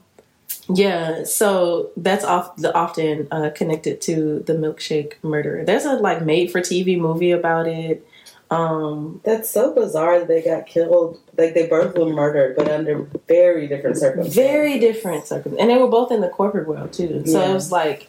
yeah. 0.69 1.23
So 1.23 1.91
that's 1.97 2.25
off 2.25 2.55
the 2.57 2.73
often 2.75 3.27
uh, 3.31 3.49
connected 3.55 4.01
to 4.01 4.39
the 4.45 4.53
milkshake 4.53 5.13
murder. 5.23 5.63
There's 5.65 5.85
a 5.85 5.93
like 5.93 6.23
made 6.25 6.51
for 6.51 6.59
TV 6.61 6.97
movie 6.99 7.31
about 7.31 7.67
it. 7.67 8.05
Um, 8.49 9.19
That's 9.25 9.49
so 9.49 9.73
bizarre 9.75 10.19
that 10.19 10.29
they 10.29 10.41
got 10.41 10.67
killed. 10.67 11.19
Like 11.37 11.53
they 11.53 11.67
both 11.67 11.97
were 11.97 12.05
murdered, 12.09 12.55
but 12.55 12.69
under 12.69 13.01
very 13.27 13.67
different 13.67 13.97
circumstances. 13.97 14.35
very 14.35 14.79
different 14.79 15.27
circumstances, 15.27 15.59
and 15.59 15.69
they 15.69 15.75
were 15.77 15.89
both 15.89 16.13
in 16.13 16.21
the 16.21 16.29
corporate 16.29 16.65
world 16.65 16.93
too. 16.93 17.23
So 17.25 17.41
Yeah. 17.41 17.51
it 17.51 17.53
was 17.53 17.73
like, 17.73 18.07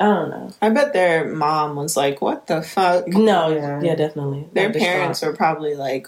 I 0.00 0.06
don't 0.06 0.30
know. 0.30 0.50
I 0.62 0.68
bet 0.70 0.92
their 0.92 1.24
mom 1.26 1.74
was 1.76 1.96
like, 1.96 2.20
"What 2.22 2.46
the 2.46 2.62
fuck?" 2.62 3.08
No, 3.08 3.48
Yeah. 3.48 3.80
yeah, 3.82 3.94
definitely. 3.96 4.46
Their 4.52 4.64
Like, 4.66 4.72
distraught. 4.74 4.94
parents 4.96 5.22
were 5.22 5.32
probably 5.32 5.74
like, 5.74 6.06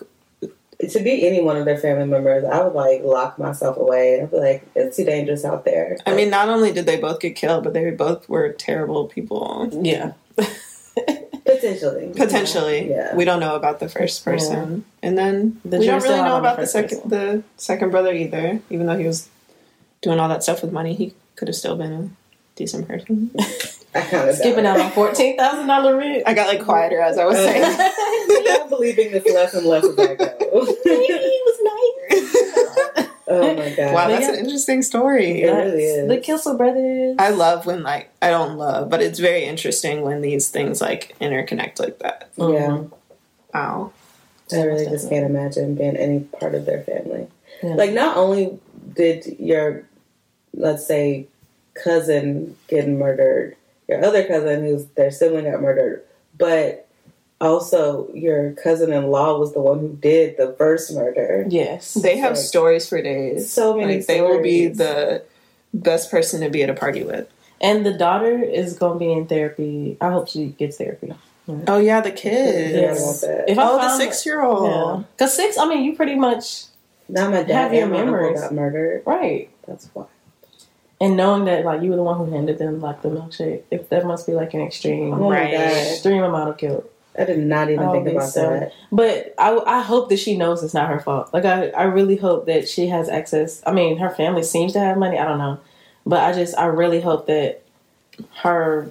To 0.88 1.00
be 1.00 1.26
any 1.26 1.42
one 1.42 1.56
of 1.56 1.64
their 1.66 1.76
family 1.76 2.06
members, 2.06 2.44
I 2.44 2.62
would 2.62 2.72
like 2.74 3.02
lock 3.04 3.38
myself 3.38 3.76
away. 3.76 4.20
I'd 4.22 4.30
be 4.30 4.36
like, 4.38 4.62
it's 4.74 4.96
too 4.96 5.04
dangerous 5.04 5.44
out 5.44 5.64
there. 5.66 5.98
I 6.06 6.14
mean, 6.14 6.30
not 6.30 6.48
only 6.48 6.72
did 6.72 6.86
they 6.86 6.96
both 6.98 7.20
get 7.20 7.36
killed, 7.36 7.64
but 7.64 7.74
they 7.74 7.90
both 7.90 8.28
were 8.28 8.50
terrible 8.52 9.06
people. 9.06 9.68
Yeah. 9.82 10.12
potentially. 11.44 12.12
Potentially, 12.16 12.90
Yeah. 12.90 13.14
we 13.14 13.24
don't 13.24 13.40
know 13.40 13.56
about 13.56 13.80
the 13.80 13.88
first 13.88 14.24
person, 14.24 14.84
and 15.02 15.18
then 15.18 15.60
The 15.64 15.78
we 15.78 15.86
don't 15.86 16.02
really 16.02 16.16
know 16.16 16.34
on 16.36 16.42
the 16.42 16.48
about 16.48 16.56
the 16.60 16.66
second 16.66 17.02
person. 17.02 17.10
the 17.10 17.42
second 17.56 17.90
brother 17.90 18.12
either. 18.14 18.60
Even 18.70 18.86
though 18.86 18.96
he 18.96 19.06
was 19.06 19.28
doing 20.00 20.18
all 20.20 20.28
that 20.28 20.42
stuff 20.42 20.62
with 20.62 20.72
money, 20.72 20.94
he 20.94 21.12
could 21.36 21.48
have 21.48 21.56
still 21.56 21.76
been 21.76 21.92
a 21.92 22.08
decent 22.56 22.86
person. 22.88 23.30
I 23.94 24.02
kind 24.02 24.28
of 24.28 24.36
Skipping 24.36 24.66
out 24.66 24.78
on 24.78 24.90
fourteen 24.92 25.36
thousand 25.36 25.66
dollar 25.66 25.96
rent. 25.96 26.22
I 26.26 26.34
got 26.34 26.46
like 26.48 26.64
quieter 26.64 27.00
as 27.00 27.18
I 27.18 27.24
was 27.24 27.36
saying. 27.36 27.64
I'm 28.62 28.68
believing 28.68 29.10
this 29.12 29.24
less 29.26 29.54
and 29.54 29.66
less 29.66 29.84
as 29.84 29.98
I 29.98 30.14
go. 30.14 30.36
oh 33.28 33.54
my 33.56 33.74
god! 33.76 33.94
wow, 33.94 34.08
that's 34.08 34.26
yeah. 34.26 34.32
an 34.32 34.38
interesting 34.38 34.82
story. 34.82 35.42
It 35.42 35.50
really 35.50 35.82
is. 35.82 36.08
The 36.08 36.18
Kissel 36.18 36.56
brothers. 36.56 37.16
I 37.18 37.30
love 37.30 37.66
when 37.66 37.82
like 37.82 38.10
I 38.22 38.30
don't 38.30 38.56
love, 38.58 38.90
but 38.90 39.02
it's 39.02 39.18
very 39.18 39.44
interesting 39.44 40.02
when 40.02 40.20
these 40.20 40.48
things 40.48 40.80
like 40.80 41.16
interconnect 41.20 41.80
like 41.80 41.98
that. 41.98 42.30
Yeah, 42.36 42.84
Wow. 43.52 43.92
I 44.52 44.62
really 44.62 44.86
just 44.86 45.08
can't 45.08 45.26
imagine 45.26 45.74
being 45.74 45.96
any 45.96 46.20
part 46.20 46.54
of 46.54 46.66
their 46.66 46.82
family. 46.82 47.28
Yeah. 47.62 47.74
Like, 47.74 47.92
not 47.92 48.16
only 48.16 48.58
did 48.94 49.36
your, 49.38 49.86
let's 50.54 50.86
say, 50.86 51.28
cousin 51.74 52.56
get 52.68 52.88
murdered, 52.88 53.56
your 53.90 54.04
other 54.04 54.24
cousin 54.24 54.62
who's 54.64 54.86
their 54.96 55.10
sibling 55.10 55.50
got 55.50 55.60
murdered, 55.60 56.02
but 56.38 56.86
also 57.40 58.08
your 58.14 58.52
cousin-in-law 58.52 59.38
was 59.38 59.52
the 59.54 59.60
one 59.60 59.80
who 59.80 59.88
did 60.00 60.36
the 60.36 60.52
first 60.58 60.92
murder. 60.94 61.44
Yes. 61.48 61.94
They 61.94 62.18
have 62.18 62.32
Like, 62.32 62.40
stories 62.40 62.88
for 62.88 63.00
days. 63.02 63.50
so 63.52 63.76
many 63.76 63.96
Like, 63.96 64.06
they 64.06 64.20
will 64.20 64.42
be 64.42 64.68
the 64.68 65.22
best 65.72 66.10
person 66.10 66.40
to 66.42 66.50
be 66.50 66.62
at 66.62 66.70
a 66.70 66.74
party 66.74 67.02
with. 67.02 67.28
And 67.62 67.84
the 67.84 67.92
daughter 67.92 68.42
is 68.42 68.78
going 68.78 68.94
to 68.94 68.98
be 68.98 69.12
in 69.12 69.26
therapy. 69.26 69.96
I 70.00 70.10
hope 70.10 70.28
she 70.28 70.46
gets 70.48 70.76
therapy. 70.78 71.12
Oh 71.66 71.78
yeah, 71.78 72.00
the 72.00 72.12
kids. 72.12 73.22
Yeah. 73.24 73.44
If 73.48 73.58
I 73.58 73.68
Oh, 73.68 73.76
the 73.78 73.96
six 73.96 74.24
year 74.24 74.42
old. 74.42 74.70
Yeah. 74.70 75.02
Cause 75.18 75.34
six, 75.34 75.58
I 75.58 75.66
mean, 75.66 75.82
you 75.82 75.96
pretty 75.96 76.14
much 76.14 76.66
Not 77.08 77.30
my 77.32 77.42
dad 77.42 77.48
Have 77.64 77.74
your 77.74 77.82
and 77.84 77.92
memories. 77.92 78.40
got 78.40 78.54
murdered. 78.54 79.02
right. 79.04 79.50
That's 79.66 79.90
why. 79.92 80.04
And 81.00 81.16
knowing 81.16 81.46
that 81.46 81.64
like 81.64 81.80
you 81.82 81.90
were 81.90 81.96
the 81.96 82.02
one 82.02 82.18
who 82.18 82.30
handed 82.30 82.58
them 82.58 82.80
like 82.80 83.00
the 83.02 83.08
milkshake, 83.08 83.62
if 83.70 83.88
that 83.88 84.04
must 84.06 84.26
be 84.26 84.34
like 84.34 84.52
an 84.54 84.60
extreme, 84.60 85.14
Oh 85.14 85.30
my 85.30 85.40
Right. 85.40 85.52
God. 85.52 85.72
extreme 85.72 86.22
amount 86.22 86.50
of 86.50 86.58
guilt. 86.58 86.90
I 87.18 87.24
did 87.24 87.38
not 87.38 87.70
even 87.70 87.90
think 87.90 88.04
be 88.04 88.12
about 88.12 88.28
so- 88.28 88.50
that. 88.50 88.72
But 88.92 89.34
I, 89.38 89.56
I 89.66 89.80
hope 89.80 90.10
that 90.10 90.18
she 90.18 90.36
knows 90.36 90.62
it's 90.62 90.74
not 90.74 90.88
her 90.88 91.00
fault. 91.00 91.32
Like 91.32 91.44
I, 91.44 91.68
I 91.70 91.84
really 91.84 92.16
hope 92.16 92.46
that 92.46 92.68
she 92.68 92.86
has 92.88 93.08
access. 93.08 93.62
I 93.66 93.72
mean, 93.72 93.96
her 93.98 94.10
family 94.10 94.42
seems 94.42 94.74
to 94.74 94.80
have 94.80 94.96
money. 94.98 95.18
I 95.18 95.24
don't 95.24 95.38
know, 95.38 95.58
but 96.06 96.20
I 96.22 96.32
just, 96.32 96.56
I 96.58 96.66
really 96.66 97.00
hope 97.00 97.26
that 97.26 97.62
her, 98.42 98.90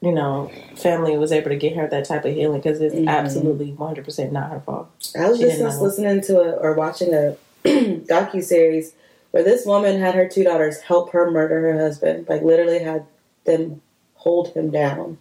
you 0.00 0.12
know, 0.12 0.50
family 0.76 1.16
was 1.18 1.30
able 1.30 1.50
to 1.50 1.56
get 1.56 1.76
her 1.76 1.86
that 1.88 2.06
type 2.06 2.24
of 2.24 2.34
healing 2.34 2.60
because 2.60 2.80
it's 2.80 2.94
Mhm. 2.94 3.06
absolutely 3.08 3.72
one 3.72 3.88
hundred 3.88 4.04
percent 4.06 4.32
not 4.32 4.50
her 4.50 4.60
fault. 4.60 4.88
I 5.18 5.28
was 5.28 5.38
She 5.38 5.44
just 5.44 5.80
listening 5.82 6.22
to 6.22 6.40
a 6.40 6.50
or 6.56 6.72
watching 6.74 7.12
a 7.14 7.36
docu 7.64 8.42
series 8.42 8.92
where 9.30 9.42
this 9.42 9.66
woman 9.66 10.00
had 10.00 10.14
her 10.14 10.28
two 10.28 10.44
daughters 10.44 10.80
help 10.80 11.12
her 11.12 11.30
murder 11.30 11.60
her 11.60 11.78
husband. 11.80 12.26
Like 12.28 12.42
literally 12.42 12.78
had 12.80 13.06
them 13.44 13.80
hold 14.14 14.48
him 14.54 14.70
down, 14.70 15.18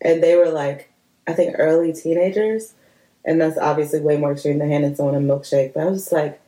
and 0.00 0.22
they 0.22 0.36
were 0.36 0.50
like, 0.50 0.90
I 1.26 1.32
think 1.32 1.56
early 1.58 1.92
teenagers, 1.92 2.74
and 3.24 3.40
that's 3.40 3.58
obviously 3.58 4.00
way 4.00 4.16
more 4.16 4.32
extreme 4.32 4.58
than 4.58 4.70
handing 4.70 4.94
someone 4.94 5.14
a 5.14 5.18
milkshake. 5.20 5.74
But 5.74 5.82
I 5.82 5.86
was 5.90 6.00
just 6.02 6.12
like, 6.12 6.40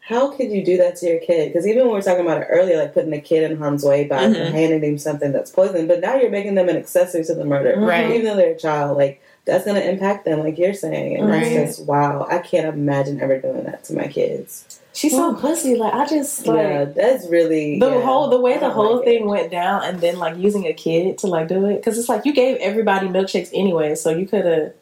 how 0.00 0.30
could 0.30 0.50
you 0.50 0.64
do 0.64 0.76
that 0.78 0.96
to 0.96 1.06
your 1.06 1.18
kid? 1.20 1.48
Because 1.52 1.66
even 1.66 1.80
when 1.82 1.88
we 1.88 1.92
were 1.94 2.02
talking 2.02 2.24
about 2.24 2.42
it 2.42 2.48
earlier, 2.50 2.76
like 2.78 2.92
putting 2.94 3.12
a 3.14 3.20
kid 3.20 3.50
in 3.50 3.56
harm's 3.56 3.84
way 3.84 4.04
by 4.04 4.18
Mhm. 4.26 4.50
handing 4.52 4.82
him 4.82 4.98
something 4.98 5.32
that's 5.32 5.50
poison, 5.50 5.86
but 5.86 6.00
now 6.00 6.16
you're 6.16 6.30
making 6.30 6.54
them 6.56 6.68
an 6.68 6.76
accessory 6.76 7.24
to 7.24 7.34
the 7.34 7.44
murder, 7.44 7.78
Right. 7.80 8.10
Even 8.10 8.26
though 8.26 8.36
they're 8.36 8.52
a 8.52 8.56
child, 8.58 8.98
like 8.98 9.20
that's 9.46 9.64
going 9.64 9.76
to 9.80 9.88
impact 9.88 10.24
them, 10.24 10.40
like 10.40 10.56
you're 10.58 10.74
saying. 10.74 11.16
And 11.18 11.28
Right. 11.28 11.42
it's 11.42 11.76
just 11.78 11.88
wow. 11.88 12.26
I 12.30 12.38
can't 12.38 12.66
imagine 12.66 13.20
ever 13.20 13.38
doing 13.38 13.64
that 13.64 13.84
to 13.84 13.94
my 13.94 14.06
kids. 14.08 14.80
She's 14.92 15.12
so 15.12 15.34
pussy. 15.34 15.74
Like 15.74 15.92
I 15.92 16.06
just 16.06 16.46
like. 16.46 16.56
yeah, 16.56 16.84
that's 16.84 17.26
really 17.28 17.80
the 17.80 17.90
yeah, 17.90 18.00
whole 18.02 18.28
the 18.30 18.40
way 18.40 18.58
the 18.58 18.66
oh 18.66 18.70
whole 18.70 18.96
like 18.96 19.04
thing 19.04 19.24
it. 19.24 19.26
went 19.26 19.50
down 19.50 19.82
and 19.84 20.00
then 20.00 20.18
like 20.20 20.36
using 20.38 20.66
a 20.66 20.72
kid 20.72 21.18
to 21.18 21.26
like 21.26 21.48
do 21.48 21.66
it 21.66 21.76
because 21.76 21.98
it's 21.98 22.08
like 22.08 22.24
you 22.24 22.32
gave 22.32 22.56
everybody 22.58 23.08
milkshakes 23.08 23.50
anyway 23.52 23.96
so 23.96 24.10
you 24.10 24.24
could 24.24 24.44
have 24.44 24.72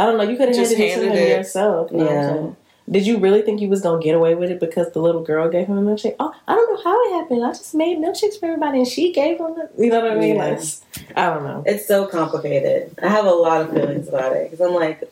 i 0.00 0.04
don't 0.04 0.16
know 0.18 0.24
you 0.24 0.36
could 0.36 0.48
have 0.48 0.56
Just 0.56 0.74
handed, 0.76 0.90
it 0.90 0.94
to 0.96 1.06
handed 1.10 1.22
it. 1.30 1.36
yourself 1.38 1.92
you 1.92 1.98
know 1.98 2.04
what 2.04 2.12
Yeah. 2.12 2.50
Saying? 2.86 2.92
did 2.92 3.06
you 3.06 3.18
really 3.18 3.42
think 3.42 3.60
you 3.60 3.68
was 3.68 3.80
gonna 3.82 4.02
get 4.02 4.14
away 4.14 4.34
with 4.34 4.50
it 4.50 4.60
because 4.60 4.90
the 4.92 5.00
little 5.00 5.22
girl 5.22 5.48
gave 5.48 5.66
him 5.66 5.78
a 5.78 5.82
milkshake 5.82 6.14
oh 6.20 6.32
i 6.48 6.54
don't 6.54 6.70
know 6.72 6.82
how 6.90 7.00
it 7.06 7.20
happened 7.20 7.44
i 7.44 7.50
just 7.50 7.74
made 7.74 7.98
milkshakes 7.98 8.38
for 8.38 8.46
everybody 8.46 8.78
and 8.78 8.86
she 8.88 9.12
gave 9.12 9.38
them 9.38 9.54
the, 9.56 9.82
you 9.82 9.90
know 9.90 10.00
what 10.00 10.12
i 10.12 10.14
mean 10.14 10.36
Yeah. 10.36 10.44
like 10.50 10.60
i 11.16 11.26
don't 11.26 11.44
know 11.44 11.62
It's 11.66 11.86
so 11.86 12.06
complicated. 12.06 12.94
I 13.02 13.08
have 13.08 13.26
a 13.26 13.30
lot 13.30 13.60
of 13.62 13.72
feelings 13.72 14.08
about 14.08 14.32
it 14.36 14.50
because 14.50 14.66
I'm 14.66 14.74
like, 14.74 15.02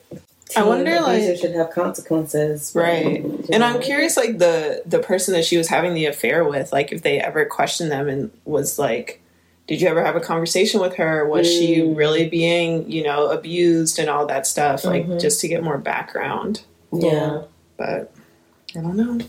I 0.56 0.60
teen 0.60 0.66
wonder, 0.66 1.00
like- 1.00 1.16
abusers 1.18 1.40
should 1.40 1.54
have 1.54 1.70
consequences, 1.70 2.72
Right. 2.74 3.22
You 3.22 3.44
And 3.52 3.60
know? 3.60 3.66
I'm 3.66 3.80
curious, 3.80 4.16
like 4.16 4.38
the 4.38 4.82
the 4.86 4.98
person 5.00 5.34
that 5.34 5.44
she 5.44 5.56
was 5.56 5.68
having 5.68 5.94
the 5.94 6.06
affair 6.06 6.44
with, 6.44 6.72
like 6.72 6.92
if 6.92 7.02
they 7.02 7.18
ever 7.20 7.44
questioned 7.44 7.90
them 7.90 8.08
and 8.08 8.30
was 8.44 8.78
like, 8.78 9.20
"Did 9.66 9.80
you 9.80 9.88
ever 9.88 10.04
have 10.04 10.16
a 10.16 10.20
conversation 10.20 10.80
with 10.80 10.94
her? 10.96 11.26
Was 11.26 11.46
she 11.50 11.76
Mm. 11.78 11.96
really 11.96 12.28
being, 12.28 12.90
you 12.90 13.02
know, 13.02 13.28
abused 13.30 13.98
and 13.98 14.08
all 14.10 14.26
that 14.26 14.46
stuff?" 14.46 14.84
Like 14.84 15.06
Mhm. 15.06 15.20
just 15.20 15.40
to 15.40 15.48
get 15.48 15.62
more 15.64 15.78
background. 15.78 16.60
yeah 16.92 17.42
But 17.76 18.12
I 18.76 18.80
don't 18.80 18.96
know. 18.96 19.20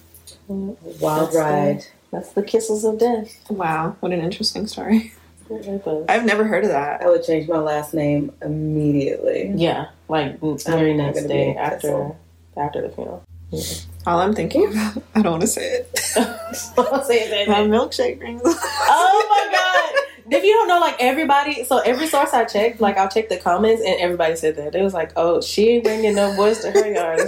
Wild 0.47 1.27
That's 1.31 1.35
ride. 1.35 1.85
that's 2.11 2.31
the 2.33 2.43
kisses 2.43 2.83
of 2.83 2.99
death 2.99 3.43
Wow, 3.49 3.95
what 3.99 4.11
an 4.11 4.21
interesting 4.21 4.67
story. 4.67 5.13
I've 6.09 6.25
never 6.25 6.43
heard 6.43 6.63
of 6.63 6.71
that. 6.71 7.01
I 7.03 7.07
would 7.07 7.23
change 7.23 7.47
my 7.47 7.59
last 7.59 7.93
name 7.93 8.31
immediately. 8.41 9.51
yeah 9.55 9.89
like 10.07 10.39
the 10.39 10.55
very 10.67 10.93
next 10.95 11.23
day 11.27 11.55
after 11.55 11.87
Kissel. 11.87 12.17
after 12.57 12.81
the 12.81 12.89
funeral 12.89 13.23
All 14.07 14.19
I'm 14.19 14.33
thinking 14.33 14.71
about, 14.71 15.03
I 15.15 15.21
don't 15.21 15.33
want 15.33 15.41
to 15.41 15.47
say 15.47 15.65
it. 15.67 15.91
Don't 16.75 17.05
say 17.05 17.19
it, 17.29 17.47
My 17.49 17.61
milkshake 17.61 18.19
rings. 18.21 18.41
Oh 18.45 19.27
my 19.29 19.51
god! 19.51 20.04
If 20.29 20.43
you 20.43 20.53
don't 20.53 20.67
know, 20.67 20.79
like 20.79 20.95
everybody, 20.99 21.63
so 21.65 21.77
every 21.79 22.07
source 22.07 22.33
I 22.33 22.45
checked, 22.45 22.81
like 22.81 22.97
I'll 22.97 23.09
check 23.09 23.29
the 23.29 23.37
comments, 23.37 23.83
and 23.85 23.95
everybody 23.99 24.35
said 24.35 24.55
that 24.55 24.73
it 24.73 24.81
was 24.81 24.93
like, 24.93 25.11
"Oh, 25.15 25.39
she 25.39 25.69
ain't 25.69 25.83
bringing 25.83 26.15
no 26.15 26.35
boys 26.35 26.59
to 26.61 26.71
her 26.71 26.91
yard." 26.91 27.19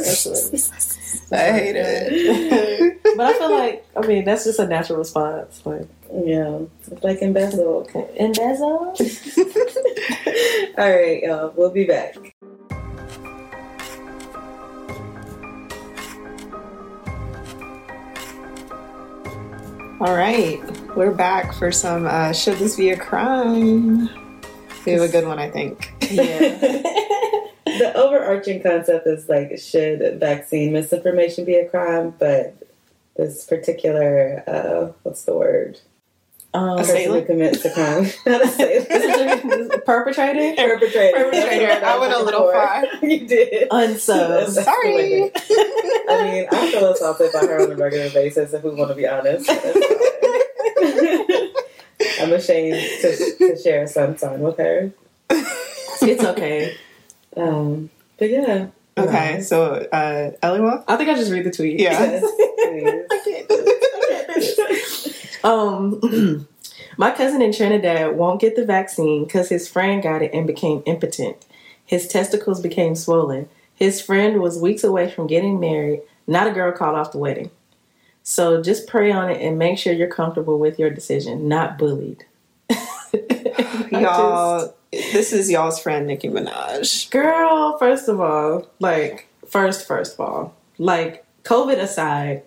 I 1.31 1.51
hate 1.51 1.75
it. 1.75 2.99
but 3.17 3.25
I 3.27 3.33
feel 3.37 3.51
like, 3.51 3.85
I 3.95 4.07
mean, 4.07 4.25
that's 4.25 4.45
just 4.45 4.57
a 4.59 4.65
natural 4.65 4.97
response. 4.99 5.61
Like, 5.63 5.87
Yeah, 6.11 6.59
it's 6.89 7.03
like 7.03 7.21
embezzle. 7.21 7.85
Okay. 7.89 8.07
embezzle. 8.15 8.67
All 10.77 10.89
right, 10.89 11.21
y'all. 11.21 11.53
We'll 11.55 11.69
be 11.69 11.85
back. 11.85 12.15
All 19.99 20.15
right, 20.15 20.59
we're 20.97 21.11
back 21.13 21.53
for 21.53 21.71
some. 21.71 22.05
Uh, 22.07 22.33
Should 22.33 22.57
this 22.57 22.75
be 22.75 22.89
a 22.89 22.97
crime? 22.97 24.09
We 24.85 24.93
have 24.93 25.01
a 25.01 25.07
good 25.07 25.27
one, 25.27 25.39
I 25.39 25.49
think. 25.49 25.93
Yeah. 26.09 26.81
The 27.67 27.93
overarching 27.95 28.63
concept 28.63 29.05
is 29.05 29.27
like, 29.29 29.59
should 29.59 30.19
vaccine 30.21 30.71
misinformation 30.73 31.43
be 31.45 31.55
a 31.55 31.67
crime? 31.69 32.15
But 32.17 32.55
this 33.17 33.43
particular, 33.45 34.41
uh, 34.47 34.93
what's 35.03 35.25
the 35.25 35.35
word? 35.35 35.79
um, 36.55 36.77
Person 36.77 36.95
who 36.95 37.01
Assailant? 37.01 37.27
commits 37.27 37.65
a 37.65 37.73
crime. 37.73 38.05
Not 38.25 38.41
assailant. 38.45 39.85
perpetrator 39.85 40.55
Perpetrator. 40.55 41.17
Perpetrator. 41.25 41.85
I 41.85 41.99
went 41.99 42.13
a 42.13 42.23
little 42.23 42.51
far. 42.51 42.85
you 43.03 43.27
did. 43.27 43.69
unsub. 43.69 44.29
That's 44.29 44.63
Sorry. 44.63 45.23
I 46.09 46.31
mean, 46.31 46.47
I 46.51 46.71
feel 46.71 46.89
assaulted 46.93 47.31
by 47.33 47.39
her 47.41 47.61
on 47.63 47.71
a 47.73 47.75
regular 47.75 48.09
basis. 48.09 48.53
If 48.53 48.63
we 48.63 48.71
want 48.71 48.89
to 48.89 48.95
be 48.95 49.05
honest, 49.05 49.45
That's 49.45 49.61
fine. 49.61 50.16
I'm 52.21 52.33
ashamed 52.33 52.79
to, 53.01 53.35
to 53.37 53.57
share 53.57 53.83
a 53.83 53.87
sunshine 53.87 54.39
with 54.39 54.57
her. 54.57 54.91
It's 55.29 56.23
okay. 56.23 56.75
Um, 57.35 57.89
but 58.17 58.29
yeah, 58.29 58.67
Okay, 58.97 59.41
so 59.41 59.73
uh, 59.91 60.31
Elewa? 60.41 60.83
I 60.87 60.97
think 60.97 61.09
I 61.09 61.13
just 61.13 61.31
read 61.31 61.45
the 61.45 61.51
tweet. 61.51 61.79
Yeah. 61.79 62.21
Yes. 62.71 63.03
Um, 65.43 66.47
my 66.97 67.11
cousin 67.11 67.41
in 67.41 67.53
Trinidad 67.53 68.17
won't 68.17 68.41
get 68.41 68.55
the 68.57 68.65
vaccine 68.65 69.23
because 69.23 69.47
his 69.47 69.67
friend 69.67 70.03
got 70.03 70.21
it 70.21 70.33
and 70.33 70.45
became 70.47 70.83
impotent. 70.85 71.37
His 71.85 72.07
testicles 72.07 72.59
became 72.59 72.95
swollen. 72.95 73.47
His 73.75 74.01
friend 74.01 74.41
was 74.41 74.59
weeks 74.59 74.83
away 74.83 75.09
from 75.09 75.27
getting 75.27 75.59
married. 75.59 76.01
Not 76.25 76.47
a 76.47 76.51
girl 76.51 76.73
called 76.73 76.97
off 76.97 77.13
the 77.13 77.19
wedding. 77.19 77.49
So 78.29 78.61
just 78.61 78.87
pray 78.87 79.09
on 79.09 79.29
it 79.29 79.41
and 79.41 79.57
make 79.57 79.77
sure 79.77 79.93
you're 79.93 80.09
comfortable 80.09 80.59
with 80.59 80.77
your 80.77 80.89
decision, 80.89 81.47
not 81.47 81.77
bullied. 81.77 82.25
Y'all, 83.89 84.75
this 84.91 85.31
is 85.31 85.49
y'all's 85.49 85.79
friend 85.79 86.07
Nicki 86.07 86.27
Minaj. 86.27 87.09
girl, 87.09 87.77
first 87.77 88.09
of 88.09 88.19
all, 88.19 88.67
like, 88.81 89.29
first, 89.47 89.87
first 89.87 90.15
of 90.15 90.19
all, 90.19 90.57
like, 90.77 91.25
COVID 91.43 91.77
aside, 91.77 92.43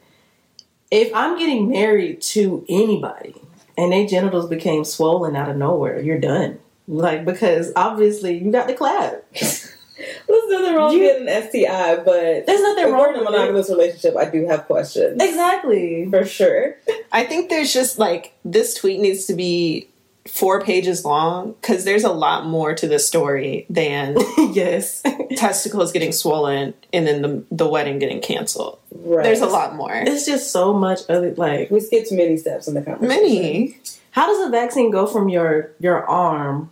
if 0.90 1.10
I'm 1.14 1.38
getting 1.38 1.70
married 1.70 2.20
to 2.22 2.62
anybody 2.68 3.40
and 3.78 3.90
their 3.90 4.06
genitals 4.06 4.50
became 4.50 4.84
swollen 4.84 5.34
out 5.34 5.48
of 5.48 5.56
nowhere, 5.56 5.98
you're 5.98 6.20
done. 6.20 6.58
Like, 6.88 7.24
because 7.24 7.72
obviously 7.74 8.36
you 8.36 8.52
got 8.52 8.66
the 8.66 8.74
clap. 8.74 9.24
There's 10.28 10.48
nothing 10.48 10.74
wrong 10.74 10.92
You- 10.92 11.00
with 11.00 11.08
getting 11.08 11.28
an 11.28 11.48
STI, 11.50 11.96
but 11.96 12.46
There's 12.46 12.62
nothing 12.62 12.84
if 12.84 12.90
wrong 12.92 13.00
we're 13.00 13.08
in 13.10 13.14
a 13.16 13.18
with 13.20 13.28
it. 13.28 13.30
monogamous 13.32 13.68
relationship, 13.70 14.16
I 14.16 14.24
do 14.26 14.46
have 14.46 14.66
questions. 14.66 15.22
Exactly. 15.22 16.08
For 16.10 16.24
sure. 16.24 16.76
I 17.12 17.24
think 17.24 17.50
there's 17.50 17.72
just 17.72 17.98
like 17.98 18.32
this 18.44 18.74
tweet 18.74 19.00
needs 19.00 19.26
to 19.26 19.34
be 19.34 19.88
four 20.28 20.60
pages 20.62 21.04
long 21.04 21.52
because 21.60 21.84
there's 21.84 22.04
a 22.04 22.12
lot 22.12 22.44
more 22.46 22.74
to 22.74 22.86
the 22.86 22.98
story 22.98 23.66
than 23.70 24.16
yes. 24.52 25.02
testicles 25.36 25.92
getting 25.92 26.12
swollen 26.12 26.74
and 26.92 27.06
then 27.06 27.22
the, 27.22 27.42
the 27.50 27.66
wedding 27.66 27.98
getting 27.98 28.20
canceled. 28.20 28.78
Right. 28.92 29.24
There's 29.24 29.40
a 29.40 29.46
lot 29.46 29.74
more. 29.74 29.92
It's 29.94 30.26
just 30.26 30.52
so 30.52 30.72
much 30.74 31.00
other 31.08 31.34
like 31.36 31.70
We 31.70 31.80
skipped 31.80 32.12
many 32.12 32.36
steps 32.36 32.68
in 32.68 32.74
the 32.74 32.82
conversation. 32.82 33.22
Many. 33.22 33.78
how 34.12 34.26
does 34.26 34.46
a 34.46 34.50
vaccine 34.50 34.90
go 34.90 35.06
from 35.06 35.28
your 35.30 35.72
your 35.80 36.04
arm 36.06 36.70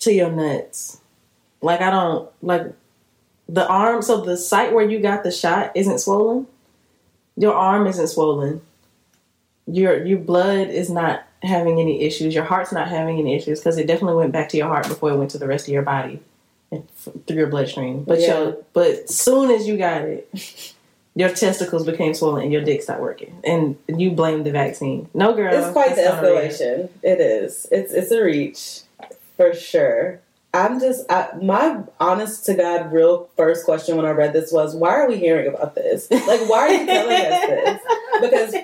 to 0.00 0.12
your 0.12 0.30
nuts? 0.30 0.99
Like 1.62 1.80
I 1.80 1.90
don't 1.90 2.28
like 2.42 2.72
the 3.48 3.66
arm 3.68 4.02
so 4.02 4.20
the 4.20 4.36
site 4.36 4.72
where 4.72 4.88
you 4.88 5.00
got 5.00 5.24
the 5.24 5.30
shot 5.32 5.72
isn't 5.74 5.98
swollen. 5.98 6.46
Your 7.36 7.54
arm 7.54 7.86
isn't 7.86 8.08
swollen. 8.08 8.60
Your 9.66 10.04
your 10.04 10.18
blood 10.18 10.68
is 10.68 10.90
not 10.90 11.22
having 11.42 11.80
any 11.80 12.02
issues. 12.02 12.34
Your 12.34 12.44
heart's 12.44 12.72
not 12.72 12.88
having 12.88 13.18
any 13.18 13.34
issues 13.34 13.60
because 13.60 13.78
it 13.78 13.86
definitely 13.86 14.16
went 14.16 14.32
back 14.32 14.48
to 14.50 14.56
your 14.56 14.66
heart 14.68 14.88
before 14.88 15.10
it 15.10 15.16
went 15.16 15.30
to 15.32 15.38
the 15.38 15.46
rest 15.46 15.68
of 15.68 15.72
your 15.74 15.82
body 15.82 16.20
and 16.72 16.82
f- 17.06 17.12
through 17.26 17.36
your 17.36 17.46
bloodstream. 17.46 18.04
But 18.04 18.20
Yeah. 18.20 18.38
your, 18.42 18.56
but 18.72 19.08
soon 19.10 19.50
as 19.50 19.66
you 19.66 19.76
got 19.78 20.02
it, 20.02 20.74
your 21.14 21.28
testicles 21.30 21.84
became 21.86 22.14
swollen 22.14 22.42
and 22.42 22.52
your 22.52 22.62
dick 22.62 22.82
stopped 22.82 23.00
working, 23.00 23.34
and 23.44 23.76
you 23.88 24.10
blame 24.12 24.42
the 24.44 24.50
vaccine. 24.50 25.08
No, 25.14 25.32
girl, 25.34 25.52
It's 25.54 25.72
quite 25.72 25.90
the 25.90 26.02
that's 26.02 26.14
not 26.14 26.22
real. 26.22 26.36
escalation. 26.36 26.88
It 27.02 27.20
is. 27.20 27.66
It's 27.70 27.92
it's 27.92 28.10
a 28.10 28.22
reach 28.22 28.80
for 29.36 29.52
sure. 29.54 30.20
I'm 30.52 30.80
just 30.80 31.10
I, 31.10 31.28
my 31.40 31.82
honest 32.00 32.44
to 32.46 32.54
God 32.54 32.92
real 32.92 33.28
first 33.36 33.64
question 33.64 33.96
when 33.96 34.04
I 34.06 34.10
read 34.10 34.32
this 34.32 34.50
was 34.52 34.74
why 34.74 34.90
are 34.90 35.08
we 35.08 35.16
hearing 35.16 35.46
about 35.48 35.74
this? 35.74 36.10
Like 36.10 36.48
why 36.48 36.58
are 36.58 36.70
you 36.70 36.86
telling 36.86 37.16
us 37.16 37.46
this? 37.46 37.80
Because 38.20 38.54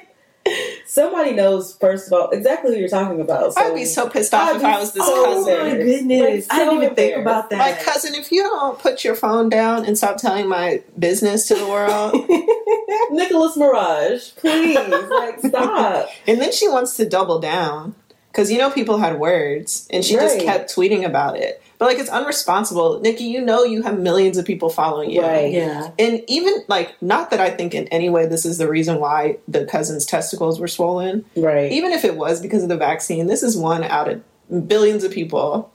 somebody 0.87 1.33
knows 1.33 1.77
first 1.77 2.09
of 2.09 2.13
all 2.13 2.31
exactly 2.31 2.75
who 2.75 2.81
you're 2.81 2.89
talking 2.89 3.21
about. 3.21 3.55
So 3.55 3.61
I'd 3.61 3.75
be 3.75 3.85
so 3.85 4.09
pissed 4.09 4.35
off 4.35 4.51
I'd 4.51 4.57
if 4.57 4.63
be 4.63 4.67
I 4.67 4.81
was 4.81 4.93
this 4.93 5.07
so 5.07 5.25
cousin. 5.25 5.55
Oh 5.55 5.65
my 5.65 5.69
Like, 5.71 5.79
goodness, 5.79 6.47
I 6.51 6.59
didn't 6.59 6.83
even 6.83 6.95
think 6.97 7.17
about 7.19 7.51
that. 7.51 7.59
My 7.59 7.73
cousin, 7.85 8.15
if 8.15 8.33
you 8.33 8.43
don't 8.43 8.79
put 8.79 9.05
your 9.05 9.15
phone 9.15 9.49
down 9.49 9.85
and 9.85 9.97
stop 9.97 10.17
telling 10.17 10.49
my 10.49 10.83
business 10.99 11.47
to 11.49 11.55
the 11.55 11.67
world, 11.67 12.15
Nicholas 13.13 13.57
Mirage, 13.57 14.31
please, 14.37 14.77
like 15.11 15.39
stop. 15.41 16.09
and 16.27 16.41
then 16.41 16.51
she 16.53 16.69
wants 16.69 16.97
to 16.97 17.09
double 17.09 17.39
down 17.39 17.95
because 18.33 18.51
you 18.51 18.59
know 18.59 18.71
people 18.71 18.99
had 18.99 19.19
words, 19.19 19.89
and 19.91 20.05
she 20.05 20.15
just 20.15 20.41
kept 20.41 20.75
tweeting 20.75 21.05
about 21.05 21.37
it. 21.37 21.63
But 21.79 21.87
like, 21.87 21.99
it's 21.99 22.11
unresponsible, 22.11 23.01
Nicki. 23.03 23.25
You 23.25 23.41
know 23.41 23.65
you 23.65 23.83
have 23.83 23.99
millions 23.99 24.39
of 24.39 24.45
people 24.45 24.71
following 24.71 25.11
you, 25.11 25.21
Right. 25.23 25.53
yeah, 25.53 25.91
And 25.99 26.23
even 26.27 26.65
like, 26.69 27.01
not 27.03 27.31
that 27.31 27.41
I 27.41 27.51
think 27.51 27.75
in 27.75 27.87
any 27.89 28.09
way 28.11 28.27
this 28.27 28.45
is 28.47 28.59
the 28.59 28.69
reason 28.69 28.99
why 28.99 29.39
the 29.47 29.65
cousin's 29.67 30.07
testicles 30.07 30.59
were 30.59 30.69
swollen. 30.69 31.25
Right. 31.37 31.71
Even 31.73 31.93
if 31.93 32.05
it 32.05 32.17
was 32.17 32.41
because 32.41 32.63
of 32.63 32.69
the 32.69 32.77
vaccine, 32.77 33.27
this 33.27 33.43
is 33.43 33.57
one 33.57 33.85
out 33.85 34.09
of 34.09 34.69
billions 34.69 35.05
of 35.05 35.13
people. 35.13 35.71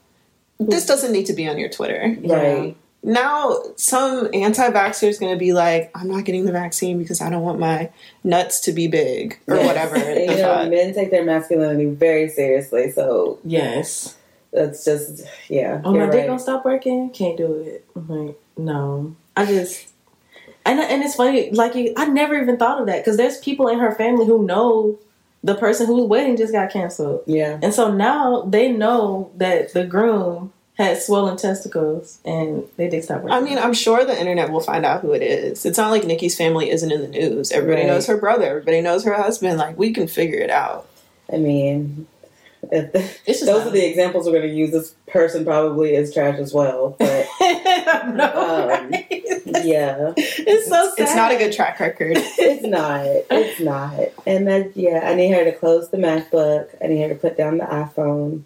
This 0.59 0.85
doesn't 0.85 1.11
need 1.11 1.25
to 1.27 1.33
be 1.33 1.47
on 1.47 1.57
your 1.57 1.69
Twitter. 1.69 2.15
right. 2.23 2.75
now 3.03 3.57
some 3.77 4.29
anti-vaxxer 4.31 5.07
is 5.07 5.17
going 5.17 5.33
to 5.33 5.39
be 5.39 5.53
like 5.53 5.89
i'm 5.95 6.07
not 6.07 6.23
getting 6.23 6.45
the 6.45 6.51
vaccine 6.51 6.99
because 6.99 7.19
i 7.19 7.31
don't 7.31 7.41
want 7.41 7.57
my 7.57 7.89
nuts 8.23 8.59
to 8.59 8.71
be 8.71 8.87
big 8.87 9.39
or 9.47 9.55
Yes. 9.55 9.65
whatever 9.65 9.97
you 10.19 10.27
know, 10.37 10.69
men 10.69 10.93
take 10.93 11.09
their 11.09 11.25
masculinity 11.25 11.85
very 11.85 12.29
seriously, 12.29 12.91
so 12.91 13.39
yes. 13.43 14.15
That's 14.53 14.83
just 14.85 15.23
yeah. 15.49 15.81
Oh, 15.83 15.93
you're 15.93 16.05
my 16.05 16.11
dick 16.11 16.21
right. 16.21 16.27
gonna 16.27 16.39
stop 16.39 16.65
working? 16.65 17.09
Can't 17.11 17.37
do 17.37 17.53
it. 17.55 17.85
I'm 17.95 18.07
like, 18.07 18.35
no. 18.57 19.15
I 19.37 19.45
just, 19.45 19.87
and 20.65 20.79
and 20.79 21.01
it's 21.03 21.15
funny. 21.15 21.51
Like, 21.51 21.73
you, 21.75 21.93
I 21.95 22.05
never 22.05 22.35
even 22.35 22.57
thought 22.57 22.81
of 22.81 22.87
that 22.87 22.99
because 23.03 23.17
there's 23.17 23.37
people 23.39 23.67
in 23.69 23.79
her 23.79 23.93
family 23.95 24.25
who 24.25 24.45
know 24.45 24.99
the 25.43 25.55
person 25.55 25.87
whose 25.87 26.05
wedding 26.07 26.37
just 26.37 26.51
got 26.53 26.69
canceled, 26.71 27.23
Yeah. 27.25 27.57
and 27.63 27.73
so 27.73 27.91
now 27.91 28.41
they 28.41 28.71
know 28.71 29.31
that 29.37 29.73
the 29.73 29.85
groom 29.85 30.53
had 30.77 31.01
swollen 31.01 31.35
testicles 31.37 32.19
and 32.25 32.63
they 32.77 32.89
did 32.89 33.03
stop 33.03 33.21
working. 33.21 33.37
i 33.37 33.41
mean 33.41 33.57
i'm 33.59 33.73
sure 33.73 34.03
the 34.05 34.17
internet 34.17 34.49
will 34.49 34.61
find 34.61 34.83
out 34.85 35.01
who 35.01 35.11
it 35.11 35.21
is 35.21 35.63
it's 35.65 35.77
not 35.77 35.91
like 35.91 36.05
nicki's 36.05 36.35
family 36.35 36.71
isn't 36.71 36.91
in 36.91 37.01
the 37.01 37.07
news 37.09 37.51
everybody 37.51 37.81
Right. 37.81 37.87
knows 37.87 38.07
her 38.07 38.17
brother 38.17 38.45
everybody 38.45 38.81
knows 38.81 39.03
her 39.03 39.13
husband 39.13 39.57
like 39.59 39.77
we 39.77 39.91
can 39.93 40.07
figure 40.07 40.39
it 40.39 40.49
out 40.49 40.87
I 41.31 41.37
mean, 41.37 42.07
if 42.71 42.91
the, 42.91 42.99
those 43.25 43.45
not- 43.45 43.67
are 43.67 43.69
the 43.71 43.85
examples 43.85 44.25
we're 44.25 44.33
going 44.39 44.49
to 44.49 44.55
use. 44.55 44.71
This 44.71 44.95
person 45.07 45.43
probably 45.43 45.95
is 45.95 46.13
trash 46.13 46.39
as 46.39 46.53
well, 46.53 46.95
but 46.99 47.27
no, 47.39 48.31
um, 48.35 48.91
right? 48.91 49.07
yeah, 49.63 50.13
it's 50.17 50.67
so 50.67 50.89
sad. 50.89 50.93
it's 50.97 51.15
not 51.15 51.31
a 51.31 51.37
good 51.37 51.53
track 51.53 51.79
record 51.79 52.13
it's 52.17 52.63
not. 52.63 53.05
It's 53.05 53.59
not. 53.59 53.99
And 54.25 54.47
that 54.47 54.75
yeah, 54.77 55.01
I 55.03 55.15
need 55.15 55.31
her 55.31 55.43
to 55.43 55.51
close 55.51 55.89
the 55.89 55.97
MacBook. 55.97 56.69
I 56.83 56.87
need 56.87 57.01
her 57.01 57.09
to 57.09 57.15
put 57.15 57.37
down 57.37 57.57
the 57.57 57.65
iPhone. 57.65 58.45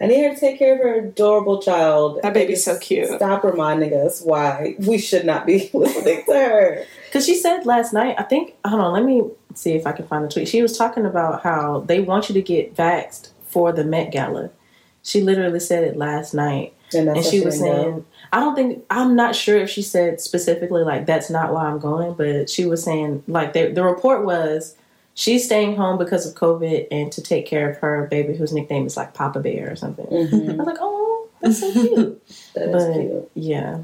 I 0.00 0.06
need 0.06 0.24
her 0.24 0.34
to 0.34 0.40
take 0.40 0.58
care 0.58 0.74
of 0.74 0.80
her 0.80 1.06
adorable 1.06 1.62
child. 1.62 2.20
That 2.22 2.34
baby's 2.34 2.64
so 2.64 2.76
cute. 2.78 3.08
Stop 3.08 3.44
reminding 3.44 3.94
us 3.94 4.20
why 4.22 4.74
we 4.80 4.98
should 4.98 5.24
not 5.24 5.46
be 5.46 5.70
listening 5.72 6.24
to 6.26 6.32
her. 6.32 6.84
Because 7.06 7.24
she 7.24 7.36
said 7.36 7.64
last 7.64 7.92
night, 7.92 8.16
I 8.18 8.24
think, 8.24 8.54
hold 8.66 8.82
on, 8.82 8.92
let 8.92 9.04
me 9.04 9.22
see 9.54 9.74
if 9.74 9.86
I 9.86 9.92
can 9.92 10.06
find 10.08 10.24
the 10.24 10.28
tweet. 10.28 10.48
She 10.48 10.62
was 10.62 10.76
talking 10.76 11.06
about 11.06 11.44
how 11.44 11.84
they 11.86 12.00
want 12.00 12.28
you 12.28 12.34
to 12.34 12.42
get 12.42 12.74
vaxxed 12.74 13.30
for 13.54 13.72
the 13.72 13.84
Met 13.84 14.12
Gala. 14.12 14.50
She 15.02 15.22
literally 15.22 15.60
said 15.60 15.84
it 15.84 15.96
last 15.96 16.34
night. 16.34 16.74
And, 16.94 17.08
that's 17.08 17.16
and 17.16 17.24
why 17.24 17.30
she 17.30 17.40
was 17.40 17.58
didn't 17.58 17.72
go. 17.72 17.82
saying, 17.82 18.06
I 18.32 18.40
don't 18.40 18.54
think, 18.54 18.84
I'm 18.90 19.16
not 19.16 19.34
sure 19.34 19.58
if 19.58 19.70
she 19.70 19.82
said 19.82 20.20
specifically, 20.20 20.82
like, 20.82 21.06
that's 21.06 21.30
not 21.30 21.52
why 21.52 21.64
I'm 21.66 21.78
going, 21.78 22.14
but 22.14 22.50
she 22.50 22.66
was 22.66 22.82
saying, 22.84 23.22
like, 23.26 23.52
the, 23.52 23.72
the 23.72 23.82
report 23.82 24.24
was 24.24 24.76
she's 25.14 25.44
staying 25.44 25.76
home 25.76 25.98
because 25.98 26.26
of 26.26 26.34
COVID 26.34 26.86
and 26.90 27.10
to 27.12 27.22
take 27.22 27.46
care 27.46 27.70
of 27.70 27.78
her 27.78 28.06
baby 28.10 28.36
whose 28.36 28.52
nickname 28.52 28.86
is, 28.86 28.96
like, 28.96 29.14
Papa 29.14 29.40
Bear 29.40 29.70
or 29.72 29.76
something. 29.76 30.06
Mhm. 30.06 30.52
I 30.52 30.56
was 30.56 30.66
like, 30.66 30.78
oh, 30.80 31.28
that's 31.40 31.60
so 31.60 31.72
cute. 31.72 32.22
That 32.54 32.68
is 32.68 32.84
but, 32.86 32.92
cute. 32.94 33.30
yeah. 33.34 33.78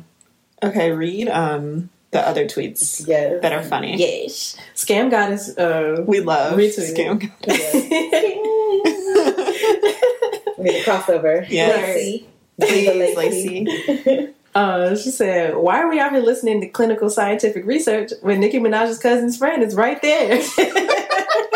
okay 0.63 0.91
read 0.93 1.29
um 1.29 1.91
the 2.13 2.27
other 2.27 2.45
tweets 2.47 3.07
Yes. 3.07 3.41
that 3.43 3.53
are 3.53 3.63
funny 3.63 3.97
Yes. 3.97 4.57
Scam 4.75 5.11
Goddess, 5.11 5.57
uh, 5.57 6.03
we 6.07 6.21
love 6.21 6.59
Retweet. 6.59 6.97
scam 6.97 7.31
We 10.59 10.65
need 10.65 10.81
a 10.81 10.85
crossover. 10.85 11.47
Yes. 11.49 12.23
Laci. 12.61 13.15
Laci. 13.17 14.35
Uh, 14.53 14.97
she 14.97 15.11
said, 15.13 15.55
"Why 15.57 15.79
are 15.81 15.89
we 15.89 16.01
out 16.01 16.11
here 16.11 16.21
listening 16.21 16.61
to 16.61 16.67
clinical 16.67 17.09
scientific 17.09 17.65
research 17.65 18.11
when 18.21 18.41
Nicki 18.41 18.59
Minaj's 18.59 18.99
cousin's 18.99 19.37
friend 19.39 19.63
is 19.63 19.77
right 19.77 20.03
there?" 20.03 20.43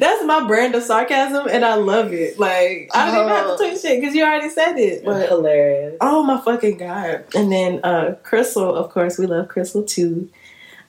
That's 0.00 0.24
my 0.24 0.46
brand 0.46 0.74
of 0.74 0.82
sarcasm, 0.82 1.46
and 1.46 1.62
I 1.62 1.74
love 1.74 2.12
it. 2.14 2.38
Like 2.38 2.90
I 2.94 3.06
don't 3.06 3.26
even 3.26 3.28
have 3.28 3.50
to 3.50 3.56
tweet 3.58 3.80
shit 3.80 4.00
because 4.00 4.14
you 4.14 4.24
already 4.24 4.48
said 4.48 4.78
it. 4.78 5.04
But 5.04 5.28
Hilarious. 5.28 5.98
oh 6.00 6.22
my 6.22 6.40
fucking 6.40 6.78
god! 6.78 7.24
And 7.34 7.52
then 7.52 7.80
uh, 7.84 8.16
Crystal, 8.22 8.74
of 8.74 8.90
course, 8.90 9.18
we 9.18 9.26
love 9.26 9.48
Crystal 9.48 9.82
too. 9.82 10.30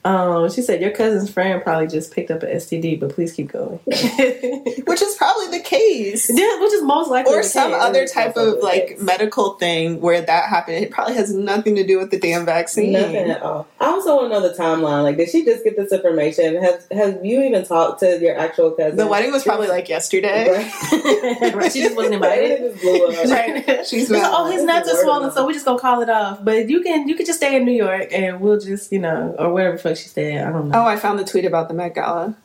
Um, 0.03 0.49
she 0.49 0.61
said 0.61 0.81
your 0.81 0.91
cousin's 0.91 1.29
friend 1.29 1.61
probably 1.61 1.87
just 1.87 2.11
picked 2.11 2.31
up 2.31 2.41
an 2.43 2.49
STD, 2.49 2.99
but 2.99 3.11
please 3.11 3.33
keep 3.33 3.51
going. 3.51 3.77
which 3.85 5.01
is 5.01 5.15
probably 5.15 5.57
the 5.57 5.63
case 5.63 6.29
Yeah, 6.33 6.59
which 6.59 6.73
is 6.73 6.81
most 6.81 7.09
likely 7.11 7.33
or 7.33 7.43
some 7.43 7.71
case. 7.71 7.81
other 7.81 8.07
type 8.07 8.35
of 8.35 8.59
like 8.59 8.99
medical 8.99 9.53
thing 9.53 10.01
where 10.01 10.21
that 10.21 10.49
happened. 10.49 10.77
It 10.83 10.91
probably 10.91 11.13
has 11.15 11.33
nothing 11.33 11.75
to 11.75 11.85
do 11.85 11.99
with 11.99 12.09
the 12.09 12.19
damn 12.19 12.45
vaccine. 12.45 12.93
Nothing 12.93 13.29
at 13.29 13.41
all. 13.43 13.67
I 13.79 13.85
also 13.85 14.15
want 14.15 14.31
to 14.31 14.39
know 14.39 14.47
the 14.47 14.55
timeline. 14.55 15.03
Like, 15.03 15.17
did 15.17 15.29
she 15.29 15.45
just 15.45 15.63
get 15.63 15.77
this 15.77 15.91
information? 15.91 16.61
Have 16.63 16.85
Have 16.91 17.25
you 17.25 17.41
even 17.43 17.63
talked 17.63 17.99
to 17.99 18.19
your 18.19 18.37
actual 18.37 18.71
cousin? 18.71 18.97
The 18.97 19.07
wedding 19.07 19.31
was 19.31 19.43
probably 19.43 19.67
like 19.67 19.87
yesterday. 19.87 20.49
Right. 20.51 21.53
right, 21.53 21.71
she 21.71 21.81
just 21.81 21.95
wasn't 21.95 22.15
invited. 22.15 22.59
just 22.71 22.81
blew 22.81 23.07
up. 23.07 23.25
Right. 23.29 23.85
She's 23.85 24.09
like, 24.09 24.23
oh, 24.25 24.49
his 24.51 24.63
nuts 24.63 24.91
are 24.91 25.01
swollen, 25.01 25.31
so 25.31 25.45
we're 25.45 25.53
just 25.53 25.65
gonna 25.65 25.79
call 25.79 26.01
it 26.01 26.09
off. 26.09 26.43
But 26.43 26.69
you 26.69 26.81
can 26.81 27.07
you 27.07 27.15
can 27.15 27.25
just 27.25 27.37
stay 27.37 27.55
in 27.55 27.65
New 27.65 27.71
York, 27.71 28.07
and 28.11 28.41
we'll 28.41 28.59
just 28.59 28.91
you 28.91 28.99
know 28.99 29.35
or 29.37 29.53
whatever 29.53 29.77
fuck 29.95 30.03
she 30.03 30.09
said. 30.09 30.47
I 30.47 30.51
don't 30.51 30.69
know. 30.69 30.79
Oh, 30.81 30.85
I 30.85 30.97
found 30.97 31.19
the 31.19 31.25
tweet 31.25 31.45
about 31.45 31.67
the 31.67 31.73
Met 31.73 31.95
Gala. 31.95 32.35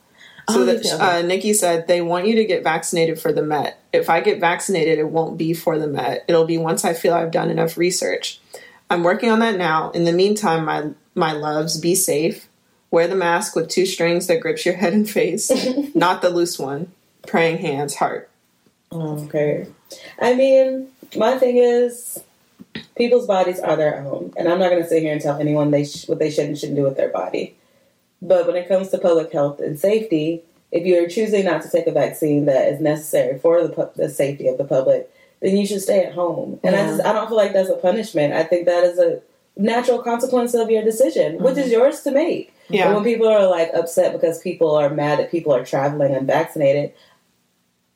So 0.49 0.63
Oh, 0.63 0.65
that 0.65 0.87
uh, 1.01 1.23
Nicki 1.23 1.53
said 1.53 1.89
they 1.89 2.01
want 2.01 2.27
you 2.27 2.37
to 2.37 2.45
get 2.45 2.63
vaccinated 2.63 3.19
for 3.21 3.33
the 3.33 3.43
Met. 3.43 3.81
If 3.93 4.09
I 4.09 4.21
get 4.21 4.39
vaccinated, 4.39 4.99
it 4.99 5.09
won't 5.09 5.37
be 5.37 5.55
for 5.55 5.79
the 5.79 5.89
Met. 5.89 6.25
It'll 6.29 6.45
be 6.45 6.59
once 6.59 6.85
I 6.85 6.95
feel 6.95 7.15
I've 7.15 7.33
done 7.33 7.51
enough 7.51 7.77
research. 7.77 8.41
I'm 8.89 9.03
working 9.03 9.31
on 9.31 9.41
that 9.41 9.57
now. 9.59 9.91
In 9.91 10.05
the 10.05 10.13
meantime, 10.13 10.65
my 10.65 10.91
my 11.15 11.33
loves, 11.33 11.81
be 11.81 11.95
safe. 11.95 12.49
Wear 12.91 13.09
the 13.09 13.17
mask 13.17 13.57
with 13.57 13.69
two 13.69 13.87
strings 13.87 14.29
that 14.29 14.41
grips 14.41 14.65
your 14.65 14.77
head 14.77 14.93
and 14.93 15.09
face, 15.09 15.51
not 15.95 16.23
the 16.23 16.31
loose 16.31 16.59
one. 16.59 16.93
Praying 17.27 17.59
hands, 17.59 17.97
heart. 17.97 18.31
Okay. 18.93 19.67
I 20.21 20.35
mean, 20.35 20.89
my 21.17 21.37
thing 21.39 21.57
is, 21.57 22.23
people's 22.97 23.27
bodies 23.27 23.61
are 23.61 23.77
their 23.77 23.99
own, 24.01 24.33
and 24.37 24.49
I'm 24.49 24.59
not 24.59 24.71
going 24.71 24.83
to 24.83 24.89
sit 24.89 25.03
here 25.03 25.13
and 25.13 25.21
tell 25.21 25.39
anyone 25.39 25.71
they 25.71 25.85
sh- 25.85 26.09
what 26.09 26.19
they 26.19 26.31
should 26.31 26.47
and 26.47 26.59
shouldn't 26.59 26.77
do 26.77 26.83
with 26.83 26.97
their 26.97 27.11
body. 27.11 27.57
But 28.23 28.47
when 28.47 28.57
it 28.57 28.69
comes 28.69 28.89
to 28.91 28.99
public 28.99 29.33
health 29.33 29.61
and 29.61 29.79
safety, 29.79 30.43
if 30.73 30.85
you're 30.85 31.09
choosing 31.09 31.45
not 31.45 31.63
to 31.63 31.71
take 31.71 31.87
a 31.87 31.93
vaccine 31.93 32.47
that 32.47 32.69
is 32.69 32.81
necessary 32.81 33.39
for 33.39 33.63
the, 33.63 33.69
pu- 33.69 33.91
the 33.97 34.09
safety 34.09 34.49
of 34.49 34.59
the 34.59 34.65
public, 34.65 35.11
then 35.41 35.57
you 35.57 35.67
should 35.67 35.83
stay 35.83 36.05
at 36.05 36.15
home. 36.15 36.59
And 36.63 36.75
I 36.75 36.87
just 36.87 37.05
I 37.05 37.13
don't 37.13 37.29
feel 37.29 37.37
like 37.37 37.53
that's 37.53 37.69
a 37.69 37.77
punishment. 37.77 38.33
I 38.33 38.43
think 38.43 38.67
that 38.67 38.85
is 38.85 38.99
a 38.99 39.21
natural 39.57 40.03
consequence 40.03 40.55
of 40.55 40.71
your 40.71 40.83
decision, 40.83 41.39
which 41.39 41.57
is 41.57 41.65
mm-hmm. 41.65 41.73
yours 41.73 42.01
to 42.03 42.11
make. 42.11 42.55
Yeah. 42.69 42.89
But 42.89 42.97
when 42.97 43.05
people 43.05 43.29
are 43.29 43.47
like 43.47 43.71
upset 43.75 44.13
because 44.13 44.41
people 44.41 44.75
are 44.75 44.91
mad 44.91 45.19
that 45.19 45.31
people 45.31 45.55
are 45.55 45.65
traveling 45.65 46.15
unvaccinated, 46.15 46.93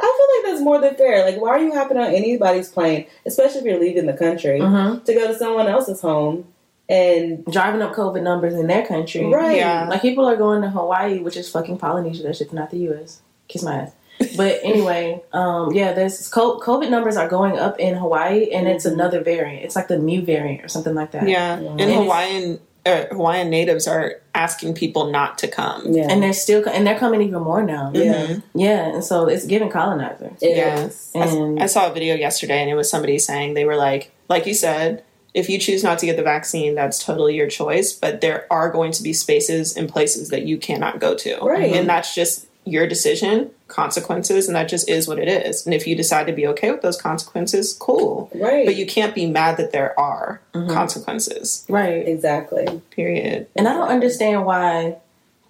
I 0.03 0.17
feel 0.17 0.51
like 0.51 0.53
that's 0.55 0.65
more 0.65 0.81
than 0.81 0.95
fair. 0.95 1.25
Like, 1.25 1.41
why 1.41 1.51
are 1.51 1.59
you 1.61 1.73
hopping 1.75 1.97
on 1.99 2.13
anybody's 2.15 2.69
plane, 2.69 3.07
especially 3.27 3.61
if 3.61 3.65
you're 3.67 3.81
leaving 3.81 4.07
the 4.07 4.13
country, 4.15 4.59
Mhm. 4.61 5.05
to 5.05 5.15
go 5.15 5.27
to 5.29 5.35
someone 5.35 5.67
else's 5.67 6.01
home 6.01 6.47
and 6.89 7.45
Driving 7.47 7.83
up 7.83 7.93
COVID 7.95 8.23
numbers 8.23 8.55
in 8.55 8.67
their 8.67 8.85
country, 8.85 9.25
right? 9.27 9.57
Yeah. 9.59 9.89
Like 9.89 10.03
people 10.03 10.27
are 10.29 10.37
going 10.37 10.63
to 10.63 10.71
Hawaii, 10.71 11.21
which 11.21 11.37
is 11.37 11.49
fucking 11.49 11.79
Polynesia. 11.79 12.25
That 12.25 12.37
shit's 12.37 12.53
not 12.53 12.71
the 12.71 12.79
U.S. 12.79 13.21
Kiss 13.49 13.63
my 13.63 13.75
ass. 13.83 13.93
But 14.37 14.59
anyway, 14.65 15.23
um, 15.33 15.73
yeah, 15.73 15.93
there's 15.93 16.29
COVID 16.31 16.91
numbers 16.91 17.17
are 17.17 17.29
going 17.29 17.59
up 17.59 17.79
in 17.79 17.95
Hawaii, 17.95 18.51
and 18.51 18.67
it's 18.67 18.87
Mhm. 18.87 18.95
another 18.95 19.21
variant. 19.23 19.65
It's 19.65 19.77
like 19.77 19.87
the 19.89 19.99
Mu 19.99 20.23
variant 20.23 20.65
or 20.65 20.69
something 20.69 20.95
like 20.95 21.13
that. 21.13 21.29
Yeah. 21.29 21.61
Yeah. 21.61 21.67
In 21.73 21.81
And 21.81 21.81
it's- 21.83 21.97
Hawaiian 21.99 22.59
uh, 22.87 23.05
Hawaiian 23.11 23.51
natives 23.51 23.87
are 23.87 24.15
asking 24.35 24.75
people 24.75 25.11
not 25.11 25.39
to 25.39 25.49
come. 25.49 25.93
Yeah. 25.93 26.07
and 26.11 26.23
they're 26.23 26.33
still 26.33 26.67
and 26.69 26.87
they're 26.87 26.99
coming 26.99 27.21
even 27.23 27.43
more 27.43 27.63
now. 27.63 27.91
yeah. 27.95 28.39
yeah, 28.55 28.87
and 28.95 29.05
so 29.05 29.27
it's 29.27 29.45
giving 29.47 29.69
colonizer. 29.71 30.33
It 30.41 30.57
Yeah. 30.57 30.87
is. 30.87 31.11
And 31.15 31.63
I 31.63 31.67
saw 31.67 31.91
a 31.91 31.93
video 31.95 32.15
yesterday 32.15 32.61
and 32.61 32.71
it 32.71 32.75
was 32.75 32.89
somebody 32.91 33.19
saying 33.19 33.55
they 33.55 33.65
were 33.65 33.77
like, 33.77 34.13
like 34.29 34.47
you 34.47 34.55
said, 34.55 35.05
if 35.33 35.49
you 35.49 35.59
choose 35.59 35.85
not 35.85 35.99
to 36.01 36.07
get 36.07 36.17
the 36.17 36.23
vaccine, 36.25 36.75
that's 36.75 37.05
totally 37.05 37.37
your 37.37 37.49
choice. 37.49 37.93
But 37.93 38.21
there 38.21 38.47
are 38.51 38.71
going 38.71 38.93
to 38.93 39.03
be 39.03 39.13
spaces 39.13 39.77
and 39.77 39.89
places 39.89 40.31
that 40.31 40.43
you 40.43 40.59
cannot 40.59 40.99
go 40.99 41.15
to. 41.17 41.39
Right. 41.39 41.73
And 41.75 41.89
that's 41.89 42.15
just 42.15 42.47
your 42.65 42.87
decision, 42.87 43.51
consequences, 43.69 44.47
and 44.47 44.57
that 44.57 44.69
just 44.69 44.89
is 44.89 45.09
what 45.09 45.19
it 45.19 45.29
is. 45.29 45.65
And 45.65 45.75
if 45.75 45.87
you 45.87 45.97
decide 45.97 46.27
to 46.27 46.33
be 46.33 46.47
okay 46.49 46.71
with 46.71 46.83
those 46.83 47.01
consequences, 47.01 47.73
cool. 47.73 48.31
Right. 48.35 48.67
But 48.67 48.77
you 48.77 48.87
can't 48.87 49.15
be 49.15 49.27
mad 49.27 49.57
that 49.57 49.73
there 49.73 49.99
are 49.99 50.41
consequences. 50.53 51.65
right. 51.69 52.07
Exactly. 52.07 52.83
Period. 52.91 53.47
And 53.57 53.67
I 53.67 53.73
don't 53.73 53.89
understand 53.89 54.45
why 54.45 54.97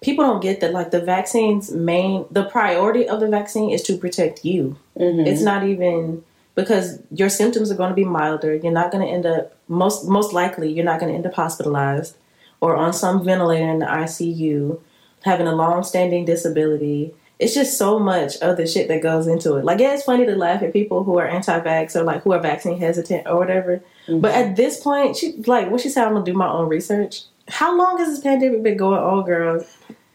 people 0.01 0.25
don't 0.25 0.41
get 0.41 0.61
that. 0.61 0.73
Like 0.73 0.91
the 0.91 1.01
vaccine's 1.01 1.71
main, 1.71 2.25
the 2.31 2.45
priority 2.45 3.07
of 3.07 3.19
the 3.19 3.27
vaccine 3.27 3.69
is 3.69 3.83
to 3.83 3.97
protect 3.97 4.45
you. 4.45 4.77
Mm-hmm. 4.97 5.27
It's 5.27 5.41
not 5.41 5.63
even 5.63 6.23
because 6.55 6.99
your 7.11 7.29
symptoms 7.29 7.71
are 7.71 7.75
going 7.75 7.89
to 7.89 7.95
be 7.95 8.03
milder. 8.05 8.55
You're 8.55 8.71
not 8.71 8.91
going 8.91 9.05
to 9.05 9.11
end 9.11 9.25
up 9.25 9.55
most 9.67 10.07
most 10.07 10.33
likely 10.33 10.71
you're 10.71 10.85
not 10.85 10.99
going 10.99 11.11
to 11.11 11.15
end 11.15 11.25
up 11.25 11.33
hospitalized 11.33 12.15
or 12.59 12.75
on 12.75 12.93
some 12.93 13.23
ventilator 13.23 13.67
in 13.67 13.79
the 13.79 13.85
ICU, 13.85 14.79
having 15.23 15.47
a 15.47 15.55
long 15.55 15.83
standing 15.83 16.25
disability. 16.25 17.13
It's 17.39 17.55
just 17.55 17.77
so 17.77 17.97
much 17.97 18.35
other 18.41 18.67
shit 18.67 18.87
that 18.89 19.01
goes 19.01 19.25
into 19.25 19.55
it. 19.55 19.65
Like, 19.65 19.79
yeah, 19.79 19.93
it's 19.95 20.03
funny 20.03 20.27
to 20.27 20.35
laugh 20.35 20.61
at 20.61 20.73
people 20.73 21.03
who 21.03 21.17
are 21.17 21.27
anti-vax 21.27 21.95
or 21.95 22.03
like 22.03 22.21
who 22.21 22.33
are 22.33 22.39
vaccine 22.39 22.77
hesitant 22.79 23.25
or 23.27 23.37
whatever. 23.37 23.81
Mm-hmm. 24.07 24.19
But 24.19 24.35
at 24.35 24.55
this 24.55 24.79
point, 24.79 25.17
she 25.17 25.33
like 25.47 25.71
what 25.71 25.81
she 25.81 25.89
said. 25.89 26.05
I'm 26.05 26.13
gonna 26.13 26.25
do 26.25 26.33
my 26.33 26.47
own 26.49 26.69
research. 26.69 27.23
How 27.47 27.75
long 27.75 27.97
has 27.97 28.09
this 28.09 28.19
pandemic 28.19 28.61
been 28.61 28.77
going 28.77 28.99
on, 28.99 29.25
girl? 29.25 29.65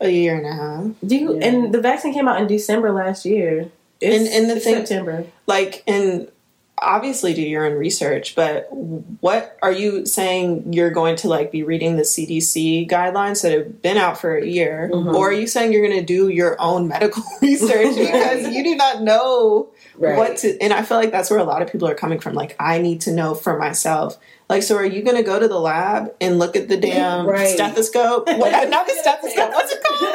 A 0.00 0.08
year 0.10 0.36
and 0.36 0.46
a 0.46 0.52
half. 0.52 0.84
Do 1.08 1.16
you? 1.16 1.38
Yeah. 1.38 1.46
And 1.48 1.72
the 1.74 1.80
vaccine 1.80 2.12
came 2.12 2.28
out 2.28 2.40
in 2.40 2.46
December 2.46 2.92
last 2.92 3.24
year. 3.24 3.70
It's, 4.00 4.16
And- 4.16 4.28
and 4.28 4.50
the 4.50 4.60
thing- 4.60 4.74
September. 4.86 5.24
like 5.46 5.82
and 5.86 6.28
obviously 6.82 7.32
do 7.32 7.40
your 7.42 7.64
own 7.64 7.72
research 7.72 8.34
but 8.34 8.68
what 8.70 9.56
are 9.62 9.72
you 9.72 10.04
saying 10.04 10.72
you're 10.72 10.90
going 10.90 11.16
to 11.16 11.26
like 11.28 11.50
be 11.50 11.62
reading 11.62 11.96
the 11.96 12.02
cdc 12.02 12.88
guidelines 12.88 13.42
that 13.42 13.52
have 13.52 13.80
been 13.82 13.96
out 13.96 14.18
for 14.18 14.36
a 14.36 14.46
year? 14.46 14.90
Mm-hmm. 14.92 15.14
Or 15.16 15.30
are 15.30 15.32
you 15.32 15.46
saying 15.46 15.72
you're 15.72 15.86
going 15.86 15.98
to 15.98 16.04
do 16.04 16.28
your 16.28 16.60
own 16.60 16.88
medical 16.88 17.22
research 17.42 17.96
because 17.96 18.48
you 18.54 18.62
do 18.62 18.76
not 18.76 19.02
know 19.02 19.70
Right. 19.98 20.18
what 20.18 20.36
to 20.38 20.60
and 20.60 20.74
i 20.74 20.82
feel 20.82 20.98
like 20.98 21.10
that's 21.10 21.30
where 21.30 21.38
a 21.38 21.44
lot 21.44 21.62
of 21.62 21.72
people 21.72 21.88
are 21.88 21.94
coming 21.94 22.20
from. 22.20 22.34
Like 22.34 22.54
i 22.60 22.78
need 22.78 23.00
to 23.02 23.12
know 23.12 23.34
for 23.34 23.58
myself 23.58 24.18
like 24.48 24.62
so 24.62 24.76
are 24.76 24.84
you 24.84 25.02
going 25.02 25.16
to 25.16 25.22
go 25.22 25.38
to 25.40 25.48
the 25.48 25.58
lab 25.58 26.12
and 26.20 26.38
look 26.38 26.56
at 26.56 26.68
the 26.68 26.76
damn 26.76 27.26
Right. 27.26 27.48
stethoscope 27.48 28.26
what, 28.26 28.68
not 28.68 28.86
the 28.86 28.92
stethoscope 28.94 29.50
what's 29.52 29.72
it 29.72 29.82
called 29.82 30.14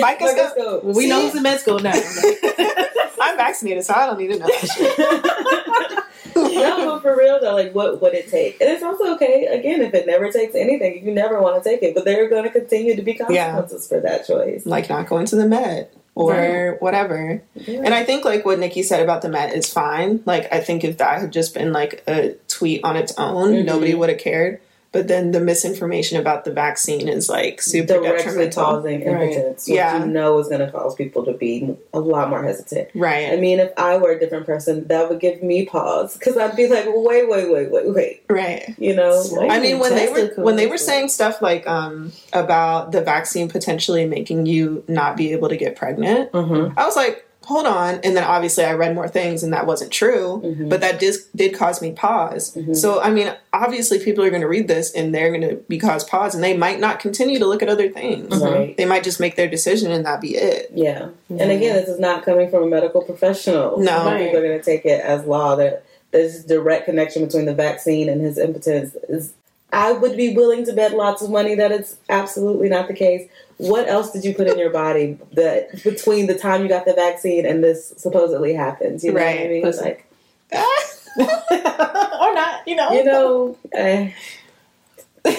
microscope 0.00 0.56
Microscope. 0.56 0.84
We 0.84 1.08
know 1.08 1.22
who's 1.22 1.34
in 1.34 1.42
med 1.42 1.60
school 1.60 1.78
now. 1.78 1.92
i'm 3.20 3.36
vaccinated 3.36 3.84
so 3.84 3.94
i 3.94 4.06
don't 4.06 4.18
need 4.18 4.28
to 4.28 4.38
know 4.38 4.46
that 4.46 6.04
no, 6.36 6.94
but 6.94 7.02
for 7.02 7.16
real 7.16 7.40
though, 7.40 7.54
like 7.54 7.74
what 7.74 8.00
would 8.00 8.14
it 8.14 8.28
take? 8.28 8.60
And 8.60 8.70
it's 8.70 8.82
also 8.82 9.14
okay, 9.14 9.46
again, 9.46 9.80
if 9.82 9.92
it 9.94 10.06
never 10.06 10.30
takes 10.30 10.54
anything, 10.54 11.04
you 11.04 11.12
never 11.12 11.40
want 11.40 11.60
to 11.62 11.68
take 11.68 11.82
it, 11.82 11.94
but 11.94 12.04
there 12.04 12.24
are 12.24 12.28
going 12.28 12.44
to 12.44 12.50
continue 12.50 12.94
to 12.94 13.02
be 13.02 13.14
consequences 13.14 13.88
for 13.88 13.98
that 14.00 14.26
choice. 14.26 14.64
like 14.66 14.88
not 14.88 15.08
going 15.08 15.26
to 15.26 15.36
the 15.36 15.46
Met 15.46 15.92
or 16.18 16.32
Right. 16.32 16.82
whatever. 16.82 17.40
Yeah. 17.54 17.82
And 17.84 17.94
I 17.94 18.02
think 18.02 18.24
like 18.24 18.44
what 18.44 18.58
Nicki 18.58 18.82
said 18.82 19.00
about 19.00 19.22
the 19.22 19.28
Met 19.28 19.54
is 19.54 19.72
fine. 19.72 20.20
Like 20.26 20.52
I 20.52 20.58
think 20.60 20.82
if 20.82 20.98
that 20.98 21.20
had 21.20 21.32
just 21.32 21.54
been 21.54 21.72
like 21.72 22.02
a 22.08 22.30
tweet 22.48 22.82
on 22.82 22.96
its 22.96 23.16
own, 23.16 23.52
Mhm. 23.54 23.64
nobody 23.64 23.94
would 23.94 24.08
have 24.08 24.18
cared. 24.18 24.58
But 24.90 25.06
then 25.06 25.32
the 25.32 25.40
misinformation 25.40 26.18
about 26.18 26.44
the 26.46 26.52
vaccine 26.52 27.08
is 27.08 27.28
like 27.28 27.60
super 27.60 27.94
Directly 28.00 28.48
causing 28.48 29.04
Right. 29.06 29.30
impotence, 29.32 29.68
which 29.68 29.76
Yeah. 29.76 29.98
you 30.00 30.10
know 30.10 30.38
is 30.38 30.48
going 30.48 30.60
to 30.64 30.70
cause 30.70 30.94
people 30.94 31.26
to 31.26 31.32
be 31.34 31.76
a 31.92 32.00
lot 32.00 32.30
more 32.30 32.42
hesitant. 32.42 32.88
Right. 32.94 33.30
I 33.30 33.36
mean, 33.36 33.60
if 33.60 33.70
I 33.76 33.98
were 33.98 34.12
a 34.12 34.18
different 34.18 34.46
person, 34.46 34.86
that 34.88 35.10
would 35.10 35.20
give 35.20 35.42
me 35.42 35.66
pause 35.66 36.16
because 36.16 36.38
I'd 36.38 36.56
be 36.56 36.68
like, 36.68 36.86
wait, 36.88 37.28
wait, 37.28 37.50
wait, 37.50 37.70
wait, 37.70 37.94
wait. 37.94 38.22
Right. 38.30 38.74
You 38.78 38.94
know, 38.96 39.22
Right. 39.32 39.50
I 39.50 39.60
mean 39.60 39.78
when 39.78 39.94
they 39.94 40.08
were 40.10 40.32
when 40.42 40.56
they 40.56 40.66
were 40.66 40.78
saying 40.78 41.08
stuff 41.08 41.42
like 41.42 41.68
um 41.68 42.10
about 42.32 42.92
the 42.92 43.02
vaccine 43.02 43.48
potentially 43.50 44.06
making 44.06 44.46
you 44.46 44.84
not 44.88 45.16
be 45.18 45.32
able 45.32 45.50
to 45.50 45.56
get 45.56 45.76
pregnant, 45.76 46.32
mm-hmm. 46.32 46.78
I 46.78 46.86
was 46.86 46.96
like, 46.96 47.27
hold 47.48 47.64
on. 47.66 47.98
And 48.04 48.14
then 48.14 48.24
obviously 48.24 48.62
I 48.62 48.74
read 48.74 48.94
more 48.94 49.08
things 49.08 49.42
and 49.42 49.54
that 49.54 49.66
wasn't 49.66 49.90
true, 49.90 50.42
Mhm. 50.44 50.68
but 50.68 50.82
that 50.82 51.00
did, 51.00 51.14
did 51.34 51.54
cause 51.54 51.80
me 51.80 51.92
pause. 51.92 52.54
Mhm. 52.54 52.76
So, 52.76 53.00
I 53.00 53.10
mean, 53.10 53.32
obviously 53.54 53.98
people 54.00 54.22
are 54.22 54.28
going 54.28 54.42
to 54.42 54.48
read 54.48 54.68
this 54.68 54.92
and 54.92 55.14
they're 55.14 55.30
going 55.30 55.48
to 55.48 55.56
be 55.66 55.78
caused 55.78 56.08
pause 56.08 56.34
and 56.34 56.44
they 56.44 56.54
might 56.54 56.78
not 56.78 57.00
continue 57.00 57.38
to 57.38 57.46
look 57.46 57.62
at 57.62 57.70
other 57.70 57.88
things. 57.88 58.36
Right. 58.36 58.76
They 58.76 58.84
might 58.84 59.02
just 59.02 59.18
make 59.18 59.36
their 59.36 59.48
decision 59.48 59.90
and 59.90 60.04
that 60.04 60.20
be 60.20 60.36
it. 60.36 60.70
Yeah. 60.74 61.06
And 61.30 61.50
again, 61.50 61.74
this 61.76 61.88
is 61.88 61.98
not 61.98 62.22
coming 62.22 62.50
from 62.50 62.64
a 62.64 62.66
medical 62.66 63.00
professional. 63.00 63.78
No. 63.78 64.14
People 64.18 64.40
are 64.40 64.46
going 64.46 64.58
to 64.58 64.62
take 64.62 64.84
it 64.84 65.00
as 65.02 65.24
law 65.24 65.56
that 65.56 65.84
there's 66.10 66.44
direct 66.44 66.84
connection 66.84 67.24
between 67.24 67.46
the 67.46 67.54
vaccine 67.54 68.10
and 68.10 68.20
his 68.20 68.36
impotence. 68.36 68.94
Is 69.08 69.32
I 69.72 69.92
would 69.92 70.18
be 70.18 70.34
willing 70.34 70.66
to 70.66 70.74
bet 70.74 70.94
lots 70.94 71.22
of 71.22 71.30
money 71.30 71.54
that 71.54 71.72
it's 71.72 71.96
absolutely 72.10 72.68
not 72.68 72.88
the 72.88 72.94
case. 72.94 73.26
What 73.58 73.88
else 73.88 74.12
did 74.12 74.24
you 74.24 74.34
put 74.34 74.46
in 74.48 74.58
your 74.58 74.70
body 74.70 75.18
that 75.32 75.82
between 75.84 76.26
the 76.28 76.38
time 76.38 76.62
you 76.62 76.68
got 76.68 76.84
the 76.86 76.94
vaccine 76.94 77.44
and 77.44 77.62
this 77.62 77.92
supposedly 77.96 78.54
happens? 78.54 79.04
You 79.04 79.12
know 79.12 79.20
what 79.20 79.28
I 79.28 79.36
Right. 79.36 79.50
mean? 79.50 79.62
Pussy. 79.62 79.82
Like, 79.84 80.04
or 81.18 82.34
not, 82.34 82.66
you 82.66 82.76
know. 82.76 82.92
you 82.92 83.04
know, 83.04 83.56
I, 83.74 84.14
I 85.24 85.30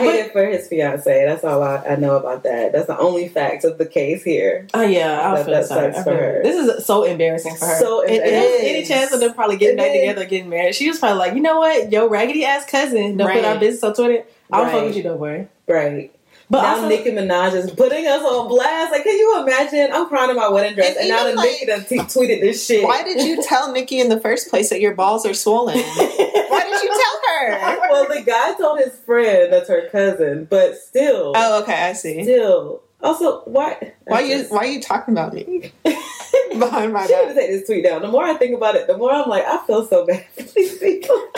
hate 0.00 0.20
it 0.20 0.32
for 0.32 0.44
his 0.46 0.66
fiance. 0.66 1.24
That's 1.26 1.44
all 1.44 1.62
I, 1.62 1.76
I 1.90 1.96
know 1.96 2.16
about 2.16 2.42
that. 2.44 2.72
That's 2.72 2.86
the 2.86 2.98
only 2.98 3.28
fact 3.28 3.64
of 3.64 3.78
the 3.78 3.86
case 3.86 4.24
here. 4.24 4.66
Oh 4.74 4.82
yeah, 4.82 5.30
I 5.32 5.34
That- 5.36 5.44
feel 5.44 5.54
that 5.54 5.66
sorry. 5.66 5.92
sucks 5.92 6.04
for 6.04 6.16
her. 6.16 6.40
This 6.42 6.56
is 6.78 6.86
so 6.86 7.04
embarrassing 7.04 7.54
for 7.56 7.66
her. 7.66 7.78
So 7.78 8.02
And- 8.02 8.14
and 8.16 8.24
any 8.64 8.84
chance 8.84 9.12
of 9.12 9.20
them 9.20 9.34
probably 9.34 9.56
getting 9.58 9.78
It 9.78 9.82
back 9.82 9.90
is. 9.94 10.00
together, 10.00 10.24
getting 10.24 10.48
married? 10.48 10.74
She 10.74 10.88
was 10.88 10.98
probably 10.98 11.18
like, 11.18 11.34
you 11.34 11.40
know 11.42 11.58
what, 11.58 11.92
yo, 11.92 12.08
raggedy 12.08 12.44
ass 12.44 12.64
cousin, 12.64 13.16
don't 13.18 13.30
put 13.30 13.44
our 13.44 13.58
business 13.58 13.84
on 13.84 13.94
Twitter. 13.94 14.24
I 14.50 14.56
don't 14.58 14.66
fuck 14.66 14.74
Right. 14.74 14.86
with 14.86 14.96
you, 14.96 15.02
don't 15.02 15.20
worry. 15.20 15.48
Right. 15.68 16.12
But 16.48 16.62
now 16.62 16.74
also, 16.76 16.88
Nicki 16.88 17.10
Minaj 17.10 17.54
is 17.54 17.70
putting 17.72 18.06
us 18.06 18.22
on 18.22 18.46
blast. 18.48 18.92
Like, 18.92 19.02
can 19.02 19.16
you 19.18 19.42
imagine? 19.42 19.90
I'm 19.92 20.06
crying 20.08 20.30
in 20.30 20.36
my 20.36 20.48
wedding 20.48 20.74
dress, 20.76 20.90
And 20.96 20.98
and, 20.98 21.08
now 21.08 21.22
even, 21.22 21.30
the 21.32 21.36
like- 21.42 21.50
Nicki 21.50 21.66
done 21.66 21.84
t- 21.86 21.98
tweeted 21.98 22.40
this 22.40 22.64
shit. 22.64 22.84
Why 22.84 23.02
did 23.02 23.22
you 23.26 23.42
tell 23.42 23.72
Nicki 23.72 23.98
in 23.98 24.08
the 24.10 24.20
first 24.20 24.48
place 24.48 24.70
that 24.70 24.80
your 24.80 24.94
balls 24.94 25.26
are 25.26 25.34
swollen? 25.34 25.76
Why 25.76 26.62
did 26.70 26.82
you 26.84 26.88
tell 26.88 27.20
her? 27.28 27.78
well, 27.90 28.06
the 28.08 28.22
guy 28.24 28.52
told 28.54 28.78
his 28.78 28.94
friend 29.00 29.52
that's 29.52 29.68
her 29.68 29.88
cousin, 29.90 30.46
but 30.48 30.76
still, 30.76 31.32
Oh, 31.34 31.62
okay, 31.62 31.82
I 31.82 31.92
see. 31.94 32.22
still. 32.22 32.82
Also, 33.02 33.40
why? 33.42 33.92
Why 34.04 34.20
you 34.20 34.44
why 34.44 34.58
are 34.58 34.66
you 34.66 34.80
talking 34.80 35.12
about 35.14 35.34
me 35.34 35.70
behind 36.58 36.92
my 36.92 37.06
She 37.06 37.14
need 37.14 37.20
to 37.22 37.26
back? 37.26 37.34
take 37.36 37.50
this 37.50 37.66
tweet 37.66 37.84
down. 37.84 38.00
The 38.02 38.08
more 38.08 38.24
I 38.24 38.34
think 38.34 38.56
about 38.56 38.74
it, 38.76 38.86
the 38.86 38.96
more 38.96 39.12
I'm 39.12 39.28
like, 39.28 39.44
I 39.44 39.58
feel 39.66 39.84
so 39.86 40.06
bad 40.06 40.24
for 40.34 40.42
these 40.42 40.78
people. 40.78 41.28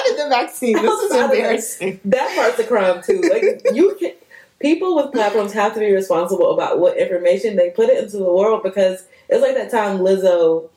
Outside 0.00 0.24
the 0.24 0.28
vaccine, 0.28 0.72
this 0.74 0.82
is 0.84 1.10
Outside 1.12 1.24
of 1.24 1.30
the- 1.30 1.36
embarrassing. 1.36 2.00
that 2.06 2.34
part's 2.36 2.58
a 2.58 2.64
crime 2.64 3.02
too. 3.02 3.20
Like 3.20 3.62
you 3.74 3.96
can, 3.98 4.12
people 4.60 4.96
with 4.96 5.12
platforms 5.12 5.52
have 5.52 5.74
to 5.74 5.80
be 5.80 5.92
responsible 5.92 6.52
about 6.52 6.78
what 6.78 6.96
information 6.98 7.56
they 7.56 7.70
put 7.70 7.88
it 7.88 8.02
into 8.02 8.18
the 8.18 8.32
world 8.32 8.62
because 8.62 9.04
it's 9.28 9.42
like 9.42 9.54
that 9.56 9.70
time 9.70 9.98
Lizzo, 9.98 10.68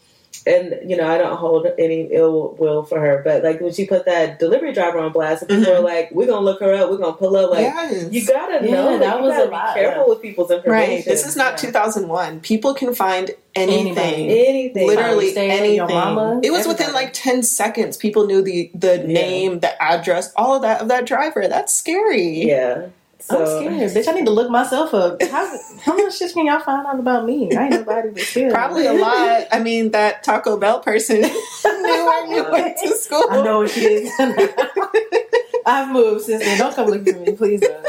and 0.45 0.77
you 0.89 0.97
know 0.97 1.07
I 1.07 1.17
don't 1.17 1.37
hold 1.37 1.67
any 1.79 2.09
ill 2.11 2.55
will 2.59 2.83
for 2.83 2.99
her, 2.99 3.21
but 3.23 3.43
like 3.43 3.61
when 3.61 3.71
she 3.73 3.85
put 3.85 4.05
that 4.05 4.39
delivery 4.39 4.73
driver 4.73 4.99
on 4.99 5.11
blast, 5.11 5.43
and 5.43 5.49
people 5.49 5.73
Mhm. 5.73 5.77
are 5.77 5.81
like, 5.81 6.09
"We're 6.11 6.27
gonna 6.27 6.45
look 6.45 6.59
her 6.59 6.73
up. 6.73 6.89
We're 6.89 6.97
gonna 6.97 7.13
pull 7.13 7.35
up." 7.37 7.51
Like 7.51 7.61
yes. 7.61 8.07
you 8.11 8.25
gotta 8.25 8.65
Yeah, 8.65 8.71
know. 8.75 8.89
Like, 8.91 8.99
that 9.01 9.17
you 9.17 9.23
was 9.23 9.33
gotta 9.37 9.49
a 9.49 9.51
lot, 9.51 9.75
careful 9.75 10.03
yeah. 10.03 10.09
with 10.09 10.21
people's 10.21 10.51
information. 10.51 10.93
Right. 10.95 11.05
This 11.05 11.25
is 11.25 11.35
not 11.35 11.51
Yeah. 11.53 11.69
2001. 11.69 12.39
People 12.41 12.73
can 12.73 12.93
find 12.93 13.31
anything. 13.55 13.87
Anybody. 13.97 14.47
anything. 14.49 14.87
Literally 14.87 15.31
Stay, 15.31 15.49
anything. 15.49 15.75
your 15.75 15.87
mama, 15.87 16.39
it 16.43 16.51
was 16.51 16.67
within 16.67 16.91
like 16.93 17.11
10 17.13 17.43
seconds. 17.43 17.95
People 17.97 18.25
knew 18.25 18.41
the 18.41 18.69
the 18.73 18.97
name, 18.97 19.59
the 19.59 19.81
address, 19.81 20.33
all 20.35 20.55
of 20.55 20.61
that 20.63 20.81
of 20.81 20.87
that 20.89 21.05
driver. 21.05 21.47
That's 21.47 21.73
scary. 21.73 22.45
Yeah. 22.47 22.87
So, 23.25 23.39
I'm 23.39 23.77
scared, 23.77 23.91
bitch. 23.91 24.07
I 24.09 24.11
need 24.15 24.25
to 24.25 24.31
look 24.31 24.49
myself 24.51 24.93
up. 24.93 25.21
How, 25.23 25.57
how 25.81 25.95
much 25.95 26.17
shit 26.17 26.33
can 26.33 26.45
y'all 26.45 26.59
find 26.59 26.85
out 26.85 26.99
about 26.99 27.25
me? 27.25 27.55
I 27.55 27.63
ain't 27.63 27.71
nobody 27.71 28.09
but 28.09 28.21
scared. 28.21 28.53
Probably 28.53 28.85
a 28.85 28.93
lot. 28.93 29.45
I 29.51 29.59
mean, 29.61 29.91
that 29.91 30.23
Taco 30.23 30.57
Bell 30.57 30.81
person 30.81 31.21
knew 31.21 31.29
where 31.63 32.25
you 32.27 32.51
went 32.51 32.77
to 32.79 32.95
school. 32.95 33.23
I 33.29 33.41
know 33.41 33.59
what 33.59 33.69
she 33.71 33.79
is. 33.85 34.11
I've 35.65 35.91
moved 35.91 36.25
since 36.25 36.43
then. 36.43 36.57
Don't 36.57 36.75
come 36.75 36.87
look 36.89 37.07
for 37.07 37.17
me, 37.19 37.31
please. 37.33 37.61
Don't. 37.61 37.85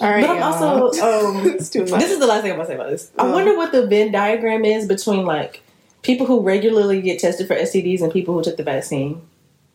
All 0.00 0.10
right. 0.10 0.20
but 0.26 0.30
I'm 0.30 0.36
y'all. 0.38 0.82
also 0.92 1.28
um, 1.28 1.46
it's 1.54 1.70
too 1.70 1.86
much. 1.86 2.00
this 2.00 2.10
is 2.10 2.18
the 2.18 2.26
last 2.26 2.42
thing 2.42 2.50
I'm 2.50 2.58
gonna 2.58 2.68
say 2.68 2.74
about 2.74 2.90
this. 2.90 3.10
I 3.18 3.26
Uh. 3.26 3.32
wonder 3.32 3.56
what 3.56 3.72
the 3.72 3.86
Venn 3.86 4.12
diagram 4.12 4.64
is 4.64 4.86
between 4.86 5.24
like 5.24 5.62
people 6.02 6.26
who 6.26 6.40
regularly 6.40 7.00
get 7.00 7.20
tested 7.20 7.46
for 7.46 7.54
STDs 7.56 8.02
and 8.02 8.12
people 8.12 8.34
who 8.34 8.42
took 8.42 8.56
the 8.58 8.62
vaccine. 8.64 9.22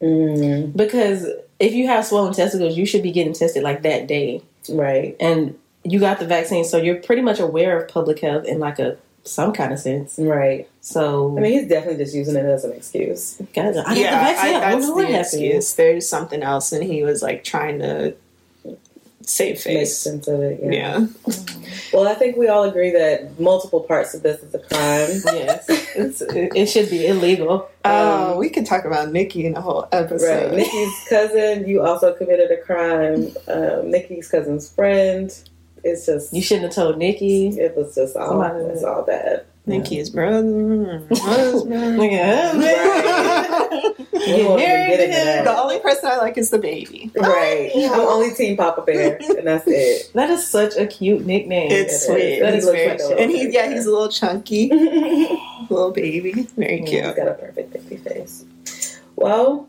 mm, 0.02 0.76
Because 0.76 1.26
if 1.60 1.74
you 1.74 1.88
have 1.88 2.06
swollen 2.06 2.34
testicles, 2.34 2.78
you 2.78 2.86
should 2.86 3.04
be 3.04 3.12
getting 3.12 3.34
tested 3.34 3.64
like 3.64 3.82
that 3.84 4.08
day, 4.08 4.42
right. 4.70 5.16
and 5.20 5.58
you 5.84 6.00
got 6.00 6.20
the 6.20 6.26
vaccine, 6.26 6.66
so 6.66 6.78
you're 6.78 7.02
pretty 7.02 7.22
much 7.22 7.40
aware 7.40 7.80
of 7.80 7.88
public 7.88 8.20
health 8.20 8.46
in 8.46 8.60
like 8.60 8.80
a 8.80 8.98
some 9.24 9.54
kind 9.54 9.74
of 9.74 9.80
sense. 9.80 10.18
Right. 10.18 10.70
So 10.82 11.38
I 11.38 11.42
mean, 11.42 11.52
he's 11.54 11.68
definitely 11.68 12.04
just 12.04 12.16
using 12.16 12.36
it 12.36 12.46
as 12.46 12.64
an 12.64 12.74
excuse. 12.74 13.42
guys, 13.54 13.78
I 13.78 13.84
got 13.84 13.98
yeah, 13.98 14.12
the 14.12 14.34
vaccine. 14.34 14.56
I, 14.56 14.58
I, 14.58 14.72
don't 14.72 14.80
that's 14.80 14.88
know 14.88 14.94
what 14.96 15.02
the 15.02 15.14
happened. 15.14 15.26
excuse. 15.26 15.74
There's 15.76 16.10
something 16.10 16.42
else, 16.42 16.72
and 16.72 16.84
he 16.84 17.04
was 17.04 17.22
like 17.22 17.44
trying 17.44 17.80
to 17.80 18.16
save 19.30 19.54
Makes 19.56 19.64
face. 19.64 19.98
sense 19.98 20.28
of 20.28 20.42
it. 20.42 20.60
Yeah. 20.64 20.72
Yeah. 20.72 21.08
Well, 21.94 22.08
I 22.08 22.14
think 22.16 22.36
we 22.38 22.48
all 22.48 22.64
agree 22.64 22.92
that 22.92 23.40
multiple 23.40 23.82
parts 23.82 24.14
of 24.14 24.22
this 24.24 24.42
is 24.44 24.54
a 24.54 24.60
crime. 24.60 25.10
Yes, 25.40 25.66
it's, 25.96 26.22
it, 26.22 26.52
it 26.56 26.66
should 26.68 26.90
be 26.90 27.08
illegal. 27.08 27.70
Oh, 27.86 28.38
we 28.38 28.50
could 28.50 28.66
talk 28.66 28.86
about 28.86 29.12
Nicki 29.12 29.46
in 29.46 29.56
a 29.56 29.62
whole 29.62 29.82
Right. 29.92 30.04
episode. 30.04 30.54
Nicki's 30.56 30.94
cousin, 31.10 31.68
you 31.68 31.82
also 31.82 32.14
committed 32.14 32.52
a 32.52 32.58
crime. 32.62 33.32
Um, 33.48 33.90
Nicki's 33.92 34.28
cousin's 34.30 34.70
friend. 34.74 35.32
It's 35.84 36.06
just 36.06 36.34
You 36.34 36.42
shouldn't 36.42 36.66
have 36.66 36.76
told 36.76 36.98
Nicki. 36.98 37.48
it 37.60 37.76
was 37.78 37.96
just 37.96 38.16
all 38.18 38.30
Somebody- 38.30 38.66
it's 38.66 38.84
all 38.84 39.04
bad. 39.04 39.46
Nicki's 39.70 40.10
brother, 40.10 41.06
husband. 41.12 42.00
Nigga, 42.00 42.54
We 44.14 44.44
won't 44.46 44.60
married 44.60 44.98
to 44.98 45.08
him. 45.08 45.46
The 45.46 45.58
only 45.58 45.80
person 45.80 46.10
I 46.10 46.18
like 46.18 46.38
is 46.38 46.50
the 46.50 46.58
baby. 46.60 47.12
Right. 47.16 47.72
I'm 47.76 48.00
only 48.02 48.34
team 48.34 48.58
Papa 48.58 48.82
Bear, 48.82 49.18
and 49.38 49.48
that's 49.48 49.66
it. 49.68 50.12
That 50.20 50.30
is 50.30 50.48
such 50.48 50.76
a 50.76 50.86
cute 50.88 51.26
nickname. 51.26 51.72
It's 51.72 51.94
It 51.94 51.96
is. 51.96 52.06
sweet. 52.06 52.40
That 52.42 52.54
He's 52.56 52.66
looks 52.66 52.78
very 52.78 52.90
like 52.90 52.98
cute. 53.00 53.20
and 53.20 53.32
he, 53.32 53.50
yeah, 53.54 53.70
he's 53.72 53.86
a 53.86 53.92
little 53.92 54.10
chunky, 54.10 54.70
little 55.70 55.92
baby. 55.92 56.48
Very 56.58 56.82
cute. 56.82 57.06
He's 57.06 57.16
got 57.16 57.28
a 57.28 57.34
perfect 57.36 57.74
baby 57.74 57.98
face. 57.98 58.46
Well, 59.16 59.68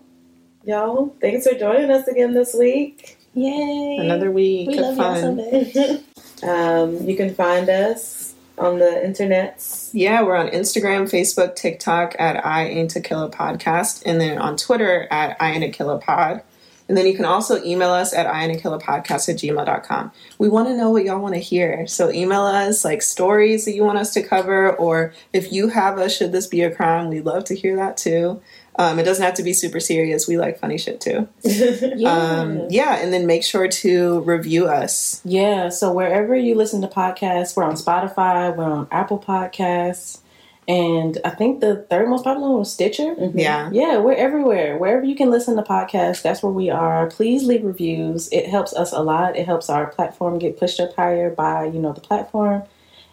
y'all, 0.65 1.15
thanks 1.21 1.47
for 1.47 1.55
joining 1.59 1.91
us 1.91 2.07
again 2.09 2.35
this 2.35 2.55
week. 2.55 3.19
Yay! 3.35 3.99
Another 4.01 4.31
week 4.33 4.69
we 4.69 4.79
of 4.79 4.97
love 4.97 4.97
y'all 4.97 5.15
so 5.17 5.37
fun. 5.37 5.37
much. 5.37 6.01
Um, 6.43 7.07
you 7.07 7.17
can 7.17 7.35
find 7.35 7.69
us 7.69 8.30
on 8.59 8.79
the 8.79 9.03
internets. 9.05 9.91
Yeah, 9.93 10.23
we're 10.23 10.37
on 10.37 10.49
Instagram, 10.49 11.11
Facebook, 11.11 11.57
TikTok 11.57 12.15
at 12.19 12.45
I 12.45 12.67
Ain't 12.67 12.97
a 12.97 13.01
Killer 13.01 13.29
Podcast, 13.29 14.03
and 14.05 14.21
then 14.21 14.39
on 14.39 14.57
Twitter 14.57 15.07
at 15.11 15.37
I 15.41 15.53
Ain't 15.53 15.65
a 15.65 15.71
Killer 15.71 15.99
Pod. 15.99 16.43
And 16.89 16.97
then 16.97 17.07
you 17.07 17.15
can 17.15 17.25
also 17.25 17.63
email 17.63 17.91
us 17.91 18.13
at 18.13 18.27
I 18.27 18.43
Ain't 18.43 18.57
a 18.57 18.61
Killer 18.61 18.81
Podcast 18.81 19.29
at 19.29 19.37
gmail.com. 19.37 20.11
We 20.39 20.49
want 20.49 20.67
to 20.67 20.77
know 20.77 20.91
what 20.91 21.05
y'all 21.05 21.21
want 21.21 21.35
to 21.35 21.41
hear. 21.41 21.87
So 21.87 22.11
email 22.11 22.43
us 22.43 22.85
like 22.85 23.01
stories 23.01 23.65
that 23.65 23.75
you 23.75 23.85
want 23.85 23.99
us 23.99 24.13
to 24.15 24.23
cover, 24.25 24.75
or 24.75 25.15
if 25.33 25.53
you 25.53 25.69
have 25.69 25.99
a 25.99 26.11
Should 26.11 26.33
This 26.33 26.49
Be 26.49 26.63
a 26.63 26.75
Crime, 26.75 27.09
we'd 27.09 27.25
love 27.25 27.45
to 27.45 27.55
hear 27.55 27.77
that 27.77 27.97
too. 27.97 28.43
Um, 28.77 28.99
it 28.99 29.03
doesn't 29.03 29.25
have 29.25 29.35
to 29.35 29.43
be 29.43 29.53
super 29.53 29.81
serious. 29.81 30.27
We 30.29 30.39
like 30.39 30.59
funny 30.59 30.79
shit 30.79 31.01
too. 31.01 31.29
Yeah. 31.45 32.13
Um, 32.13 32.67
yeah, 32.71 32.97
and 32.97 33.13
then 33.13 33.27
make 33.27 33.43
sure 33.45 33.69
to 33.69 34.21
review 34.21 34.67
us. 34.67 35.21
yeah. 35.25 35.69
So 35.69 35.93
wherever 35.93 36.35
you 36.35 36.55
listen 36.55 36.81
to 36.83 36.87
podcasts, 36.89 37.57
we're 37.57 37.65
on 37.65 37.75
Spotify, 37.75 38.57
we're 38.57 38.65
on 38.65 38.89
Apple 38.91 39.19
Podcasts, 39.19 40.21
and 40.69 41.19
I 41.25 41.31
think 41.31 41.61
the 41.61 41.85
third 41.91 42.09
most 42.09 42.25
popular 42.25 42.49
one 42.49 42.59
was 42.61 42.73
Stitcher. 42.73 43.15
Yeah. 43.35 43.69
Yeah, 43.73 43.99
we're 43.99 44.15
everywhere. 44.15 44.79
Wherever 44.79 45.05
you 45.05 45.17
can 45.17 45.31
listen 45.31 45.57
to 45.57 45.63
podcasts, 45.63 46.23
that's 46.23 46.43
where 46.43 46.53
we 46.53 46.71
are. 46.71 47.09
Please 47.09 47.43
leave 47.45 47.65
reviews. 47.65 48.29
It 48.31 48.47
helps 48.49 48.73
us 48.73 48.93
a 48.93 49.01
lot. 49.03 49.37
It 49.37 49.47
helps 49.47 49.69
our 49.69 49.89
platform 49.89 50.39
get 50.39 50.59
pushed 50.59 50.79
up 50.79 50.95
higher 50.95 51.29
by, 51.29 51.65
you 51.65 51.81
know, 51.81 51.93
the 51.93 52.01
platform. 52.01 52.63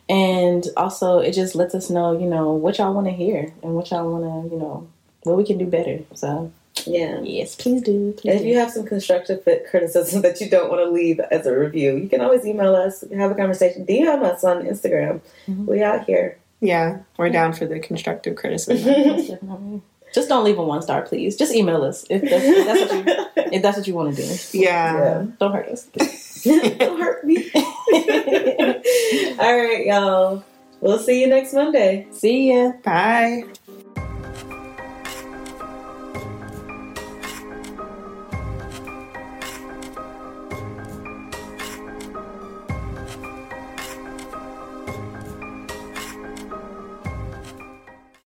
And 0.07 0.65
also 0.77 1.19
it 1.19 1.31
just 1.33 1.55
lets 1.55 1.73
us 1.75 1.89
know, 1.89 2.17
you 2.17 2.27
know, 2.27 2.51
what 2.53 2.77
y'all 2.77 2.93
want 2.93 3.07
to 3.07 3.13
hear 3.13 3.53
and 3.63 3.73
what 3.73 3.89
y'all 3.91 4.09
want 4.09 4.23
to, 4.49 4.55
you 4.55 4.61
know, 4.61 4.87
what 5.27 5.37
we 5.37 5.43
can 5.45 5.57
do 5.57 5.65
better. 5.65 5.99
So, 6.15 6.51
Yeah. 6.85 7.19
yes, 7.21 7.55
please 7.55 7.81
do. 7.81 8.13
Please 8.13 8.25
And 8.31 8.35
if 8.35 8.41
do. 8.43 8.47
you 8.47 8.57
have 8.57 8.71
some 8.71 8.85
constructive 8.85 9.43
criticism 9.69 10.21
that 10.25 10.39
you 10.41 10.49
don't 10.49 10.69
want 10.69 10.81
to 10.83 10.89
leave 10.89 11.19
as 11.19 11.45
a 11.45 11.57
review, 11.57 11.95
you 11.95 12.07
can 12.09 12.21
always 12.21 12.45
email 12.45 12.75
us, 12.75 13.03
have 13.15 13.31
a 13.31 13.35
conversation, 13.35 13.85
DM 13.85 14.23
us 14.23 14.43
on 14.43 14.63
Instagram. 14.63 15.21
Mm-hmm. 15.47 15.65
We 15.65 15.83
out 15.83 16.05
here. 16.05 16.37
Yeah, 16.59 16.99
we're 17.17 17.29
down 17.29 17.53
for 17.53 17.65
the 17.67 17.79
constructive 17.79 18.35
criticism. 18.35 19.83
Just 20.13 20.29
don't 20.29 20.43
leave 20.45 20.57
a 20.57 20.63
one 20.63 20.81
star, 20.81 21.01
please. 21.03 21.35
Just 21.35 21.53
email 21.53 21.83
us 21.83 22.05
if 22.09 22.21
that's, 22.21 22.43
if 22.45 22.65
that's 22.65 22.91
what 22.91 23.05
you 23.45 23.51
if 23.53 23.61
that's 23.61 23.77
what 23.77 23.87
you 23.87 23.93
want 23.93 24.15
to 24.15 24.21
do. 24.23 24.35
yeah. 24.57 25.25
Don't 25.39 25.51
hurt 25.53 25.67
us. 25.67 25.83
don't 26.43 26.99
hurt 26.99 27.23
me. 27.25 27.51
All 29.37 29.57
right, 29.57 29.83
y'all. 29.85 30.43
We'll 30.79 30.99
see 30.99 31.19
you 31.21 31.27
next 31.27 31.53
Monday. 31.53 32.07
See 32.11 32.53
ya. 32.53 32.71
Bye. 32.83 33.43